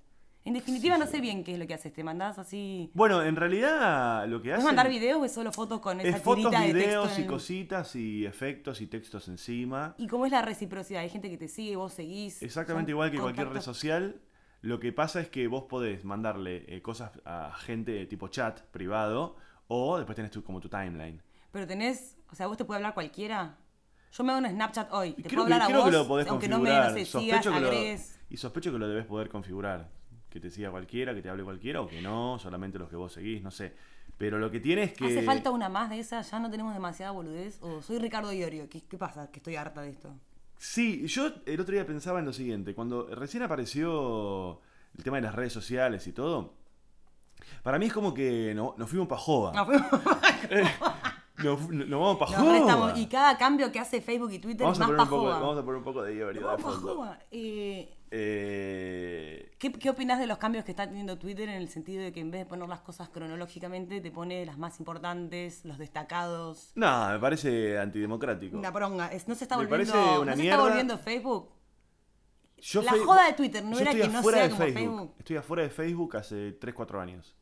En 0.46 0.54
definitiva, 0.54 0.98
no 0.98 1.06
sé 1.06 1.20
bien 1.20 1.44
qué 1.44 1.54
es 1.54 1.60
lo 1.60 1.68
que 1.68 1.74
haces, 1.74 1.92
te 1.92 2.04
mandás 2.04 2.40
así... 2.40 2.90
Bueno, 2.94 3.22
en 3.22 3.36
realidad 3.36 4.26
lo 4.28 4.42
que 4.42 4.46
¿Puedes 4.50 4.60
hacen. 4.60 4.66
mandar 4.66 4.90
videos 4.90 5.22
o 5.22 5.26
es 5.26 5.34
solo 5.34 5.52
fotos 5.52 5.82
con 5.82 6.00
esa 6.00 6.18
Es 6.18 6.24
fotos, 6.24 6.46
de 6.46 6.58
texto 6.58 6.74
videos 6.74 7.18
en 7.18 7.24
y 7.24 7.28
cositas 7.28 7.96
y 7.98 8.26
efectos 8.26 8.80
y 8.80 8.88
textos 8.88 9.28
encima. 9.28 9.94
¿Y 9.98 10.08
cómo 10.08 10.26
es 10.26 10.32
la 10.32 10.42
reciprocidad? 10.42 11.02
Hay 11.02 11.10
gente 11.10 11.30
que 11.30 11.38
te 11.38 11.50
sigue, 11.50 11.76
vos 11.76 11.92
seguís. 11.92 12.42
Exactamente 12.42 12.92
igual 12.92 13.12
que 13.12 13.20
cualquier 13.20 13.50
red 13.50 13.62
social. 13.62 14.22
Lo 14.62 14.80
que 14.80 14.94
pasa 14.94 15.20
es 15.20 15.30
que 15.30 15.48
vos 15.48 15.66
podés 15.66 16.06
mandarle 16.06 16.64
eh, 16.74 16.82
cosas 16.82 17.12
a 17.26 17.54
gente 17.58 18.06
tipo 18.06 18.30
chat 18.30 18.62
privado 18.72 19.36
o 19.68 19.98
después 19.98 20.16
tenés 20.16 20.32
tu, 20.32 20.44
como 20.44 20.62
tu 20.62 20.70
timeline. 20.70 21.22
Pero 21.52 21.68
tenés, 21.68 22.18
o 22.32 22.36
sea, 22.36 22.48
vos 22.48 22.58
te 22.58 22.64
puede 22.64 22.78
hablar 22.78 22.94
cualquiera. 22.94 23.58
Yo 24.12 24.24
me 24.24 24.32
hago 24.34 24.40
un 24.46 24.50
Snapchat 24.52 24.92
hoy, 24.94 25.14
te 25.14 25.24
creo 25.24 25.30
puedo 25.44 25.48
que, 25.48 25.54
hablar 25.54 25.62
a 25.62 25.66
creo 25.68 25.80
vos, 25.82 25.86
que 25.90 25.98
lo 25.98 26.08
podés 26.08 26.28
aunque 26.28 26.48
no 26.48 26.60
me, 26.60 26.70
no 26.70 26.90
sé, 26.94 27.06
sigas, 27.06 27.10
sospecho 27.44 27.54
que 27.54 27.60
lo, 27.60 27.68
agregues. 27.68 28.20
y 28.30 28.38
sospecho 28.38 28.72
que 28.72 28.78
lo 28.80 28.88
debes 28.88 29.06
poder 29.06 29.30
configurar. 29.30 29.90
Que 30.30 30.40
te 30.40 30.52
siga 30.52 30.70
cualquiera, 30.70 31.14
que 31.16 31.22
te 31.24 31.30
hable 31.30 31.44
cualquiera 31.44 31.82
o 31.82 31.88
que 31.88 32.02
no, 32.04 32.38
solamente 32.40 32.78
los 32.78 32.88
que 32.90 32.96
vos 32.96 33.12
seguís, 33.14 33.42
no 33.42 33.50
sé. 33.50 33.74
Pero 34.18 34.38
lo 34.38 34.52
que 34.52 34.60
tiene 34.60 34.84
es 34.84 34.94
que... 34.94 35.06
¿Hace 35.06 35.24
falta 35.24 35.50
una 35.50 35.70
más 35.70 35.90
de 35.90 36.00
esas? 36.00 36.30
¿Ya 36.30 36.40
no 36.40 36.52
tenemos 36.52 36.74
demasiada 36.74 37.12
boludez? 37.12 37.58
¿O 37.62 37.82
soy 37.82 37.98
Ricardo 38.00 38.32
Iorio? 38.32 38.70
¿Qué, 38.70 38.82
qué 38.82 38.98
pasa? 38.98 39.32
Que 39.32 39.40
estoy 39.40 39.56
harta 39.56 39.82
de 39.82 39.90
esto. 39.90 40.14
Sí, 40.58 41.08
yo 41.08 41.32
el 41.46 41.60
otro 41.60 41.74
día 41.74 41.86
pensaba 41.86 42.20
en 42.20 42.26
lo 42.26 42.34
siguiente, 42.34 42.76
cuando 42.76 43.08
recién 43.16 43.42
apareció 43.44 44.60
el 44.98 45.04
tema 45.04 45.18
de 45.18 45.22
las 45.24 45.34
redes 45.34 45.54
sociales 45.54 46.06
y 46.06 46.12
todo, 46.12 46.54
para 47.64 47.80
mí 47.80 47.86
es 47.88 47.94
como 47.94 48.14
que 48.14 48.54
no, 48.54 48.76
nos 48.78 48.90
fuimos 48.90 49.08
para 49.08 49.22
joda. 49.22 49.54
No, 49.54 49.66
fuimos- 49.66 49.90
Nos, 49.92 50.02
fu- 50.74 50.86
nos 51.44 51.90
vamos 51.90 52.18
para 52.18 52.32
nos 52.32 52.40
joda. 52.42 52.54
restamos. 52.54 53.00
Y 53.00 53.08
cada 53.08 53.38
cambio 53.38 53.72
que 53.72 53.80
hace 53.80 54.02
Facebook 54.02 54.32
y 54.34 54.40
Twitter 54.40 54.62
vamos, 54.64 54.80
más 54.80 54.88
poco, 54.90 54.98
pajoa. 54.98 55.40
vamos 55.40 55.58
a 55.58 55.62
poner 55.64 55.78
un 55.78 55.84
poco 55.84 56.04
de 56.04 56.16
Iorio 56.16 56.50
de 56.52 56.58
fondo. 56.58 57.16
Eh, 57.32 57.96
Eh, 58.12 59.52
¿Qué, 59.60 59.72
¿Qué 59.72 59.90
opinas 59.90 60.18
de 60.20 60.26
los 60.26 60.40
cambios 60.40 60.66
que 60.66 60.72
está 60.72 60.88
teniendo 60.88 61.18
Twitter 61.20 61.48
en 61.48 61.56
el 61.56 61.70
sentido 61.70 62.02
de 62.04 62.12
que 62.12 62.20
en 62.22 62.32
vez 62.32 62.42
de 62.42 62.46
poner 62.48 62.68
las 62.68 62.82
cosas 62.82 63.10
cronológicamente, 63.10 64.02
te 64.02 64.10
pone 64.12 64.46
las 64.48 64.58
más 64.58 64.80
importantes, 64.80 65.64
los 65.64 65.78
destacados? 65.78 66.72
no, 66.76 67.10
me 67.10 67.20
parece 67.20 67.78
antidemocrático. 67.78 68.58
Una 68.58 68.72
bronca. 68.72 69.08
Es- 69.12 69.28
¿No 69.28 69.36
se 69.36 69.44
está 69.44 69.58
Me 69.58 69.66
volviendo, 69.68 69.94
parece 69.94 70.14
¿no 70.16 70.22
una 70.22 70.36
se 70.36 70.42
mierda. 70.42 70.56
está 70.58 70.68
volviendo 70.70 70.98
Facebook? 70.98 71.50
Yo 72.58 72.82
La 72.82 72.92
joda 73.06 73.26
de 73.28 73.34
Twitter 73.34 73.64
no 73.64 73.78
era 73.80 73.92
que 73.94 74.08
no 74.10 74.22
sea 74.24 74.44
de 74.44 74.50
como 74.50 74.64
Facebook. 74.64 74.74
Facebook. 74.74 75.16
Estoy 75.20 75.38
afuera 75.38 75.64
de 75.64 75.70
Facebook 75.70 76.18
hace 76.18 76.52
3, 76.54 76.74
4 76.76 77.00
años. 77.00 77.36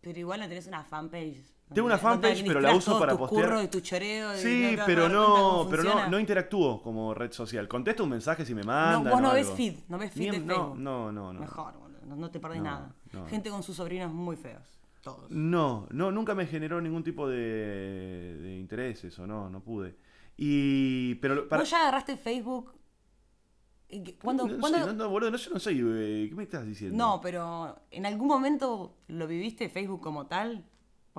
Pero 0.00 0.18
igual 0.18 0.40
no 0.40 0.48
tenés 0.48 0.66
una 0.66 0.82
fanpage. 0.84 1.44
Tengo 1.72 1.86
una 1.86 1.98
fanpage, 1.98 2.44
pero 2.46 2.60
la 2.60 2.74
uso 2.74 2.98
para 2.98 3.12
tus 3.12 3.20
postear. 3.28 3.44
curros 3.48 3.64
y 3.64 3.68
tu 3.68 3.80
choreo 3.80 4.34
Sí, 4.36 4.74
no 4.76 4.82
pero 4.86 5.08
no, 5.08 5.66
pero 5.70 5.84
no, 5.84 6.08
no 6.08 6.18
interactúo 6.18 6.82
como 6.82 7.14
red 7.14 7.30
social. 7.32 7.68
Contesto 7.68 8.04
un 8.04 8.10
mensaje 8.10 8.44
si 8.44 8.54
me 8.54 8.62
No, 8.62 8.66
mandan. 8.68 9.12
vos 9.12 9.22
no 9.22 9.32
ves 9.32 9.50
feed, 9.50 9.74
no 9.88 9.96
ves 9.98 10.12
feed 10.12 10.30
Ni- 10.32 10.38
de 10.40 10.44
no. 10.46 10.74
No, 10.74 11.12
no, 11.12 11.32
no. 11.32 11.40
Mejor, 11.40 11.74
boludo, 11.78 12.00
no, 12.06 12.16
no 12.16 12.30
te 12.30 12.40
perdés 12.40 12.58
No, 12.58 12.64
nada. 12.64 12.94
no. 13.12 13.26
Gente 13.26 13.50
con 13.50 13.62
sus 13.62 13.76
sobrinos 13.76 14.12
muy 14.12 14.36
feos. 14.36 14.62
Todos. 15.02 15.30
No, 15.30 15.86
no, 15.92 16.10
nunca 16.10 16.34
me 16.34 16.46
generó 16.46 16.80
ningún 16.80 17.02
tipo 17.04 17.28
de, 17.28 17.36
de 18.42 18.58
intereses 18.58 19.18
o 19.18 19.26
no, 19.26 19.48
no 19.48 19.60
pude. 19.62 19.96
Y, 20.36 21.14
pero 21.16 21.34
lo- 21.36 21.48
para, 21.48 21.62
¿Vos 21.62 21.70
ya 21.70 21.80
agarraste 21.82 22.16
Facebook? 22.16 22.74
¿Y 23.88 24.02
qué- 24.02 24.18
¿Cuándo, 24.18 24.46
no, 24.46 24.58
cuándo- 24.58 24.78
sé, 24.78 24.86
no, 24.86 24.92
no, 24.92 25.08
boludo, 25.08 25.30
no, 25.30 25.36
yo 25.36 25.50
no 25.52 25.58
soy, 25.58 25.80
eh, 25.82 26.26
¿qué 26.28 26.34
me 26.34 26.42
estás 26.44 26.66
diciendo? 26.66 26.96
No, 26.96 27.20
pero 27.20 27.76
¿en 27.90 28.06
algún 28.06 28.28
momento 28.28 28.96
lo 29.08 29.26
viviste 29.26 29.68
Facebook 29.68 30.00
como 30.00 30.26
tal? 30.26 30.64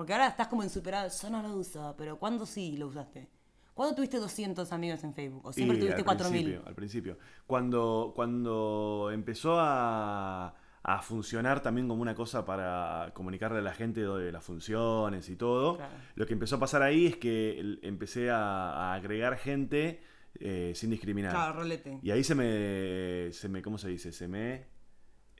Porque 0.02 0.14
ahora 0.14 0.26
estás 0.26 0.48
como 0.48 0.64
en 0.64 0.68
superado, 0.68 1.08
yo 1.22 1.30
no 1.30 1.40
lo 1.42 1.54
uso, 1.54 1.94
pero 1.96 2.18
¿cuándo 2.18 2.44
sí 2.44 2.76
lo 2.76 2.88
usaste? 2.88 3.28
¿Cuándo 3.72 3.94
tuviste 3.94 4.16
200 4.16 4.72
amigos 4.72 5.04
en 5.04 5.14
Facebook? 5.14 5.46
¿O 5.46 5.52
siempre 5.52 5.76
Y 5.76 5.80
tuviste 5.80 6.00
al 6.00 6.04
4000? 6.04 6.42
principio, 6.42 6.68
Al 6.68 6.74
principio. 6.74 7.18
Cuando, 7.46 8.12
cuando 8.16 9.10
empezó 9.14 9.60
a, 9.60 10.56
a 10.82 11.02
funcionar 11.02 11.62
también 11.62 11.86
como 11.86 12.02
una 12.02 12.16
cosa 12.16 12.44
para 12.44 13.12
comunicarle 13.14 13.60
a 13.60 13.62
la 13.62 13.74
gente 13.74 14.00
de 14.00 14.32
las 14.32 14.42
funciones 14.42 15.28
y 15.28 15.36
todo, 15.36 15.76
Claro. 15.76 15.92
lo 16.16 16.26
que 16.26 16.32
empezó 16.32 16.56
a 16.56 16.58
pasar 16.58 16.82
ahí 16.82 17.06
es 17.06 17.16
que 17.18 17.78
empecé 17.82 18.28
a, 18.28 18.72
a 18.90 18.94
agregar 18.94 19.36
gente 19.36 20.02
eh, 20.40 20.72
sin 20.74 20.90
discriminar. 20.90 21.30
Claro, 21.30 21.60
rolete. 21.60 22.00
Y 22.02 22.10
ahí 22.10 22.24
se 22.24 22.34
me, 22.34 23.32
se 23.32 23.48
me, 23.48 23.62
¿cómo 23.62 23.78
se 23.78 23.88
dice? 23.88 24.10
Se 24.10 24.26
me 24.26 24.66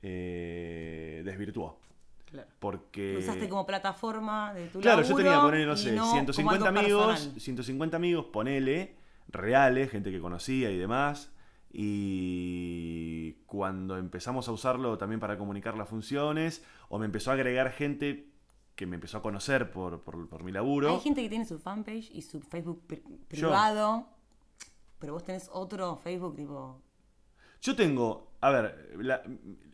eh, 0.01 1.21
desvirtuó. 1.25 1.81
Claro. 2.33 2.49
Porque... 2.59 3.13
Lo 3.13 3.19
usaste 3.19 3.47
como 3.47 3.63
plataforma 3.65 4.53
de 4.55 4.67
tu 4.67 4.79
Claro, 4.81 5.03
yo 5.03 5.15
tenía, 5.15 5.39
ponele, 5.39 5.67
no 5.67 5.77
sé, 5.77 5.95
como 5.95 6.11
150 6.11 6.67
algo 6.67 6.79
amigos, 6.79 7.05
personal. 7.07 7.39
150 7.39 7.97
amigos, 7.97 8.25
ponele, 8.33 8.95
reales, 9.27 9.91
gente 9.91 10.11
que 10.11 10.19
conocía 10.19 10.71
y 10.71 10.77
demás. 10.77 11.31
Y 11.71 13.33
cuando 13.45 13.97
empezamos 13.97 14.47
a 14.47 14.51
usarlo 14.51 14.97
también 14.97 15.19
para 15.19 15.37
comunicar 15.37 15.77
las 15.77 15.89
funciones, 15.89 16.63
o 16.89 16.97
me 16.99 17.05
empezó 17.05 17.31
a 17.31 17.35
agregar 17.35 17.71
gente 17.71 18.29
que 18.75 18.87
me 18.87 18.95
empezó 18.95 19.19
a 19.19 19.21
conocer 19.21 19.71
por, 19.71 20.01
por, 20.01 20.27
por 20.27 20.43
mi 20.43 20.51
laburo. 20.51 20.89
Hay 20.89 20.99
gente 20.99 21.21
que 21.21 21.29
tiene 21.29 21.45
su 21.45 21.59
fanpage 21.59 22.09
y 22.11 22.23
su 22.23 22.41
Facebook 22.41 22.81
pri- 22.87 23.03
privado, 23.27 24.07
pero 24.99 25.13
vos 25.13 25.23
tenés 25.23 25.49
otro 25.53 25.97
Facebook 25.97 26.35
tipo... 26.35 26.81
Yo 27.61 27.75
tengo, 27.75 28.31
a 28.41 28.49
ver, 28.49 28.89
la- 28.99 29.21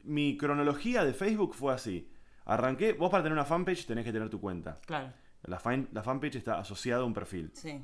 mi 0.04 0.38
cronología 0.38 1.06
de 1.06 1.14
Facebook 1.14 1.56
fue 1.56 1.74
así. 1.74 2.10
Arranqué, 2.46 2.94
vos 2.94 3.10
para 3.10 3.24
tener 3.24 3.34
una 3.34 3.46
fanpage 3.46 3.86
tenés 3.86 4.06
que 4.06 4.12
tener 4.12 4.30
tu 4.30 4.40
cuenta. 4.42 4.78
Claro, 4.86 5.12
La, 5.44 5.60
fan- 5.60 5.88
la 5.92 6.04
fanpage 6.04 6.36
está 6.38 6.60
asociada 6.60 7.02
a 7.04 7.06
un 7.06 7.14
perfil. 7.14 7.52
sí. 7.54 7.82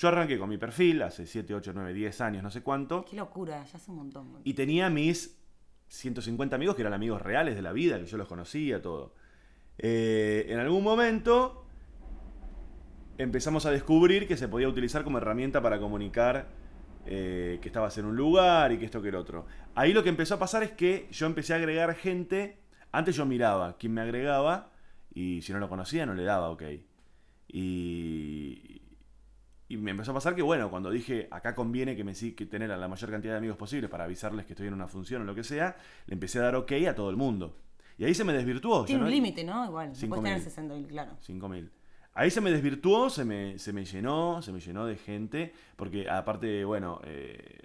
Yo 0.00 0.06
arranqué 0.06 0.38
con 0.38 0.48
mi 0.48 0.58
perfil 0.58 1.02
hace 1.02 1.26
7, 1.26 1.52
8, 1.56 1.72
9, 1.74 1.92
10 1.92 2.20
años, 2.20 2.40
no 2.44 2.52
sé 2.52 2.62
cuánto. 2.62 3.04
Qué 3.04 3.16
locura, 3.16 3.64
ya 3.64 3.76
hace 3.78 3.90
un 3.90 3.96
montón. 3.96 4.28
Y 4.44 4.54
tenía 4.54 4.88
mis 4.90 5.36
150 5.88 6.54
amigos 6.54 6.76
que 6.76 6.82
eran 6.82 6.92
amigos 6.94 7.20
reales 7.20 7.56
de 7.56 7.62
la 7.62 7.72
vida, 7.72 7.98
que 7.98 8.06
yo 8.06 8.16
los 8.16 8.28
conocía, 8.28 8.80
todo. 8.80 9.12
Eh, 9.76 10.46
en 10.50 10.60
algún 10.60 10.84
momento 10.84 11.64
empezamos 13.18 13.66
a 13.66 13.70
descubrir 13.70 14.28
que 14.28 14.36
se 14.36 14.48
podía 14.48 14.68
utilizar 14.68 15.02
como 15.02 15.18
herramienta 15.18 15.60
para 15.62 15.80
comunicar 15.80 16.46
eh, 17.06 17.58
que 17.60 17.68
estabas 17.68 17.96
en 17.98 18.04
un 18.04 18.14
lugar 18.16 18.70
y 18.72 18.78
que 18.78 18.84
esto 18.84 19.02
que 19.02 19.08
el 19.08 19.14
otro. 19.16 19.46
Ahí 19.74 19.92
lo 19.92 20.02
que 20.02 20.08
empezó 20.10 20.34
a 20.34 20.38
pasar 20.38 20.62
es 20.62 20.72
que 20.72 21.08
yo 21.10 21.26
empecé 21.26 21.54
a 21.54 21.56
agregar 21.56 21.94
gente. 21.94 22.58
Antes 22.92 23.16
yo 23.16 23.26
miraba 23.26 23.76
quién 23.78 23.92
me 23.94 24.00
agregaba 24.00 24.70
y 25.14 25.42
si 25.42 25.52
no 25.52 25.58
lo 25.58 25.68
conocía 25.68 26.06
no 26.06 26.14
le 26.14 26.24
daba 26.24 26.50
ok. 26.50 26.62
Y, 27.48 28.80
y 29.68 29.76
me 29.76 29.90
empezó 29.90 30.10
a 30.12 30.14
pasar 30.14 30.34
que, 30.34 30.42
bueno, 30.42 30.70
cuando 30.70 30.90
dije 30.90 31.28
acá 31.30 31.54
conviene 31.54 31.96
que 31.96 32.04
me 32.04 32.14
sí 32.14 32.32
que 32.32 32.46
tener 32.46 32.70
a 32.72 32.76
la 32.76 32.88
mayor 32.88 33.10
cantidad 33.10 33.32
de 33.34 33.38
amigos 33.38 33.56
posible 33.56 33.88
para 33.88 34.04
avisarles 34.04 34.46
que 34.46 34.52
estoy 34.52 34.68
en 34.68 34.74
una 34.74 34.88
función 34.88 35.22
o 35.22 35.24
lo 35.24 35.34
que 35.34 35.44
sea, 35.44 35.76
le 36.06 36.14
empecé 36.14 36.38
a 36.38 36.42
dar 36.42 36.56
ok 36.56 36.72
a 36.88 36.94
todo 36.94 37.10
el 37.10 37.16
mundo. 37.16 37.56
Y 37.98 38.04
ahí 38.04 38.14
se 38.14 38.24
me 38.24 38.32
desvirtuó. 38.32 38.84
Tiene 38.84 39.00
un 39.02 39.06
no- 39.08 39.10
límite, 39.14 39.42
¿no? 39.44 39.64
Igual, 39.66 39.88
no 39.88 39.94
Cinco 39.94 40.16
puedes 40.20 40.44
tener 40.54 40.68
mil. 40.70 40.86
60.000, 40.86 40.88
claro. 40.88 41.12
5.000. 41.26 41.68
Ahí 42.14 42.30
se 42.30 42.40
me 42.40 42.50
desvirtuó, 42.50 43.10
se 43.10 43.24
me, 43.24 43.58
se 43.58 43.72
me 43.72 43.84
llenó, 43.84 44.40
se 44.42 44.52
me 44.52 44.60
llenó 44.60 44.86
de 44.86 44.96
gente, 44.96 45.52
porque 45.76 46.08
aparte, 46.08 46.64
bueno, 46.64 47.00
eh, 47.04 47.58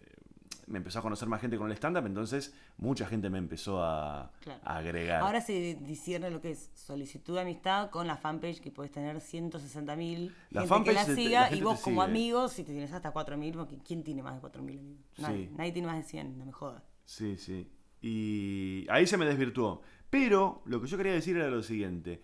me 0.68 0.78
empezó 0.78 1.00
a 1.00 1.02
conocer 1.02 1.28
más 1.28 1.42
gente 1.42 1.58
con 1.58 1.68
el 1.70 1.74
stand-up, 1.78 2.06
entonces 2.06 2.54
mucha 2.78 3.06
gente 3.06 3.30
me 3.30 3.38
empezó 3.38 3.84
a, 3.84 4.32
Claro. 4.42 4.62
a 4.64 4.78
agregar. 4.78 5.22
Ahora 5.22 5.42
se 5.42 5.76
discierne 5.82 6.30
lo 6.32 6.40
que 6.42 6.52
es 6.52 6.70
solicitud 6.74 7.36
de 7.36 7.42
amistad 7.42 7.90
con 7.90 8.08
la 8.08 8.18
fanpage 8.18 8.60
que 8.62 8.72
puedes 8.72 8.92
tener 8.92 9.20
160 9.22 9.96
mil 9.96 10.34
La 10.52 10.62
gente 10.62 10.70
fanpage 10.70 10.88
que 10.88 10.94
la 10.94 11.06
te- 11.06 11.16
siga 11.16 11.54
y 11.54 11.62
vos 11.62 11.80
como 11.82 12.02
sigue. 12.04 12.12
amigos 12.12 12.54
si 12.54 12.64
te 12.64 12.72
tienes 12.72 12.92
hasta 12.94 13.12
4.000 13.14 13.54
porque 13.58 13.78
¿quién 13.80 14.04
tiene 14.04 14.24
más 14.24 14.36
de 14.36 14.42
4.000 14.42 14.80
amigos? 14.80 15.06
Nadie, 15.18 15.48
Sí. 15.48 15.54
nadie 15.58 15.72
tiene 15.72 15.88
más 15.88 15.98
de 15.98 16.04
100, 16.04 16.38
no 16.38 16.46
me 16.46 16.52
jodas. 16.52 16.84
Sí, 17.06 17.38
sí. 17.38 17.70
Y 18.02 18.86
ahí 18.90 19.06
se 19.08 19.18
me 19.18 19.26
desvirtuó. 19.26 19.82
Pero 20.10 20.62
lo 20.66 20.82
que 20.82 20.88
yo 20.88 20.98
quería 20.98 21.14
decir 21.14 21.36
era 21.38 21.48
lo 21.50 21.64
siguiente. 21.64 22.22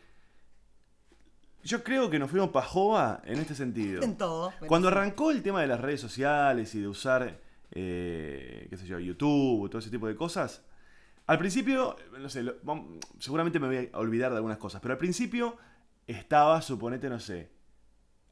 Yo 1.63 1.83
creo 1.83 2.09
que 2.09 2.19
nos 2.19 2.31
fuimos 2.31 2.49
pajova 2.51 3.21
en 3.25 3.39
este 3.39 3.53
sentido. 3.55 4.01
En 4.03 4.17
todo. 4.17 4.53
Cuando 4.67 4.87
arrancó 4.87 5.31
el 5.31 5.43
tema 5.43 5.61
de 5.61 5.67
las 5.67 5.79
redes 5.81 5.99
sociales 5.99 6.73
y 6.75 6.79
de 6.79 6.87
usar, 6.87 7.39
eh, 7.71 8.67
qué 8.69 8.77
sé 8.77 8.87
yo, 8.87 8.99
YouTube, 8.99 9.69
todo 9.69 9.79
ese 9.79 9.89
tipo 9.89 10.07
de 10.07 10.15
cosas, 10.15 10.63
al 11.27 11.37
principio, 11.37 11.95
no 12.19 12.29
sé, 12.29 12.43
lo- 12.43 12.55
seguramente 13.19 13.59
me 13.59 13.67
voy 13.67 13.89
a 13.93 13.99
olvidar 13.99 14.31
de 14.31 14.37
algunas 14.37 14.57
cosas, 14.57 14.81
pero 14.81 14.93
al 14.93 14.97
principio 14.97 15.57
estaba, 16.07 16.61
suponete, 16.61 17.09
no 17.09 17.19
sé, 17.19 17.51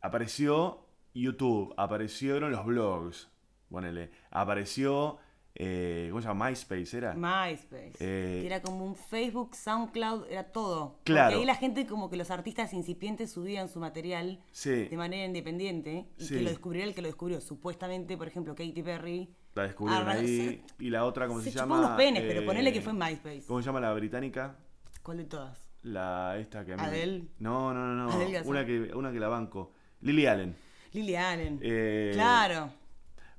apareció 0.01 0.85
YouTube, 1.13 1.73
aparecieron 1.77 2.51
los 2.51 2.65
blogs, 2.65 3.29
ponele, 3.69 4.11
apareció, 4.31 5.19
eh, 5.59 6.07
¿cómo 6.11 6.21
se 6.21 6.27
llama? 6.27 6.49
MySpace, 6.49 6.97
¿era? 6.97 7.13
MySpace. 7.15 7.93
Eh, 7.99 8.39
que 8.41 8.45
era 8.45 8.61
como 8.61 8.85
un 8.85 8.95
Facebook, 8.95 9.55
SoundCloud, 9.55 10.25
era 10.29 10.43
todo. 10.51 10.99
Claro. 11.03 11.29
Porque 11.29 11.39
ahí 11.41 11.45
la 11.45 11.55
gente, 11.55 11.87
como 11.87 12.09
que 12.09 12.17
los 12.17 12.29
artistas 12.29 12.73
incipientes 12.73 13.31
subían 13.31 13.67
su 13.67 13.79
material 13.79 14.39
Sí. 14.51 14.85
de 14.85 14.97
manera 14.97 15.25
independiente 15.25 16.05
y 16.17 16.23
Sí. 16.25 16.35
que 16.35 16.41
lo 16.41 16.49
descubrió 16.49 16.83
el 16.83 16.93
que 16.93 17.01
lo 17.01 17.07
descubrió. 17.07 17.41
Supuestamente, 17.41 18.17
por 18.17 18.27
ejemplo, 18.27 18.53
Katy 18.53 18.83
Perry. 18.83 19.29
La 19.55 19.63
descubrieron 19.63 20.07
Ah, 20.07 20.11
ahí. 20.11 20.63
Y 20.77 20.89
la 20.91 21.03
otra, 21.05 21.27
¿cómo 21.27 21.41
se, 21.41 21.49
se 21.51 21.57
llama? 21.57 21.79
unos 21.79 21.91
penes, 21.97 22.21
pero 22.21 22.41
Eh, 22.41 22.45
ponele 22.45 22.71
que 22.71 22.81
fue 22.81 22.93
MySpace. 22.93 23.43
¿Cómo 23.47 23.59
se 23.59 23.65
llama 23.65 23.79
la 23.79 23.91
británica? 23.93 24.55
¿Cuál 25.01 25.17
de 25.17 25.23
todas? 25.25 25.67
La 25.81 26.37
esta 26.37 26.63
que 26.65 26.73
a 26.73 26.75
mí 26.75 26.81
me- 26.83 26.87
Adele. 26.87 27.23
No, 27.39 27.73
no, 27.73 27.87
no, 27.87 27.95
no. 27.95 28.07
Gazzara. 28.19 28.43
Una 28.47 28.65
que, 28.65 28.91
una 28.93 29.11
que 29.11 29.19
la 29.19 29.27
banco. 29.29 29.71
Lily 30.01 30.27
Allen. 30.27 30.55
Lily 30.93 31.15
Allen. 31.15 31.59
Claro. 32.13 32.69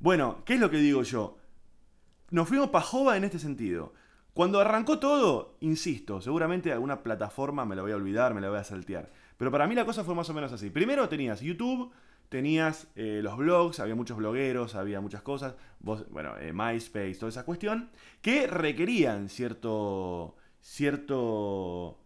Bueno, 0.00 0.42
¿qué 0.44 0.54
es 0.54 0.60
lo 0.60 0.70
que 0.70 0.78
digo 0.78 1.02
yo? 1.02 1.36
Nos 2.30 2.48
fuimos 2.48 2.70
pajova 2.70 3.16
en 3.16 3.24
este 3.24 3.38
sentido. 3.38 3.92
Cuando 4.34 4.60
arrancó 4.60 4.98
todo, 4.98 5.56
insisto, 5.60 6.20
seguramente 6.20 6.70
alguna 6.72 7.02
plataforma 7.02 7.64
me 7.64 7.74
la 7.74 7.82
voy 7.82 7.92
a 7.92 7.96
olvidar, 7.96 8.34
me 8.34 8.40
la 8.40 8.48
voy 8.50 8.58
a 8.58 8.64
saltear. 8.64 9.10
Pero 9.36 9.50
para 9.50 9.66
mí 9.66 9.74
la 9.74 9.84
cosa 9.84 10.04
fue 10.04 10.14
más 10.14 10.28
o 10.30 10.34
menos 10.34 10.52
así. 10.52 10.70
Primero 10.70 11.08
tenías 11.08 11.40
YouTube, 11.40 11.90
tenías 12.28 12.86
eh, 12.94 13.20
los 13.22 13.36
blogs, 13.36 13.80
había 13.80 13.94
muchos 13.94 14.16
blogueros, 14.18 14.74
había 14.74 15.00
muchas 15.00 15.22
cosas. 15.22 15.54
Vos, 15.80 16.04
bueno, 16.10 16.36
eh, 16.38 16.52
MySpace, 16.52 17.14
toda 17.14 17.30
esa 17.30 17.44
cuestión, 17.44 17.90
que 18.22 18.46
requerían 18.46 19.28
cierto, 19.28 20.36
cierto 20.60 21.98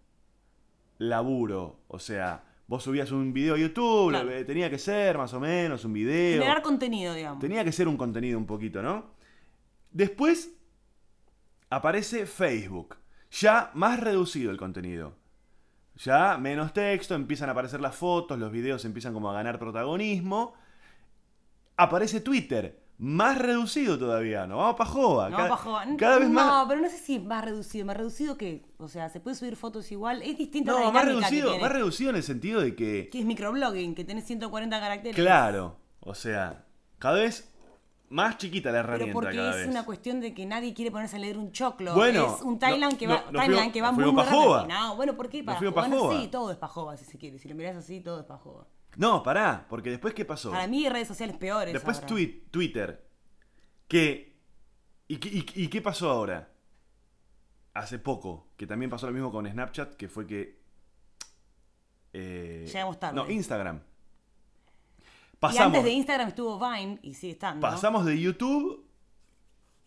laburo. 0.98 1.80
O 1.88 1.98
sea, 1.98 2.44
vos 2.66 2.82
subías 2.82 3.10
un 3.12 3.32
video 3.32 3.56
a 3.56 3.58
YouTube, 3.58 4.10
Claro. 4.10 4.30
tenía 4.46 4.70
que 4.70 4.78
ser 4.78 5.18
más 5.18 5.34
o 5.34 5.40
menos 5.40 5.84
un 5.84 5.92
video. 5.92 6.40
Generar 6.40 6.62
contenido, 6.62 7.12
digamos. 7.14 7.40
Tenía 7.40 7.64
que 7.64 7.72
ser 7.72 7.88
un 7.88 7.96
contenido 7.96 8.38
un 8.38 8.46
poquito, 8.46 8.82
¿no? 8.82 9.20
Después 9.92 10.50
aparece 11.70 12.26
Facebook. 12.26 12.96
Ya 13.30 13.70
más 13.74 13.98
reducido 14.00 14.50
el 14.50 14.58
contenido. 14.58 15.14
Ya 15.96 16.36
menos 16.38 16.72
texto, 16.72 17.14
empiezan 17.14 17.48
a 17.48 17.52
aparecer 17.52 17.80
las 17.80 17.94
fotos, 17.94 18.38
los 18.38 18.50
videos 18.50 18.84
empiezan 18.84 19.12
como 19.12 19.30
a 19.30 19.34
ganar 19.34 19.58
protagonismo. 19.58 20.54
Aparece 21.76 22.20
Twitter, 22.20 22.82
más 22.98 23.38
reducido 23.38 23.98
todavía, 23.98 24.46
no 24.46 24.58
vamos 24.58 24.76
pa' 24.76 24.84
joda. 24.86 25.30
No, 25.30 25.36
cada, 25.36 25.48
bajo- 25.50 25.78
cada 25.98 26.18
vez 26.18 26.28
no, 26.28 26.34
más. 26.34 26.66
pero 26.68 26.80
no 26.80 26.88
sé 26.88 26.98
si 26.98 27.16
es 27.16 27.22
más 27.24 27.44
reducido. 27.44 27.86
¿Más 27.86 27.96
reducido 27.96 28.36
que 28.36 28.64
O 28.78 28.88
sea, 28.88 29.08
se 29.08 29.20
puede 29.20 29.36
subir 29.36 29.56
fotos 29.56 29.90
igual. 29.92 30.22
Es 30.22 30.36
distinta 30.38 30.72
la 30.72 30.80
No, 30.80 30.92
más 30.92 31.02
dinámica 31.06 31.28
que 31.28 31.34
reducido, 31.36 31.58
más 31.60 31.72
reducido 31.72 32.10
en 32.10 32.16
el 32.16 32.22
sentido 32.22 32.60
de 32.60 32.74
que 32.74 33.08
Que 33.10 33.20
es 33.20 33.24
microblogging, 33.24 33.94
que 33.94 34.04
tenés 34.04 34.24
140 34.26 34.78
caracteres. 34.80 35.16
Claro, 35.16 35.78
o 36.00 36.14
sea, 36.14 36.64
cada 36.98 37.16
vez 37.20 37.51
más 38.12 38.38
chiquita 38.38 38.70
la 38.70 38.82
Pero 38.82 38.88
herramienta 38.94 39.12
porque 39.14 39.36
cada 39.36 39.50
es 39.50 39.56
vez. 39.56 39.68
una 39.68 39.84
cuestión 39.84 40.20
de 40.20 40.32
que 40.34 40.46
nadie 40.46 40.72
quiere 40.74 40.90
ponerse 40.90 41.16
a 41.16 41.18
leer 41.18 41.36
un 41.38 41.50
choclo. 41.52 41.94
Bueno, 41.94 42.36
es 42.36 42.42
un 42.42 42.58
no- 42.92 42.98
que 42.98 43.06
va, 43.06 43.14
no- 43.16 43.40
timeline 43.40 43.54
fuimos- 43.54 43.72
que 43.72 43.82
va 43.82 43.92
muy, 43.92 44.04
muy 44.12 44.22
rápido. 44.22 44.66
No, 44.68 44.96
bueno, 44.96 45.16
¿por 45.16 45.28
qué? 45.28 45.42
Para 45.42 45.58
bueno, 45.58 46.12
sí, 46.20 46.28
todo 46.28 46.50
es 46.52 46.56
pajoba, 46.58 46.96
si 46.96 47.04
se 47.04 47.18
quiere. 47.18 47.38
Si 47.38 47.48
lo 47.48 47.54
mirás 47.54 47.76
así, 47.76 48.00
todo 48.00 48.20
es 48.20 48.26
pajoba. 48.26 48.66
No, 48.96 49.22
pará, 49.22 49.66
porque 49.70 49.90
después 49.90 50.12
¿qué 50.14 50.24
pasó? 50.24 50.50
Para 50.50 50.66
mí, 50.66 50.88
redes 50.88 51.08
sociales 51.08 51.36
peores. 51.38 51.72
Después 51.72 51.96
ahora. 51.96 52.08
Twitter. 52.50 53.08
Que. 53.88 54.36
¿y, 55.08 55.16
qué- 55.16 55.28
y- 55.30 55.64
y 55.64 55.68
qué 55.68 55.80
pasó 55.82 56.10
ahora? 56.10 56.50
Hace 57.74 57.98
poco, 57.98 58.48
que 58.58 58.66
también 58.66 58.90
pasó 58.90 59.06
lo 59.06 59.12
mismo 59.14 59.32
con 59.32 59.46
Snapchat, 59.50 59.94
que 59.94 60.08
fue 60.08 60.26
que. 60.26 60.60
eh, 62.12 62.64
Llegamos 62.66 63.00
tarde. 63.00 63.16
No, 63.16 63.30
Instagram. 63.30 63.80
Y 65.42 65.46
Pasamos, 65.48 65.66
antes 65.66 65.84
de 65.84 65.90
Instagram 65.90 66.28
estuvo 66.28 66.56
Vine 66.58 66.98
y 67.02 67.14
sigue 67.14 67.32
estando. 67.32 67.60
pasamos 67.60 68.04
de 68.04 68.16
YouTube 68.20 68.86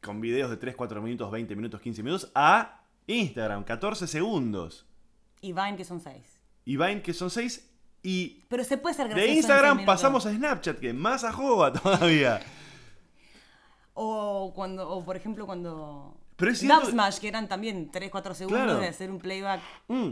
con 0.02 0.20
videos 0.20 0.50
de 0.50 0.58
3, 0.58 0.76
4 0.76 1.02
minutos, 1.02 1.32
20 1.32 1.56
minutos, 1.56 1.80
15 1.80 2.04
minutos 2.04 2.32
a 2.36 2.82
Instagram, 3.08 3.64
14 3.64 4.06
segundos. 4.08 4.86
Y 5.40 5.54
Vine, 5.54 5.78
que 5.78 5.86
son 5.86 6.02
6. 6.02 6.40
Y 6.66 6.76
Vine, 6.76 7.02
que 7.02 7.14
son 7.14 7.30
6. 7.30 7.72
Y 8.04 8.44
Pero 8.50 8.64
se 8.66 8.78
puede 8.78 8.96
ser 8.96 9.08
gracioso 9.08 9.28
de 9.32 9.36
Instagram 9.38 9.86
pasamos 9.86 10.26
a 10.26 10.34
Snapchat, 10.34 10.78
que 10.80 10.94
más 10.94 11.24
a 11.24 11.32
joda 11.32 11.72
todavía. 11.74 12.42
O 13.98 14.52
cuando, 14.54 14.90
o 14.90 15.06
por 15.06 15.16
ejemplo, 15.16 15.46
cuando. 15.46 16.18
Pero 16.36 16.52
es 16.52 16.60
cierto- 16.60 16.82
Dubsmash, 16.82 17.20
que 17.20 17.30
eran 17.30 17.48
también 17.48 17.90
3-4 17.92 18.34
segundos 18.34 18.62
Claro. 18.66 18.80
de 18.80 18.88
hacer 18.90 19.10
un 19.10 19.20
playback. 19.20 19.62
Mm. 19.88 20.10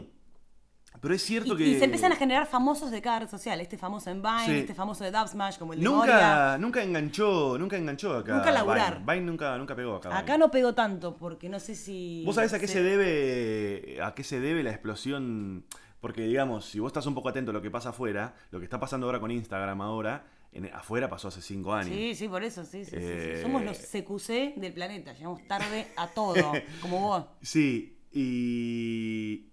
Pero 1.02 1.14
es 1.16 1.22
cierto 1.24 1.54
Y, 1.54 1.58
que. 1.58 1.68
y 1.68 1.78
se 1.80 1.86
empiezan 1.86 2.12
a 2.14 2.16
generar 2.16 2.48
famosos 2.48 2.90
de 2.92 3.02
cada 3.02 3.20
red 3.20 3.30
social. 3.30 3.60
Este 3.60 3.78
famoso 3.78 4.10
en 4.10 4.22
Vine, 4.22 4.46
Sí. 4.46 4.52
este 4.60 4.74
famoso 4.74 5.04
de 5.04 5.12
Dubsmash, 5.12 5.58
como 5.58 5.74
el 5.74 5.80
de 5.82 5.90
Moria. 5.90 6.14
Nunca, 6.14 6.58
nunca 6.60 6.84
enganchó, 6.84 7.58
nunca 7.58 7.78
enganchó 7.78 8.14
acá. 8.18 8.36
Nunca 8.36 8.52
laburar. 8.52 9.00
Vine, 9.00 9.14
Vine 9.16 9.26
nunca, 9.26 9.58
nunca 9.58 9.76
pegó 9.76 9.96
acá. 9.96 10.10
Acá 10.18 10.34
Vine. 10.34 10.38
no 10.38 10.52
pegó 10.52 10.74
tanto, 10.74 11.18
porque 11.18 11.50
no 11.50 11.60
sé 11.60 11.76
si. 11.76 12.24
¿Vos 12.26 12.36
sabés 12.36 12.54
a 12.54 12.60
qué 12.60 12.68
se 12.68 12.82
debe, 12.84 14.02
a 14.02 14.14
qué 14.16 14.24
se 14.24 14.40
debe 14.40 14.64
la 14.64 14.72
explosión? 14.72 15.66
Porque 16.00 16.22
digamos, 16.24 16.66
si 16.66 16.80
vos 16.80 16.90
estás 16.90 17.06
un 17.06 17.16
poco 17.16 17.30
atento 17.30 17.52
a 17.52 17.54
lo 17.54 17.62
que 17.62 17.72
pasa 17.72 17.90
afuera, 17.90 18.34
lo 18.52 18.60
que 18.60 18.66
está 18.66 18.80
pasando 18.80 19.06
ahora 19.08 19.20
con 19.20 19.32
Instagram 19.32 19.82
ahora, 19.82 20.26
en, 20.52 20.66
afuera 20.74 21.10
pasó 21.10 21.30
hace 21.30 21.42
cinco 21.42 21.74
años. 21.74 21.96
Sí, 21.96 22.14
sí, 22.16 22.28
por 22.28 22.44
eso, 22.44 22.64
sí, 22.66 22.84
sí, 22.86 22.92
sí, 22.92 22.98
sí. 22.98 23.04
Eh, 23.04 23.40
Somos 23.42 23.64
los 23.64 23.78
CQC 23.78 24.56
del 24.58 24.74
planeta, 24.74 25.14
llegamos 25.14 25.46
tarde 25.48 25.88
a 25.96 26.08
todo, 26.08 26.36
como 26.82 27.00
vos. 27.00 27.26
Sí, 27.42 27.98
y 28.12 29.46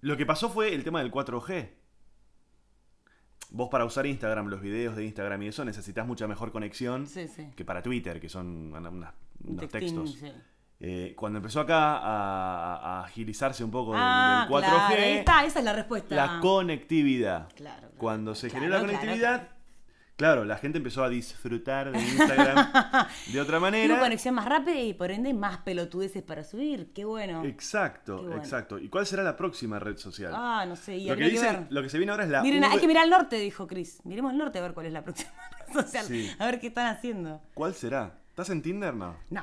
lo 0.00 0.16
que 0.16 0.26
pasó 0.26 0.48
fue 0.50 0.74
el 0.74 0.82
tema 0.84 1.00
del 1.00 1.10
4G. 1.10 1.70
Vos 3.52 3.68
para 3.68 3.84
usar 3.84 4.06
Instagram, 4.06 4.46
los 4.46 4.60
videos 4.60 4.94
de 4.94 5.04
Instagram 5.04 5.42
y 5.42 5.48
eso, 5.48 5.64
necesitas 5.64 6.06
mucha 6.06 6.28
mejor 6.28 6.52
conexión 6.52 7.06
Sí, 7.08 7.26
sí. 7.26 7.48
que 7.56 7.64
para 7.64 7.82
Twitter, 7.82 8.20
que 8.20 8.28
son 8.28 8.72
unos 9.44 9.68
textos. 9.68 10.12
sí. 10.14 10.32
Eh, 10.82 11.12
cuando 11.14 11.40
empezó 11.40 11.60
acá 11.60 11.98
a, 11.98 12.76
a 13.00 13.04
agilizarse 13.04 13.62
un 13.62 13.70
poco 13.70 13.92
Ah, 13.94 14.46
del, 14.48 14.56
4G, 14.56 14.66
claro, 14.66 15.02
ahí 15.02 15.12
está, 15.18 15.44
esa 15.44 15.58
es 15.58 15.64
la 15.66 15.74
respuesta. 15.74 16.14
la 16.14 16.40
conectividad. 16.40 17.48
Claro, 17.54 17.80
claro. 17.80 17.92
Cuando 17.98 18.34
se 18.34 18.48
generó 18.48 18.72
la 18.72 18.80
conectividad, 18.80 19.48
claro, 20.20 20.44
la 20.44 20.56
gente 20.58 20.78
empezó 20.78 21.02
a 21.02 21.08
disfrutar 21.08 21.90
de 21.90 21.98
Instagram 21.98 22.70
de 23.32 23.40
otra 23.40 23.58
manera. 23.58 23.98
conexión 23.98 24.34
más 24.34 24.44
rápida 24.44 24.78
y 24.78 24.92
por 24.94 25.10
ende 25.10 25.32
más 25.34 25.58
pelotudeces 25.58 26.22
para 26.22 26.44
subir. 26.44 26.92
Qué 26.92 27.04
bueno. 27.04 27.44
Exacto, 27.44 28.16
Qué 28.16 28.26
bueno. 28.26 28.36
exacto. 28.42 28.78
¿Y 28.78 28.88
cuál 28.88 29.06
será 29.06 29.22
la 29.22 29.36
próxima 29.36 29.78
red 29.78 29.96
social? 29.96 30.32
Ah, 30.36 30.64
no 30.68 30.76
sé, 30.76 30.96
y 30.98 31.08
lo, 31.08 31.16
que 31.16 31.24
habría 31.24 31.66
que, 31.68 31.74
lo 31.74 31.82
que 31.82 31.88
se 31.88 31.96
viene 31.98 32.12
ahora 32.12 32.24
es 32.24 32.30
la 32.30 32.42
Miren, 32.42 32.64
hay 32.64 32.78
que 32.78 32.86
mirar 32.86 33.04
al 33.04 33.10
norte, 33.10 33.36
dijo 33.36 33.66
Chris. 33.66 34.00
Miremos 34.04 34.32
al 34.32 34.38
norte 34.38 34.58
a 34.58 34.62
ver 34.62 34.74
cuál 34.74 34.86
es 34.86 34.92
la 34.92 35.02
próxima 35.02 35.30
red 35.66 35.74
social. 35.82 36.04
Sí. 36.04 36.30
A 36.38 36.46
ver 36.46 36.60
qué 36.60 36.66
están 36.68 36.86
haciendo. 36.94 37.40
¿Cuál 37.54 37.74
será? 37.74 38.18
¿Estás 38.28 38.50
en 38.50 38.60
Tinder? 38.62 38.94
No. 38.94 39.16
No. 39.30 39.42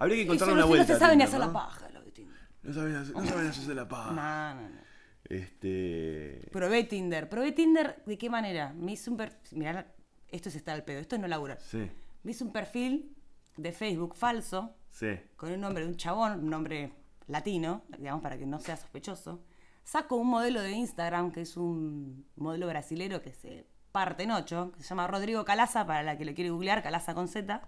Habría 0.00 0.16
que 0.16 0.22
Eso 0.22 0.32
encontrarle 0.32 0.54
no, 0.54 0.58
una 0.58 0.62
se- 0.62 0.68
vuelta. 0.68 0.82
no 0.82 0.86
se 0.86 0.92
a 0.92 0.98
sabe 0.98 1.16
ni 1.16 1.24
Tinder, 1.24 1.28
hacer 1.28 1.40
la 1.40 1.46
¿no? 1.46 1.52
paja, 1.52 1.88
lo 1.90 2.02
de 2.02 2.12
Tinder. 2.12 2.38
No 2.62 2.72
saben 2.74 2.96
hacer, 2.96 3.14
no 3.16 3.24
saben 3.26 3.46
hacerse 3.48 3.74
la 3.74 3.88
paja. 3.88 4.12
No, 4.12 4.54
no, 4.54 4.68
no. 4.68 4.87
Este. 5.28 6.48
Probé 6.52 6.84
Tinder. 6.84 7.28
Probé 7.28 7.52
Tinder, 7.52 8.02
¿de 8.06 8.18
qué 8.18 8.30
manera? 8.30 8.72
Me 8.74 8.92
hice 8.92 9.10
un 9.10 9.16
perfil. 9.16 9.58
Mirá, 9.58 9.86
esto 10.28 10.48
es 10.48 10.56
estar 10.56 10.74
al 10.74 10.84
pedo, 10.84 11.00
esto 11.00 11.16
es 11.16 11.20
no 11.22 11.28
laburar. 11.28 11.60
Sí, 11.60 11.90
Me 12.22 12.30
hice 12.32 12.44
un 12.44 12.52
perfil 12.52 13.14
de 13.56 13.72
Facebook 13.72 14.14
falso, 14.16 14.74
sí. 14.90 15.18
con 15.36 15.50
el 15.50 15.60
nombre 15.60 15.84
de 15.84 15.90
un 15.90 15.96
chabón, 15.96 16.40
un 16.40 16.50
nombre 16.50 16.92
latino, 17.26 17.82
digamos, 17.98 18.22
para 18.22 18.38
que 18.38 18.46
no 18.46 18.58
sea 18.58 18.76
sospechoso. 18.76 19.42
Saco 19.84 20.16
un 20.16 20.28
modelo 20.28 20.60
de 20.60 20.72
Instagram, 20.72 21.32
que 21.32 21.42
es 21.42 21.56
un 21.56 22.26
modelo 22.36 22.66
brasilero 22.66 23.22
que 23.22 23.32
se 23.32 23.66
parte 23.92 24.24
en 24.24 24.30
ocho, 24.32 24.72
que 24.76 24.82
se 24.82 24.88
llama 24.90 25.06
Rodrigo 25.06 25.44
Calaza, 25.44 25.86
para 25.86 26.02
la 26.02 26.16
que 26.18 26.24
lo 26.24 26.34
quiere 26.34 26.50
googlear, 26.50 26.82
Calaza 26.82 27.14
con 27.14 27.26
Z. 27.26 27.62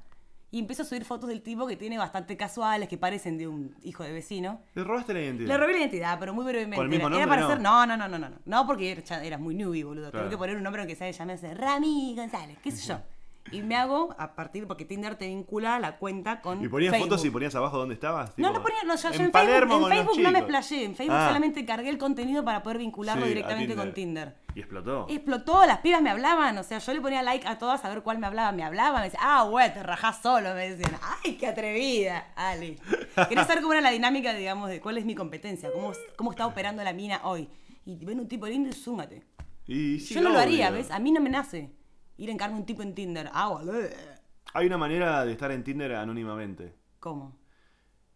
Y 0.52 0.58
empiezo 0.58 0.82
a 0.82 0.84
subir 0.84 1.04
fotos 1.04 1.28
del 1.28 1.42
tipo 1.42 1.66
que 1.66 1.76
tiene 1.76 1.96
bastante 1.96 2.36
casuales, 2.36 2.88
que 2.88 2.98
parecen 2.98 3.38
de 3.38 3.46
un 3.46 3.74
hijo 3.82 4.02
de 4.02 4.12
vecino. 4.12 4.62
Le 4.74 4.82
robaste 4.82 5.14
la 5.14 5.20
identidad. 5.20 5.48
Le 5.48 5.56
robé 5.56 5.72
la 5.72 5.78
identidad, 5.78 6.18
pero 6.18 6.34
muy 6.34 6.44
brevemente. 6.44 6.76
¿Con 6.76 6.86
el 6.86 6.90
mismo 6.90 7.08
era 7.14 7.26
para 7.26 7.42
no? 7.42 7.46
hacer. 7.46 7.60
No, 7.60 7.86
no, 7.86 7.96
no, 7.96 8.08
no, 8.08 8.18
no. 8.18 8.30
No, 8.44 8.66
porque 8.66 8.90
eras 8.90 9.40
muy 9.40 9.54
newbie, 9.54 9.84
boludo. 9.84 10.10
Claro. 10.10 10.26
Tengo 10.26 10.30
que 10.30 10.38
poner 10.38 10.56
un 10.56 10.62
nombre 10.64 10.86
que 10.86 10.96
sea 10.96 11.10
llamarse 11.10 11.54
Rami 11.54 12.14
González, 12.16 12.58
qué 12.62 12.72
sé 12.72 12.88
yo. 12.88 13.00
Y 13.52 13.62
me 13.62 13.74
hago 13.74 14.14
a 14.18 14.34
partir, 14.34 14.66
porque 14.66 14.84
Tinder 14.84 15.16
te 15.16 15.26
vincula 15.26 15.80
la 15.80 15.96
cuenta 15.98 16.40
con 16.40 16.62
¿Y 16.62 16.68
ponías 16.68 16.92
Facebook. 16.92 17.08
fotos 17.08 17.24
y 17.24 17.30
ponías 17.30 17.54
abajo 17.54 17.78
dónde 17.78 17.94
estabas? 17.94 18.30
No, 18.36 18.48
Tipo, 18.48 18.58
no 18.58 18.62
ponía, 18.62 18.82
no, 18.84 18.96
yo, 18.96 19.08
yo 19.08 19.14
en 19.14 19.20
en, 19.22 19.30
Palermo 19.32 19.72
Facebook, 19.74 19.90
en 19.90 19.96
Facebook 19.96 20.22
no 20.22 20.30
me 20.30 20.38
explayé, 20.38 20.84
en 20.84 20.94
Facebook 20.94 21.16
Ah, 21.16 21.26
solamente 21.28 21.64
cargué 21.64 21.88
el 21.88 21.98
contenido 21.98 22.44
para 22.44 22.62
poder 22.62 22.78
vincularlo 22.78 23.24
sí, 23.24 23.30
directamente 23.30 23.74
con 23.74 23.92
Tinder. 23.92 24.36
Y 24.54 24.60
explotó. 24.60 25.06
Explotó, 25.08 25.66
las 25.66 25.78
pibas 25.78 26.00
me 26.00 26.10
hablaban, 26.10 26.56
o 26.58 26.62
sea, 26.62 26.78
yo 26.78 26.94
le 26.94 27.00
ponía 27.00 27.22
like 27.22 27.46
a 27.48 27.58
todas 27.58 27.84
a 27.84 27.88
ver 27.88 28.02
cuál 28.02 28.18
me 28.18 28.26
hablaba, 28.26 28.52
me 28.52 28.62
hablaban, 28.62 29.00
me 29.00 29.06
decían, 29.06 29.22
ah, 29.26 29.42
güey, 29.42 29.72
te 29.72 29.82
rajás 29.82 30.22
solo, 30.22 30.54
me 30.54 30.70
decían, 30.70 31.00
ay, 31.24 31.34
qué 31.34 31.48
atrevida, 31.48 32.32
Ale. 32.36 32.76
Quería 33.28 33.44
saber 33.44 33.62
cómo 33.62 33.72
era 33.72 33.82
la 33.82 33.90
dinámica, 33.90 34.32
digamos, 34.32 34.68
de 34.68 34.80
cuál 34.80 34.98
es 34.98 35.04
mi 35.04 35.14
competencia, 35.14 35.70
cómo, 35.72 35.92
cómo 36.14 36.30
está 36.30 36.46
operando 36.46 36.84
la 36.84 36.92
mina 36.92 37.20
hoy. 37.24 37.48
Y 37.84 38.04
ven 38.04 38.20
un 38.20 38.28
tipo 38.28 38.46
lindo 38.46 38.68
y 38.68 38.72
súmate. 38.72 39.24
Y 39.66 39.98
sí, 39.98 40.14
yo 40.14 40.20
no 40.20 40.30
lo 40.30 40.38
haría. 40.38 40.70
¿ves? 40.70 40.90
A 40.90 40.98
mí 40.98 41.10
no 41.10 41.20
me 41.20 41.30
nace 41.30 41.79
ir 42.20 42.28
a 42.28 42.32
encargar 42.32 42.56
un 42.58 42.66
tipo 42.66 42.82
en 42.82 42.94
Tinder. 42.94 43.30
Ah, 43.32 43.48
boludo. 43.48 43.80
Hay 44.52 44.66
una 44.66 44.76
manera 44.78 45.24
de 45.24 45.32
estar 45.32 45.50
en 45.50 45.64
Tinder 45.64 45.94
anónimamente. 45.94 46.74
¿Cómo? 46.98 47.38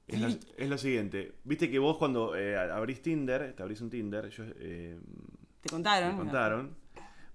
Es 0.06 0.20
lo, 0.20 0.28
es 0.28 0.68
lo 0.68 0.76
siguiente. 0.76 1.36
Viste 1.44 1.70
que 1.70 1.78
vos 1.78 1.96
cuando 1.96 2.36
eh, 2.36 2.56
abrís 2.56 3.00
Tinder, 3.00 3.54
te 3.56 3.62
abrís 3.62 3.80
un 3.80 3.88
Tinder, 3.88 4.28
yo, 4.28 4.44
eh, 4.58 5.00
¿Te 5.62 5.70
contaron? 5.70 6.10
me 6.12 6.18
contaron, 6.18 6.76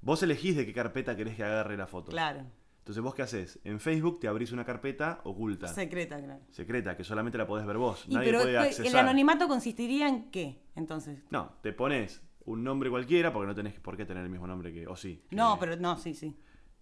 vos 0.02 0.22
elegís 0.22 0.56
de 0.56 0.68
qué 0.68 0.74
carpeta 0.74 1.16
querés 1.16 1.36
que 1.36 1.44
agarre 1.44 1.76
la 1.76 1.88
foto. 1.88 2.12
Claro. 2.12 2.46
Entonces 2.78 3.04
vos 3.04 3.16
qué 3.16 3.24
haces? 3.24 3.60
En 3.64 3.80
Facebook 3.80 4.20
te 4.20 4.28
abrís 4.28 4.52
una 4.52 4.64
carpeta 4.64 5.22
oculta, 5.24 5.68
Secreta, 5.68 6.22
claro. 6.22 6.42
secreta, 6.52 6.96
que 6.96 7.04
solamente 7.04 7.38
la 7.40 7.48
podés 7.48 7.66
ver 7.66 7.78
vos. 7.78 8.06
Y 8.08 8.14
Nadie 8.14 8.28
pero 8.28 8.42
puede 8.42 8.58
accesar. 8.58 8.86
el 8.86 8.98
anonimato 8.98 9.48
consistiría 9.48 10.08
en 10.08 10.30
qué, 10.30 10.62
entonces. 10.76 11.24
No, 11.32 11.54
te 11.62 11.74
pones 11.74 12.22
un 12.46 12.64
nombre 12.64 12.90
cualquiera 12.92 13.34
porque 13.34 13.48
no 13.48 13.56
tenés 13.56 13.80
por 13.80 13.98
qué 13.98 14.06
tener 14.06 14.24
el 14.24 14.30
mismo 14.30 14.46
nombre 14.48 14.72
que... 14.72 14.88
O 14.88 14.96
sí. 14.96 15.24
No, 15.32 15.58
pero 15.60 15.76
no, 15.76 15.98
sí, 15.98 16.14
sí. 16.14 16.36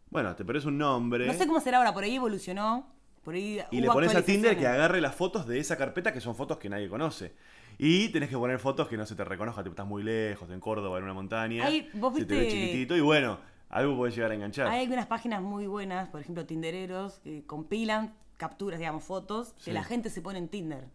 Bueno, 0.10 0.36
te 0.36 0.46
pones 0.46 0.66
un 0.66 0.78
nombre 0.78 1.26
No 1.28 1.34
sé 1.34 1.48
cómo 1.48 1.60
será 1.60 1.78
ahora, 1.80 1.94
por 1.94 2.04
ahí 2.04 2.16
evolucionó. 2.16 2.88
Por 3.24 3.36
ahí 3.36 3.60
y 3.72 3.82
le 3.82 3.88
pones 3.88 4.16
a 4.16 4.22
Tinder 4.22 4.58
que 4.58 4.66
agarre 4.68 5.02
las 5.02 5.14
fotos 5.14 5.46
de 5.48 5.60
esa 5.60 5.76
carpeta 5.78 6.14
que 6.14 6.22
son 6.22 6.34
fotos 6.36 6.58
que 6.58 6.70
nadie 6.70 6.88
conoce. 6.88 7.36
Y 7.78 8.08
tenés 8.10 8.30
que 8.30 8.38
poner 8.38 8.58
fotos 8.58 8.88
que 8.88 8.96
no 8.98 9.06
se 9.06 9.16
te 9.16 9.24
reconozca, 9.26 9.62
tipo, 9.64 9.74
estás 9.74 9.86
muy 9.86 10.02
lejos, 10.02 10.50
en 10.50 10.60
Córdoba, 10.62 10.98
en 10.98 11.04
una 11.04 11.14
montaña. 11.14 11.66
Ahí, 11.66 11.90
vos 11.94 12.16
se 12.16 12.26
te 12.26 12.36
ve 12.40 12.48
chiquitito 12.48 12.96
y 12.96 13.02
bueno, 13.02 13.38
algo 13.70 13.98
puede 13.98 14.14
llegar 14.14 14.32
a 14.32 14.36
enganchar. 14.36 14.68
Hay 14.68 14.82
algunas 14.84 15.08
páginas 15.08 15.42
muy 15.42 15.68
buenas, 15.68 16.08
por 16.08 16.22
ejemplo, 16.22 16.46
Tindereros, 16.46 17.20
que 17.20 17.46
compilan 17.46 18.14
capturas, 18.38 18.80
digamos, 18.80 19.04
fotos 19.04 19.54
Sí. 19.58 19.66
que 19.66 19.74
la 19.74 19.84
gente 19.84 20.10
se 20.10 20.22
pone 20.22 20.40
en 20.40 20.48
Tinder. 20.48 20.86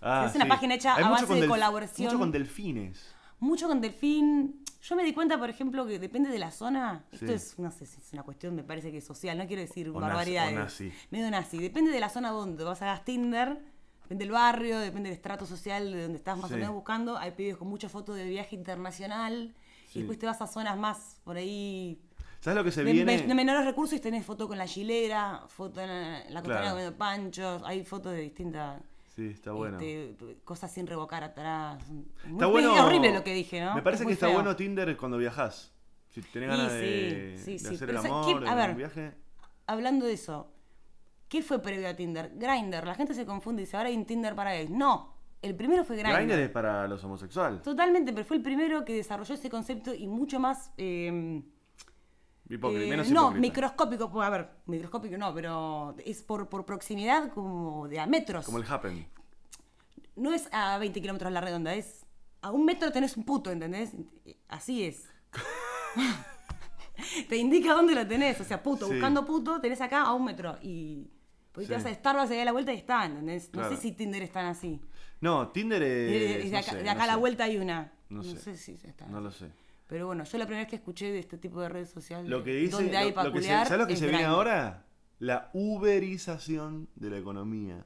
Ah, 0.00 0.24
es 0.28 0.34
una 0.34 0.46
página 0.48 0.74
hecha 0.74 0.96
Hay 0.96 1.04
a 1.04 1.08
base 1.10 1.26
de 1.34 1.42
delf- 1.44 1.48
colaboración. 1.48 2.06
Mucho 2.06 2.18
con 2.18 2.32
delfines. 2.32 3.14
Mucho 3.40 3.68
con 3.68 3.80
delfín. 3.80 4.60
Yo 4.82 4.96
me 4.96 5.04
di 5.04 5.12
cuenta, 5.14 5.38
por 5.38 5.48
ejemplo, 5.48 5.86
que 5.86 5.98
depende 5.98 6.28
de 6.30 6.38
la 6.38 6.50
zona. 6.50 7.04
Esto 7.10 7.26
Sí. 7.26 7.32
es, 7.32 7.58
no 7.58 7.70
sé 7.70 7.86
si 7.86 8.00
es 8.00 8.12
una 8.12 8.22
cuestión, 8.22 8.54
me 8.54 8.62
parece 8.64 8.92
que 8.92 9.00
social, 9.00 9.38
no 9.38 9.46
quiero 9.46 9.62
decir 9.62 9.88
O 9.88 9.94
barbaridades. 9.94 10.54
nazi. 10.54 10.92
Medio 11.10 11.30
nazi. 11.30 11.58
Depende 11.58 11.90
de 11.90 12.00
la 12.00 12.08
zona 12.10 12.30
donde 12.30 12.62
vas 12.64 12.82
a 12.82 13.02
Tinder, 13.04 13.58
depende 14.02 14.24
del 14.24 14.32
barrio, 14.32 14.78
depende 14.78 15.08
del 15.08 15.16
estrato 15.16 15.46
social 15.46 15.90
de 15.90 16.02
donde 16.02 16.18
estás 16.18 16.36
más 16.36 16.48
Sí. 16.48 16.54
o 16.54 16.58
menos 16.58 16.74
buscando. 16.74 17.16
Hay 17.16 17.30
pibes 17.32 17.56
con 17.56 17.68
muchas 17.68 17.90
fotos 17.90 18.16
de 18.16 18.24
viaje 18.24 18.56
internacional. 18.56 19.54
Sí. 19.88 19.98
Y 20.00 20.02
después 20.02 20.18
te 20.18 20.26
vas 20.26 20.40
a 20.42 20.46
zonas 20.46 20.76
más 20.76 21.18
por 21.24 21.36
ahí 21.36 21.98
¿Sabes 22.40 22.58
lo 22.58 22.64
que 22.64 22.72
se 22.72 22.84
de, 22.84 22.92
viene? 22.92 23.22
de 23.22 23.34
menores 23.34 23.64
recursos 23.64 23.96
y 23.96 24.00
tenés 24.00 24.26
foto 24.26 24.46
con 24.46 24.58
la 24.58 24.66
chilera, 24.66 25.44
foto 25.48 25.80
en 25.80 25.88
la, 25.88 26.20
en 26.20 26.34
la 26.34 26.40
costanera 26.40 26.60
Claro. 26.60 26.70
comiendo 26.74 26.98
panchos, 26.98 27.62
hay 27.64 27.84
fotos 27.84 28.12
de 28.12 28.20
distintas 28.20 28.82
Sí, 29.14 29.26
está 29.28 29.52
bueno. 29.52 29.78
este, 29.78 30.16
cosas 30.44 30.72
sin 30.72 30.86
revocar 30.86 31.22
atrás. 31.22 31.82
Está 32.28 32.46
Es 32.46 32.50
bueno. 32.50 32.74
horrible 32.84 33.12
lo 33.12 33.22
que 33.22 33.32
dije, 33.34 33.60
¿no? 33.60 33.74
Me 33.74 33.82
parece 33.82 34.02
Es 34.02 34.06
que 34.08 34.12
está 34.14 34.26
feo. 34.26 34.34
bueno 34.36 34.56
Tinder 34.56 34.96
cuando 34.96 35.18
viajas. 35.18 35.72
Si 36.08 36.20
tenés 36.22 36.48
ganas 36.48 36.72
sí, 36.72 36.78
de, 36.78 37.34
sí, 37.44 37.52
de 37.52 37.58
sí, 37.58 37.74
hacer 37.74 37.90
el 37.90 37.96
¿sabes 37.96 38.10
amor 38.10 38.26
qué? 38.40 38.46
en 38.46 38.48
A 38.48 38.54
ver. 38.54 38.70
un 38.70 38.76
viaje. 38.76 39.14
Hablando 39.66 40.06
de 40.06 40.12
eso, 40.14 40.52
¿qué 41.28 41.42
fue 41.42 41.60
previo 41.60 41.88
a 41.88 41.94
Tinder? 41.94 42.32
Grindr. 42.34 42.84
La 42.86 42.94
gente 42.94 43.14
se 43.14 43.24
confunde 43.26 43.62
y 43.62 43.64
dice, 43.66 43.76
ahora 43.76 43.88
hay 43.88 43.96
un 43.96 44.04
Tinder 44.04 44.34
para 44.34 44.52
gays. 44.52 44.70
No, 44.70 45.14
el 45.42 45.54
primero 45.54 45.84
fue 45.84 45.96
Grindr. 45.96 46.16
Grindr 46.16 46.38
es 46.40 46.50
para 46.50 46.86
los 46.88 47.02
homosexuales. 47.04 47.62
Totalmente, 47.62 48.12
pero 48.12 48.24
fue 48.24 48.36
el 48.36 48.42
primero 48.42 48.84
que 48.84 48.94
desarrolló 48.94 49.34
ese 49.34 49.48
concepto 49.50 49.94
y 49.94 50.06
mucho 50.08 50.38
más... 50.40 50.72
eh, 50.76 51.42
Hipócrita, 52.48 52.84
eh, 52.84 52.90
menos 52.90 53.10
no, 53.10 53.20
hipócrita. 53.22 53.40
microscópico, 53.40 54.10
pues, 54.10 54.26
a 54.26 54.30
ver, 54.30 54.50
microscópico 54.66 55.16
no, 55.16 55.32
pero 55.34 55.94
es 56.04 56.22
por, 56.22 56.48
por 56.48 56.64
proximidad 56.66 57.30
como 57.32 57.88
de 57.88 57.98
a 58.00 58.06
metros. 58.06 58.44
Como 58.44 58.58
el 58.58 58.64
Happen. 58.70 59.06
No 60.16 60.32
es 60.32 60.48
a 60.52 60.78
20 60.78 61.00
kilómetros 61.00 61.32
la 61.32 61.40
redonda, 61.40 61.74
es 61.74 62.04
a 62.42 62.50
un 62.50 62.64
metro 62.66 62.92
tenés 62.92 63.16
un 63.16 63.24
puto, 63.24 63.50
¿entendés? 63.50 63.92
Así 64.48 64.84
es. 64.84 65.08
te 67.28 67.36
indica 67.36 67.72
dónde 67.74 67.94
lo 67.94 68.06
tenés, 68.06 68.40
o 68.40 68.44
sea, 68.44 68.62
puto, 68.62 68.86
Sí. 68.86 68.92
buscando 68.92 69.24
puto, 69.24 69.60
tenés 69.60 69.80
acá 69.80 70.02
a 70.02 70.12
un 70.14 70.24
metro. 70.26 70.58
Y 70.62 71.10
pues 71.52 71.66
te 71.68 71.74
Sí. 71.78 71.82
vas 71.82 71.90
a 71.90 71.94
Starbucks 71.94 72.30
y 72.30 72.34
ahí 72.34 72.40
a 72.40 72.44
la 72.44 72.52
vuelta 72.52 72.72
y 72.72 72.76
está, 72.76 73.04
¿entendés? 73.06 73.46
No 73.52 73.60
Claro. 73.60 73.74
sé 73.76 73.80
si 73.82 73.92
Tinder 73.92 74.22
es 74.22 74.32
tan 74.32 74.46
así. 74.46 74.80
No, 75.20 75.48
Tinder 75.48 75.82
es. 75.82 76.10
de, 76.10 76.44
de 76.44 76.50
no 76.50 76.58
acá, 76.58 76.70
sé, 76.72 76.82
de 76.82 76.90
acá 76.90 76.98
no 76.98 77.02
a 77.04 77.06
la 77.06 77.12
sé. 77.14 77.18
vuelta 77.20 77.44
hay 77.44 77.56
una. 77.56 77.92
No 78.10 78.22
No, 78.22 78.22
sé. 78.22 78.38
sé. 78.38 78.56
si 78.56 78.72
está 78.86 79.06
No 79.06 79.20
lo 79.20 79.30
sé. 79.30 79.50
Pero 79.86 80.06
bueno, 80.06 80.24
yo 80.24 80.38
la 80.38 80.46
primera 80.46 80.62
vez 80.62 80.70
que 80.70 80.76
escuché 80.76 81.12
de 81.12 81.18
este 81.18 81.36
tipo 81.38 81.60
de 81.60 81.68
redes 81.68 81.90
sociales 81.90 82.28
Lo 82.30 82.42
que 82.42 82.54
dice. 82.54 82.72
donde 82.76 82.96
hay 82.96 83.12
lo- 83.12 83.22
lo 83.24 83.32
que 83.32 83.42
se- 83.42 83.48
¿Sabes 83.48 83.78
lo 83.78 83.86
que 83.86 83.96
se 83.96 84.06
viene 84.08 84.24
ahora? 84.24 84.86
La 85.18 85.50
uberización 85.52 86.88
de 86.96 87.10
la 87.10 87.18
economía. 87.18 87.84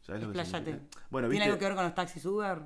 ¿Sabes 0.00 0.22
lo 0.22 0.32
que 0.32 0.38
Expláyate. 0.38 0.72
significa? 0.72 1.06
Bueno, 1.10 1.28
¿Tiene 1.28 1.44
algo 1.46 1.58
que 1.58 1.64
ver 1.64 1.74
con 1.74 1.84
los 1.84 1.94
taxis 1.94 2.24
Uber? 2.24 2.62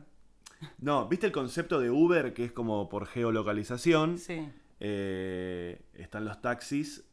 No, 0.78 1.08
¿viste 1.08 1.26
el 1.26 1.32
concepto 1.32 1.80
de 1.80 1.90
Uber 1.90 2.32
que 2.34 2.44
es 2.44 2.52
como 2.52 2.88
por 2.88 3.06
geolocalización? 3.06 4.18
Sí. 4.18 4.48
Eh, 4.80 5.80
están 5.94 6.24
los 6.24 6.40
taxis, 6.40 7.04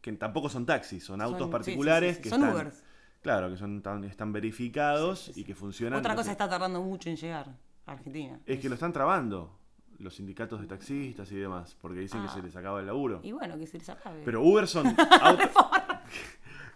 que 0.00 0.12
tampoco 0.12 0.48
son 0.48 0.64
taxis, 0.66 1.04
son 1.04 1.20
autos 1.20 1.40
Son- 1.40 1.50
particulares 1.50 2.10
sí, 2.10 2.14
sí, 2.16 2.18
sí. 2.18 2.22
que 2.22 2.28
Son 2.30 2.40
están. 2.42 2.54
Ubers. 2.54 2.84
Claro, 3.22 3.50
que 3.50 3.56
son 3.58 3.82
tan- 3.82 4.04
están 4.04 4.32
verificados 4.32 5.32
y 5.36 5.44
que 5.44 5.54
funcionan. 5.54 5.98
Otra 5.98 6.14
cosa 6.14 6.30
está 6.32 6.48
tardando 6.48 6.80
mucho 6.82 7.10
en 7.10 7.16
llegar 7.16 7.54
a 7.84 7.92
Argentina. 7.92 8.40
Es 8.46 8.60
que 8.60 8.68
lo 8.70 8.74
están 8.76 8.94
trabando 8.94 9.58
los 10.00 10.14
sindicatos 10.16 10.60
de 10.60 10.66
taxistas 10.66 11.30
y 11.32 11.36
demás, 11.36 11.76
porque 11.80 12.00
dicen 12.00 12.20
que 12.22 12.28
Ah. 12.28 12.34
se 12.34 12.42
les 12.42 12.56
acaba 12.56 12.80
el 12.80 12.86
laburo. 12.86 13.20
Y 13.22 13.32
bueno, 13.32 13.56
que 13.58 13.66
se 13.66 13.78
les 13.78 13.88
acabe. 13.88 14.22
Pero 14.24 14.42
Uber 14.42 14.66
son 14.66 14.86
autos, 15.22 15.50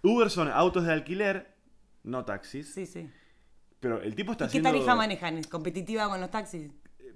Uber 0.03 0.31
son 0.31 0.49
autos 0.49 0.85
de 0.85 0.93
alquiler, 0.93 1.55
no 2.03 2.25
taxis. 2.25 2.73
Sí, 2.73 2.87
sí. 2.87 3.11
Pero 3.81 4.01
el 4.01 4.15
tipo 4.15 4.33
está 4.33 4.47
¿Y 4.47 4.49
qué 4.51 4.61
tarifa 4.61 4.95
manejan? 4.95 5.37
¿Es 5.39 5.47
competitiva 5.49 6.09
con 6.09 6.21
los 6.21 6.31
taxis? 6.31 6.71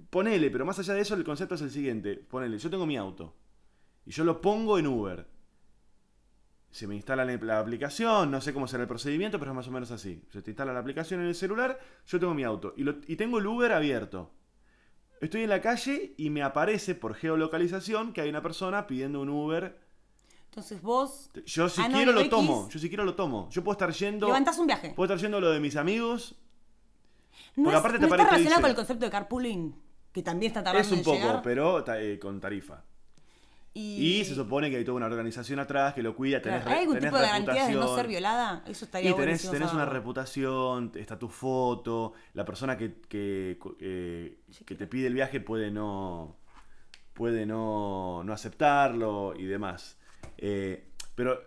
Ponele, 0.09 0.49
pero 0.51 0.65
más 0.65 0.77
allá 0.79 0.93
de 0.95 1.01
eso 1.01 1.13
el 1.15 1.23
concepto 1.23 1.55
es 1.55 1.61
el 1.61 1.71
siguiente. 1.71 2.15
Ponele, 2.15 2.57
yo 2.57 2.69
tengo 2.69 2.85
mi 2.85 2.97
auto 2.97 3.35
y 4.05 4.11
yo 4.11 4.23
lo 4.23 4.41
pongo 4.41 4.77
en 4.79 4.87
Uber. 4.87 5.27
Se 6.71 6.85
me 6.87 6.95
instala 6.95 7.25
la, 7.25 7.35
la 7.37 7.59
aplicación, 7.59 8.29
no 8.29 8.41
sé 8.41 8.53
cómo 8.53 8.67
será 8.67 8.83
el 8.83 8.87
procedimiento, 8.89 9.39
pero 9.39 9.51
es 9.51 9.55
más 9.55 9.67
o 9.67 9.71
menos 9.71 9.89
así. 9.91 10.23
Se 10.31 10.41
te 10.43 10.51
instala 10.51 10.71
la 10.73 10.79
aplicación 10.79 11.19
en 11.21 11.27
el 11.27 11.35
celular, 11.35 11.79
yo 12.05 12.19
tengo 12.19 12.33
mi 12.35 12.43
auto 12.43 12.73
y, 12.77 12.83
lo- 12.83 12.97
y 13.07 13.15
tengo 13.15 13.39
el 13.39 13.47
Uber 13.47 13.71
abierto. 13.71 14.31
Estoy 15.21 15.43
en 15.43 15.49
la 15.49 15.61
calle 15.61 16.13
y 16.17 16.29
me 16.29 16.41
aparece 16.43 16.95
por 16.95 17.13
geolocalización 17.15 18.13
que 18.13 18.21
hay 18.21 18.29
una 18.29 18.41
persona 18.41 18.87
pidiendo 18.87 19.21
un 19.21 19.29
Uber. 19.29 19.77
Entonces 20.45 20.81
vos 20.81 21.29
Yo 21.45 21.69
si 21.69 21.81
Ah, 21.81 21.89
no, 21.89 21.97
quiero 21.97 22.11
lo 22.13 22.21
X. 22.21 22.29
tomo, 22.29 22.69
yo 22.69 22.79
si 22.79 22.87
quiero 22.87 23.03
lo 23.03 23.15
tomo. 23.15 23.49
Yo 23.51 23.63
puedo 23.63 23.73
estar 23.73 23.91
yendo... 23.91 24.27
levantás 24.27 24.57
un 24.57 24.67
viaje. 24.67 24.93
Puedo 24.95 25.13
estar 25.13 25.21
yendo 25.21 25.37
a 25.37 25.41
lo 25.41 25.51
de 25.51 25.59
mis 25.59 25.75
amigos. 25.75 26.35
¿No, 27.55 27.65
porque 27.65 27.69
es- 27.75 27.79
aparte 27.79 27.97
te 27.99 28.01
no 28.01 28.07
está 28.07 28.17
relacionado 28.17 28.49
dice- 28.49 28.61
con 28.61 28.69
el 28.69 28.75
concepto 28.75 29.05
de 29.05 29.11
carpooling? 29.11 29.75
Que 30.11 30.23
también 30.23 30.49
está 30.49 30.63
tardando 30.63 30.87
Es 30.87 30.91
un 30.91 30.97
en 30.99 31.03
poco, 31.03 31.17
llegar. 31.17 31.41
pero 31.43 31.85
eh, 31.95 32.17
con 32.19 32.39
tarifa. 32.39 32.83
Y, 33.79 34.19
Y 34.19 34.25
se 34.25 34.35
supone 34.35 34.69
que 34.69 34.77
hay 34.77 34.83
toda 34.83 34.97
una 34.97 35.05
organización 35.05 35.59
atrás 35.59 35.93
que 35.93 36.03
lo 36.03 36.15
cuida, 36.15 36.41
tenés, 36.41 36.65
¿Hay 36.65 36.79
algún 36.79 36.95
tenés 36.95 37.11
tipo 37.11 37.17
de 37.17 37.27
garantías 37.27 37.67
de 37.69 37.75
no 37.75 37.95
ser 37.95 38.07
violada? 38.07 38.63
Eso 38.67 38.85
estaría 38.85 39.11
Y 39.11 39.13
tenés, 39.13 39.45
una 39.73 39.85
reputación, 39.85 40.91
está 40.95 41.17
tu 41.17 41.29
foto, 41.29 42.13
la 42.33 42.43
persona 42.43 42.77
que, 42.77 42.95
que, 43.07 43.57
eh, 43.79 44.39
que 44.65 44.75
te 44.75 44.87
pide 44.87 45.07
el 45.07 45.13
viaje 45.13 45.39
puede 45.39 45.71
no 45.71 46.37
puede 47.13 47.45
no, 47.45 48.23
no 48.23 48.33
aceptarlo 48.33 49.33
y 49.37 49.45
demás. 49.45 49.97
Eh, 50.37 50.87
pero 51.15 51.41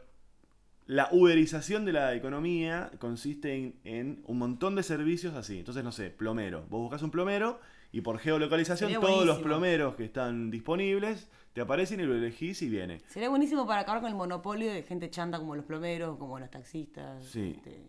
la 0.86 1.08
uberización 1.12 1.84
de 1.86 1.92
la 1.92 2.14
economía 2.14 2.90
consiste 2.98 3.54
en, 3.54 3.74
en 3.84 4.22
un 4.26 4.38
montón 4.38 4.74
de 4.74 4.82
servicios 4.82 5.34
así. 5.34 5.58
Entonces, 5.58 5.82
no 5.82 5.92
sé, 5.92 6.10
plomero. 6.10 6.66
Vos 6.68 6.82
buscas 6.82 7.02
un 7.02 7.10
plomero 7.10 7.58
y 7.92 8.00
por 8.00 8.18
geolocalización 8.18 8.90
Sería 8.90 9.06
todos 9.06 9.26
los 9.26 9.38
plomeros 9.38 9.94
que 9.96 10.04
están 10.04 10.50
disponibles 10.50 11.28
te 11.52 11.60
aparecen 11.60 12.00
y 12.00 12.04
lo 12.04 12.14
elegís 12.14 12.62
y 12.62 12.68
viene. 12.68 13.00
Sería 13.08 13.28
buenísimo 13.28 13.66
para 13.66 13.82
acabar 13.82 14.00
con 14.00 14.10
el 14.10 14.16
monopolio 14.16 14.72
de 14.72 14.82
gente 14.82 15.10
chanta 15.10 15.38
como 15.38 15.54
los 15.54 15.64
plomeros, 15.64 16.18
como 16.18 16.38
los 16.38 16.50
taxistas. 16.50 17.24
Sí. 17.24 17.54
este, 17.56 17.86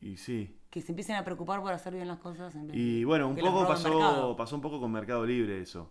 Y 0.00 0.16
sí, 0.16 0.58
que 0.70 0.82
se 0.82 0.92
empiecen 0.92 1.16
a 1.16 1.24
preocupar 1.24 1.62
por 1.62 1.72
hacer 1.72 1.94
bien 1.94 2.08
las 2.08 2.18
cosas. 2.18 2.54
En 2.54 2.66
vez 2.66 2.76
Y 2.76 3.04
bueno, 3.04 3.28
un 3.28 3.36
poco 3.36 3.66
pasó, 3.66 4.34
pasó 4.36 4.56
un 4.56 4.62
poco 4.62 4.80
con 4.80 4.92
Mercado 4.92 5.24
Libre 5.24 5.60
eso. 5.60 5.90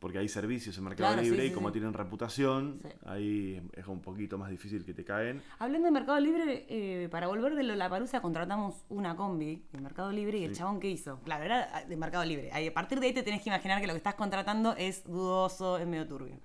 Porque 0.00 0.16
hay 0.18 0.28
servicios 0.28 0.76
en 0.78 0.84
Mercado 0.84 1.10
Claro, 1.12 1.22
sí, 1.22 1.28
Libre 1.30 1.44
y 1.44 1.48
sí, 1.50 1.54
como 1.54 1.68
sí. 1.68 1.74
tienen 1.74 1.92
reputación, 1.92 2.80
Sí. 2.82 2.88
ahí 3.04 3.62
es 3.74 3.86
un 3.86 4.00
poquito 4.00 4.38
más 4.38 4.48
difícil 4.50 4.82
que 4.84 4.94
te 4.94 5.04
caen. 5.04 5.42
Hablando 5.58 5.86
de 5.86 5.92
Mercado 5.92 6.18
Libre, 6.18 6.64
eh, 6.70 7.08
para 7.10 7.26
volver 7.28 7.54
de 7.54 7.62
la 7.62 7.88
parusa 7.90 8.22
contratamos 8.22 8.82
una 8.88 9.14
combi 9.14 9.62
de 9.70 9.80
Mercado 9.80 10.10
Libre 10.10 10.38
y 10.38 10.44
el 10.44 10.56
chabón 10.56 10.80
que 10.80 10.88
hizo. 10.90 11.20
Claro, 11.20 11.44
era 11.44 11.84
de 11.86 11.96
Mercado 11.96 12.24
Libre. 12.24 12.50
Ahí, 12.52 12.66
a 12.68 12.72
partir 12.74 12.98
de 12.98 13.08
ahí 13.08 13.12
te 13.12 13.22
tenés 13.22 13.42
que 13.42 13.50
imaginar 13.50 13.80
que 13.80 13.86
lo 13.86 13.92
que 13.92 13.98
estás 13.98 14.14
contratando 14.14 14.74
es 14.76 15.04
dudoso, 15.04 15.76
es 15.76 15.86
medio 15.86 16.08
turbio. 16.08 16.38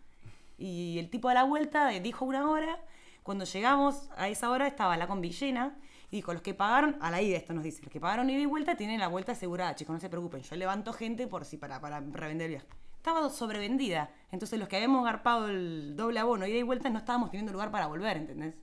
Y 0.58 0.98
el 1.00 1.10
tipo 1.10 1.30
de 1.30 1.36
la 1.36 1.44
vuelta 1.46 1.94
eh, 1.94 2.02
dijo 2.02 2.26
una 2.26 2.50
hora. 2.50 2.78
Cuando 3.24 3.46
llegamos 3.46 4.10
a 4.18 4.28
esa 4.28 4.50
hora 4.52 4.68
estaba 4.68 4.98
la 4.98 5.08
combi 5.08 5.32
llena. 5.32 5.78
Y 6.12 6.18
dijo, 6.18 6.34
los 6.34 6.42
que 6.42 6.54
pagaron, 6.54 6.98
a 7.02 7.10
la 7.10 7.22
ida 7.22 7.36
esto 7.38 7.54
nos 7.54 7.64
dice, 7.64 7.82
los 7.82 7.92
que 7.92 8.00
pagaron 8.00 8.30
ida 8.30 8.40
y 8.40 8.46
vuelta 8.46 8.76
tienen 8.78 9.00
la 9.00 9.08
vuelta 9.08 9.32
asegurada, 9.32 9.76
chicos, 9.76 9.94
no 9.96 10.00
se 10.00 10.08
preocupen. 10.10 10.42
Yo 10.44 10.56
levanto 10.56 10.94
gente 10.94 11.26
por 11.28 11.46
si 11.46 11.58
para, 11.58 11.82
para 11.82 12.00
revender 12.00 12.46
el 12.46 12.52
viaje. 12.58 12.68
Estaba 13.08 13.30
sobrevendida. 13.30 14.10
Entonces 14.32 14.58
los 14.58 14.68
que 14.68 14.78
habíamos 14.78 15.06
garpado 15.06 15.48
el 15.48 15.96
doble 15.96 16.20
abono 16.20 16.48
ida 16.48 16.58
y 16.58 16.64
vuelta 16.64 16.90
no 16.90 16.98
estábamos 16.98 17.30
teniendo 17.30 17.52
lugar 17.54 17.70
para 17.70 17.86
volver, 17.86 18.18
¿entendés? 18.18 18.56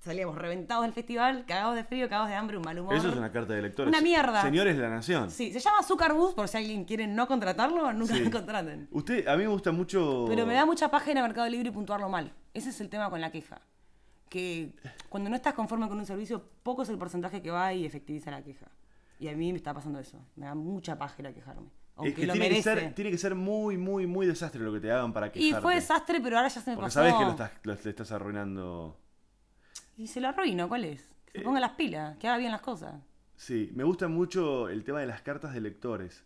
Salíamos 0.00 0.36
reventados 0.36 0.82
del 0.84 0.92
festival, 0.92 1.44
cagados 1.46 1.76
de 1.76 1.84
frío, 1.84 2.08
cagados 2.08 2.28
de 2.28 2.34
hambre, 2.34 2.56
un 2.56 2.64
mal 2.64 2.76
humor. 2.80 2.96
Eso 2.96 3.10
es 3.10 3.16
una 3.16 3.30
carta 3.30 3.54
de 3.54 3.62
lectores. 3.62 3.88
Una 3.88 4.00
mierda. 4.00 4.42
Señores 4.42 4.76
de 4.76 4.82
la 4.82 4.88
Nación. 4.90 5.30
Sí, 5.30 5.52
se 5.52 5.60
llama 5.60 5.78
Azúcar 5.78 6.14
Bus, 6.14 6.34
por 6.34 6.48
si 6.48 6.56
alguien 6.56 6.84
quiere 6.84 7.06
no 7.06 7.28
contratarlo, 7.28 7.92
nunca 7.92 8.14
Sí. 8.16 8.24
lo 8.24 8.30
contraten. 8.32 8.88
Usted, 8.90 9.28
a 9.28 9.36
mí 9.36 9.44
me 9.44 9.50
gusta 9.50 9.70
mucho. 9.70 10.24
Pero 10.26 10.46
me 10.46 10.54
da 10.54 10.66
mucha 10.66 10.90
paja 10.90 11.08
ir 11.12 11.18
a 11.18 11.22
Mercado 11.22 11.48
Libre 11.48 11.68
y 11.68 11.72
puntuarlo 11.72 12.08
mal. 12.08 12.32
Ese 12.54 12.70
es 12.70 12.80
el 12.80 12.88
tema 12.88 13.08
con 13.08 13.20
la 13.20 13.30
queja. 13.30 13.60
Que 14.28 14.72
cuando 15.08 15.30
no 15.30 15.36
estás 15.36 15.54
conforme 15.54 15.86
con 15.88 15.96
un 15.96 16.06
servicio, 16.06 16.42
poco 16.64 16.82
es 16.82 16.88
el 16.88 16.98
porcentaje 16.98 17.40
que 17.40 17.52
va 17.52 17.72
y 17.72 17.86
efectiviza 17.86 18.32
la 18.32 18.42
queja. 18.42 18.66
Y 19.20 19.28
a 19.28 19.36
mí 19.36 19.52
me 19.52 19.58
está 19.58 19.72
pasando 19.72 20.00
eso. 20.00 20.18
Me 20.34 20.46
da 20.46 20.56
mucha 20.56 20.98
paja 20.98 21.14
ir 21.20 21.28
a 21.28 21.32
quejarme. 21.32 21.68
Aunque 21.96 22.10
Es 22.12 22.14
que 22.20 22.26
lo 22.26 22.32
tiene 22.34 22.48
que, 22.50 22.62
ser, 22.62 22.94
tiene 22.94 23.10
que 23.10 23.18
ser 23.18 23.34
muy, 23.34 23.78
muy, 23.78 24.06
muy 24.06 24.26
desastre 24.26 24.60
lo 24.62 24.72
que 24.72 24.80
te 24.80 24.90
hagan 24.92 25.12
para 25.12 25.28
y 25.28 25.30
quejarte. 25.30 25.62
fue 25.62 25.74
desastre, 25.76 26.20
pero 26.22 26.36
ahora 26.36 26.48
ya 26.48 26.60
se 26.60 26.70
me 26.70 26.76
Porque 26.76 26.86
pasó. 26.86 27.00
sabes 27.00 27.14
que 27.14 27.24
lo 27.24 27.30
estás, 27.30 27.50
lo- 27.62 27.74
le 27.82 27.90
estás 27.90 28.12
arruinando. 28.12 28.98
Y 29.96 30.06
se 30.06 30.20
lo 30.20 30.28
arruino, 30.28 30.68
¿cuál 30.68 30.84
es? 30.84 31.02
Que 31.24 31.32
se 31.32 31.38
Eh. 31.40 31.42
ponga 31.42 31.58
las 31.60 31.72
pilas, 31.72 32.16
que 32.18 32.28
haga 32.28 32.36
bien 32.38 32.52
las 32.52 32.60
cosas. 32.60 32.94
Sí, 33.34 33.70
me 33.74 33.84
gusta 33.84 34.08
mucho 34.08 34.68
el 34.68 34.84
tema 34.84 35.00
de 35.00 35.06
las 35.06 35.22
cartas 35.22 35.54
de 35.54 35.60
lectores. 35.60 36.24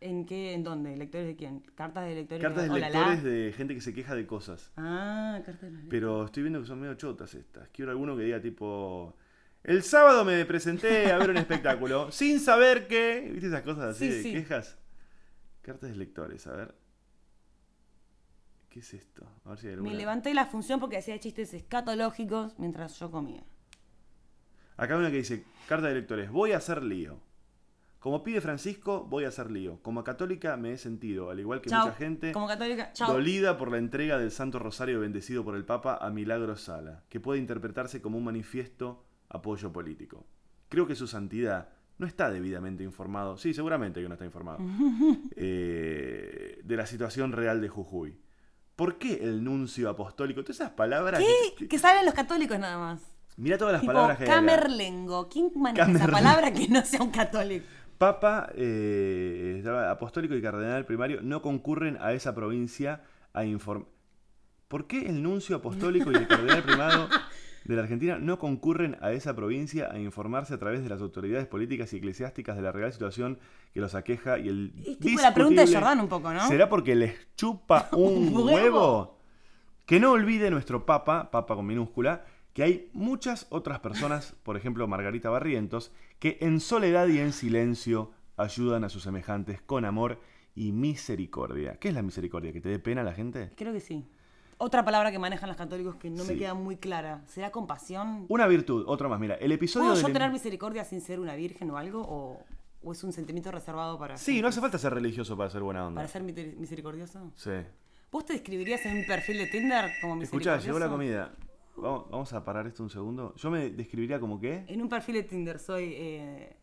¿En 0.00 0.26
qué? 0.26 0.52
¿En 0.52 0.64
dónde? 0.64 0.96
¿Lectores 0.96 1.26
de 1.28 1.36
quién? 1.36 1.60
¿Cartas 1.74 2.04
de 2.06 2.14
lectores 2.14 2.42
Cartas 2.42 2.64
de 2.64 2.70
Hola, 2.70 2.90
la? 2.90 2.98
lectores 2.98 3.22
de 3.22 3.54
gente 3.56 3.74
que 3.74 3.80
se 3.80 3.94
queja 3.94 4.14
de 4.14 4.26
cosas. 4.26 4.70
Ah, 4.76 5.40
cartas 5.46 5.62
de 5.62 5.70
lectores. 5.70 5.90
Pero 5.90 6.24
estoy 6.24 6.42
viendo 6.42 6.60
que 6.60 6.66
son 6.66 6.80
medio 6.80 6.94
chotas 6.94 7.34
estas. 7.34 7.68
Quiero 7.70 7.90
alguno 7.92 8.16
que 8.16 8.24
diga 8.24 8.40
tipo... 8.40 9.16
El 9.62 9.82
sábado 9.82 10.24
me 10.26 10.44
presenté 10.44 11.10
a 11.10 11.16
ver 11.18 11.30
un 11.30 11.38
espectáculo 11.38 12.10
sin 12.12 12.38
saber 12.40 12.86
que... 12.86 13.30
¿Viste 13.32 13.46
esas 13.46 13.62
cosas 13.62 13.96
así 13.96 14.08
Sí, 14.10 14.14
de 14.16 14.22
sí. 14.22 14.32
quejas? 14.32 14.78
Cartas 15.64 15.90
de 15.90 15.96
lectores, 15.96 16.46
a 16.46 16.52
ver. 16.52 16.74
¿Qué 18.68 18.80
es 18.80 18.92
esto? 18.92 19.26
A 19.46 19.50
ver 19.50 19.58
si 19.58 19.66
hay 19.68 19.72
alguna. 19.72 19.92
Me 19.92 19.96
levanté 19.96 20.34
la 20.34 20.44
función 20.44 20.78
porque 20.78 20.98
hacía 20.98 21.18
chistes 21.18 21.54
escatológicos 21.54 22.58
mientras 22.58 22.98
yo 22.98 23.10
comía. 23.10 23.42
Acá 24.76 24.94
hay 24.94 25.00
una 25.00 25.10
que 25.10 25.18
dice, 25.18 25.46
carta 25.66 25.88
de 25.88 25.94
lectores, 25.94 26.30
voy 26.30 26.52
a 26.52 26.58
hacer 26.58 26.82
lío. 26.82 27.18
Como 27.98 28.22
pide 28.22 28.42
Francisco, 28.42 29.06
voy 29.08 29.24
a 29.24 29.28
hacer 29.28 29.50
lío. 29.50 29.80
Como 29.80 30.04
católica 30.04 30.58
me 30.58 30.72
he 30.72 30.76
sentido, 30.76 31.30
al 31.30 31.40
igual 31.40 31.62
que 31.62 31.70
Chau. 31.70 31.86
mucha 31.86 31.96
gente, 31.96 32.32
Como 32.32 32.46
católica, 32.46 32.92
dolida 33.06 33.56
por 33.56 33.70
la 33.70 33.78
entrega 33.78 34.18
del 34.18 34.32
Santo 34.32 34.58
Rosario 34.58 35.00
bendecido 35.00 35.44
por 35.44 35.56
el 35.56 35.64
Papa 35.64 35.96
a 35.98 36.10
Milagro 36.10 36.56
Sala, 36.56 37.04
que 37.08 37.20
puede 37.20 37.40
interpretarse 37.40 38.02
como 38.02 38.18
un 38.18 38.24
manifiesto 38.24 39.06
apoyo 39.30 39.72
político. 39.72 40.26
Creo 40.68 40.86
que 40.86 40.94
su 40.94 41.06
santidad 41.06 41.70
no 41.98 42.06
está 42.06 42.30
debidamente 42.30 42.82
informado, 42.82 43.36
sí, 43.36 43.54
seguramente 43.54 44.00
que 44.02 44.08
no 44.08 44.14
está 44.14 44.24
informado, 44.24 44.58
eh, 45.36 46.60
de 46.64 46.76
la 46.76 46.86
situación 46.86 47.32
real 47.32 47.60
de 47.60 47.68
Jujuy. 47.68 48.18
¿Por 48.76 48.98
qué 48.98 49.20
el 49.22 49.44
nuncio 49.44 49.88
apostólico? 49.88 50.42
Todas 50.42 50.56
esas 50.56 50.70
palabras... 50.70 51.20
¿Qué? 51.20 51.54
que- 51.56 51.68
Que 51.68 51.78
saben 51.78 52.04
los 52.04 52.14
católicos 52.14 52.58
nada 52.58 52.76
más. 52.78 53.02
Mira 53.36 53.56
todas 53.58 53.72
las 53.72 53.80
tipo, 53.82 53.92
palabras 53.92 54.18
que 54.18 54.24
camerlengo. 54.24 55.28
¿Quién 55.28 55.50
maneja 55.56 55.90
esa 55.90 56.08
palabra 56.08 56.52
que 56.52 56.68
no 56.68 56.84
sea 56.84 57.02
un 57.02 57.10
católico? 57.10 57.66
Papa, 57.98 58.50
eh, 58.54 59.62
apostólico 59.88 60.34
y 60.34 60.42
cardenal 60.42 60.84
primario 60.84 61.20
no 61.22 61.40
concurren 61.42 61.96
a 62.00 62.12
esa 62.12 62.34
provincia 62.34 63.02
a 63.32 63.44
informar. 63.44 63.88
¿Por 64.68 64.86
qué 64.88 65.06
el 65.08 65.22
nuncio 65.22 65.56
apostólico 65.56 66.10
y 66.10 66.16
el 66.16 66.26
cardenal 66.26 66.62
primado 66.64 67.08
de 67.64 67.76
la 67.76 67.82
Argentina 67.82 68.18
no 68.18 68.38
concurren 68.38 68.96
a 69.00 69.12
esa 69.12 69.34
provincia 69.34 69.90
a 69.90 69.98
informarse 69.98 70.54
a 70.54 70.58
través 70.58 70.82
de 70.82 70.88
las 70.88 71.00
autoridades 71.00 71.46
políticas 71.46 71.92
y 71.92 71.96
eclesiásticas 71.96 72.56
de 72.56 72.62
la 72.62 72.72
real 72.72 72.92
situación 72.92 73.38
que 73.72 73.80
los 73.80 73.94
aqueja 73.94 74.38
y 74.38 74.48
el 74.48 74.72
Es 74.84 74.98
tipo 74.98 75.20
la 75.20 75.32
pregunta 75.32 75.64
de 75.64 75.72
Jordán 75.72 76.00
un 76.00 76.08
poco, 76.08 76.32
¿no? 76.32 76.46
¿Será 76.46 76.68
porque 76.68 76.94
les 76.94 77.14
chupa 77.36 77.88
un 77.92 78.36
huevo? 78.36 79.18
Que 79.86 80.00
no 80.00 80.12
olvide 80.12 80.50
nuestro 80.50 80.86
Papa, 80.86 81.30
Papa 81.30 81.54
con 81.54 81.66
minúscula, 81.66 82.24
que 82.52 82.62
hay 82.62 82.90
muchas 82.92 83.46
otras 83.50 83.80
personas, 83.80 84.34
por 84.42 84.56
ejemplo 84.56 84.86
Margarita 84.86 85.28
Barrientos, 85.28 85.92
que 86.18 86.38
en 86.40 86.60
soledad 86.60 87.08
y 87.08 87.18
en 87.18 87.32
silencio 87.32 88.12
ayudan 88.36 88.84
a 88.84 88.88
sus 88.88 89.02
semejantes 89.02 89.60
con 89.60 89.84
amor 89.84 90.20
y 90.54 90.72
misericordia. 90.72 91.76
¿Qué 91.78 91.88
es 91.88 91.94
la 91.94 92.02
misericordia? 92.02 92.52
¿Que 92.52 92.60
te 92.60 92.68
dé 92.68 92.78
pena 92.78 93.00
a 93.00 93.04
la 93.04 93.12
gente? 93.12 93.50
Creo 93.56 93.72
que 93.72 93.80
sí. 93.80 94.06
Otra 94.58 94.84
palabra 94.84 95.10
que 95.10 95.18
manejan 95.18 95.48
los 95.48 95.56
católicos 95.56 95.96
que 95.96 96.10
no 96.10 96.24
me 96.24 96.36
queda 96.36 96.54
muy 96.54 96.76
clara. 96.76 97.22
¿Será 97.26 97.50
compasión? 97.50 98.26
Una 98.28 98.46
virtud, 98.46 98.84
otro 98.86 99.08
más. 99.08 99.18
Mira, 99.20 99.34
el 99.34 99.52
episodio 99.52 99.86
¿Puedo 99.88 100.00
yo 100.00 100.06
del- 100.06 100.12
tener 100.12 100.30
misericordia 100.30 100.84
sin 100.84 101.00
ser 101.00 101.18
una 101.20 101.34
virgen 101.34 101.70
o 101.70 101.76
algo? 101.76 102.02
¿O, 102.02 102.40
o 102.82 102.92
es 102.92 103.02
un 103.02 103.12
sentimiento 103.12 103.50
reservado 103.50 103.98
para, 103.98 104.16
Sí, 104.16 104.40
no 104.40 104.48
hace 104.48 104.60
falta 104.60 104.78
ser 104.78 104.94
religioso 104.94 105.36
para 105.36 105.50
ser 105.50 105.62
buena 105.62 105.86
onda. 105.86 105.98
para 106.00 106.08
ser 106.08 106.22
misericordioso? 106.22 107.32
Sí. 107.34 107.50
¿Vos 108.12 108.24
te 108.26 108.34
describirías 108.34 108.84
en 108.86 108.98
un 108.98 109.06
perfil 109.06 109.38
de 109.38 109.46
Tinder 109.46 109.90
como 110.00 110.22
Escuchá, 110.22 110.56
misericordioso? 110.56 110.66
llegó 110.66 110.78
la 110.78 110.88
comida. 110.88 111.34
Vamos, 111.76 112.08
vamos 112.08 112.32
a 112.32 112.44
parar 112.44 112.66
esto 112.68 112.84
un 112.84 112.90
segundo. 112.90 113.34
Yo 113.36 113.50
me 113.50 113.70
describiría 113.70 114.20
como 114.20 114.38
qué? 114.38 114.64
En 114.68 114.80
un 114.80 114.88
perfil 114.88 115.16
de 115.16 115.22
Tinder 115.24 115.58
soy 115.58 115.92
eh, 115.96 116.56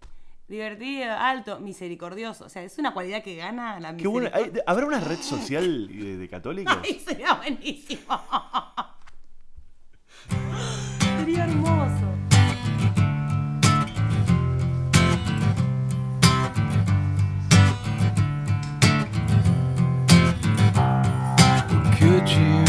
divertido, 0.51 1.11
alto, 1.13 1.59
misericordioso. 1.59 2.45
O 2.45 2.49
sea, 2.49 2.61
es 2.63 2.77
una 2.77 2.93
cualidad 2.93 3.23
que 3.23 3.35
gana 3.35 3.79
la 3.79 3.95
Qué 3.97 4.07
bueno. 4.07 4.29
¿hay- 4.33 4.51
¿Habrá 4.67 4.85
una 4.85 4.99
red 4.99 5.19
social 5.21 5.89
eh, 5.91 6.17
de 6.17 6.29
católicos? 6.29 6.77
¡Ay, 6.83 6.99
sería 7.03 7.33
buenísimo! 7.35 8.21
sería 11.19 11.45
hermoso. 11.45 12.11
Could 21.99 22.27
you 22.29 22.60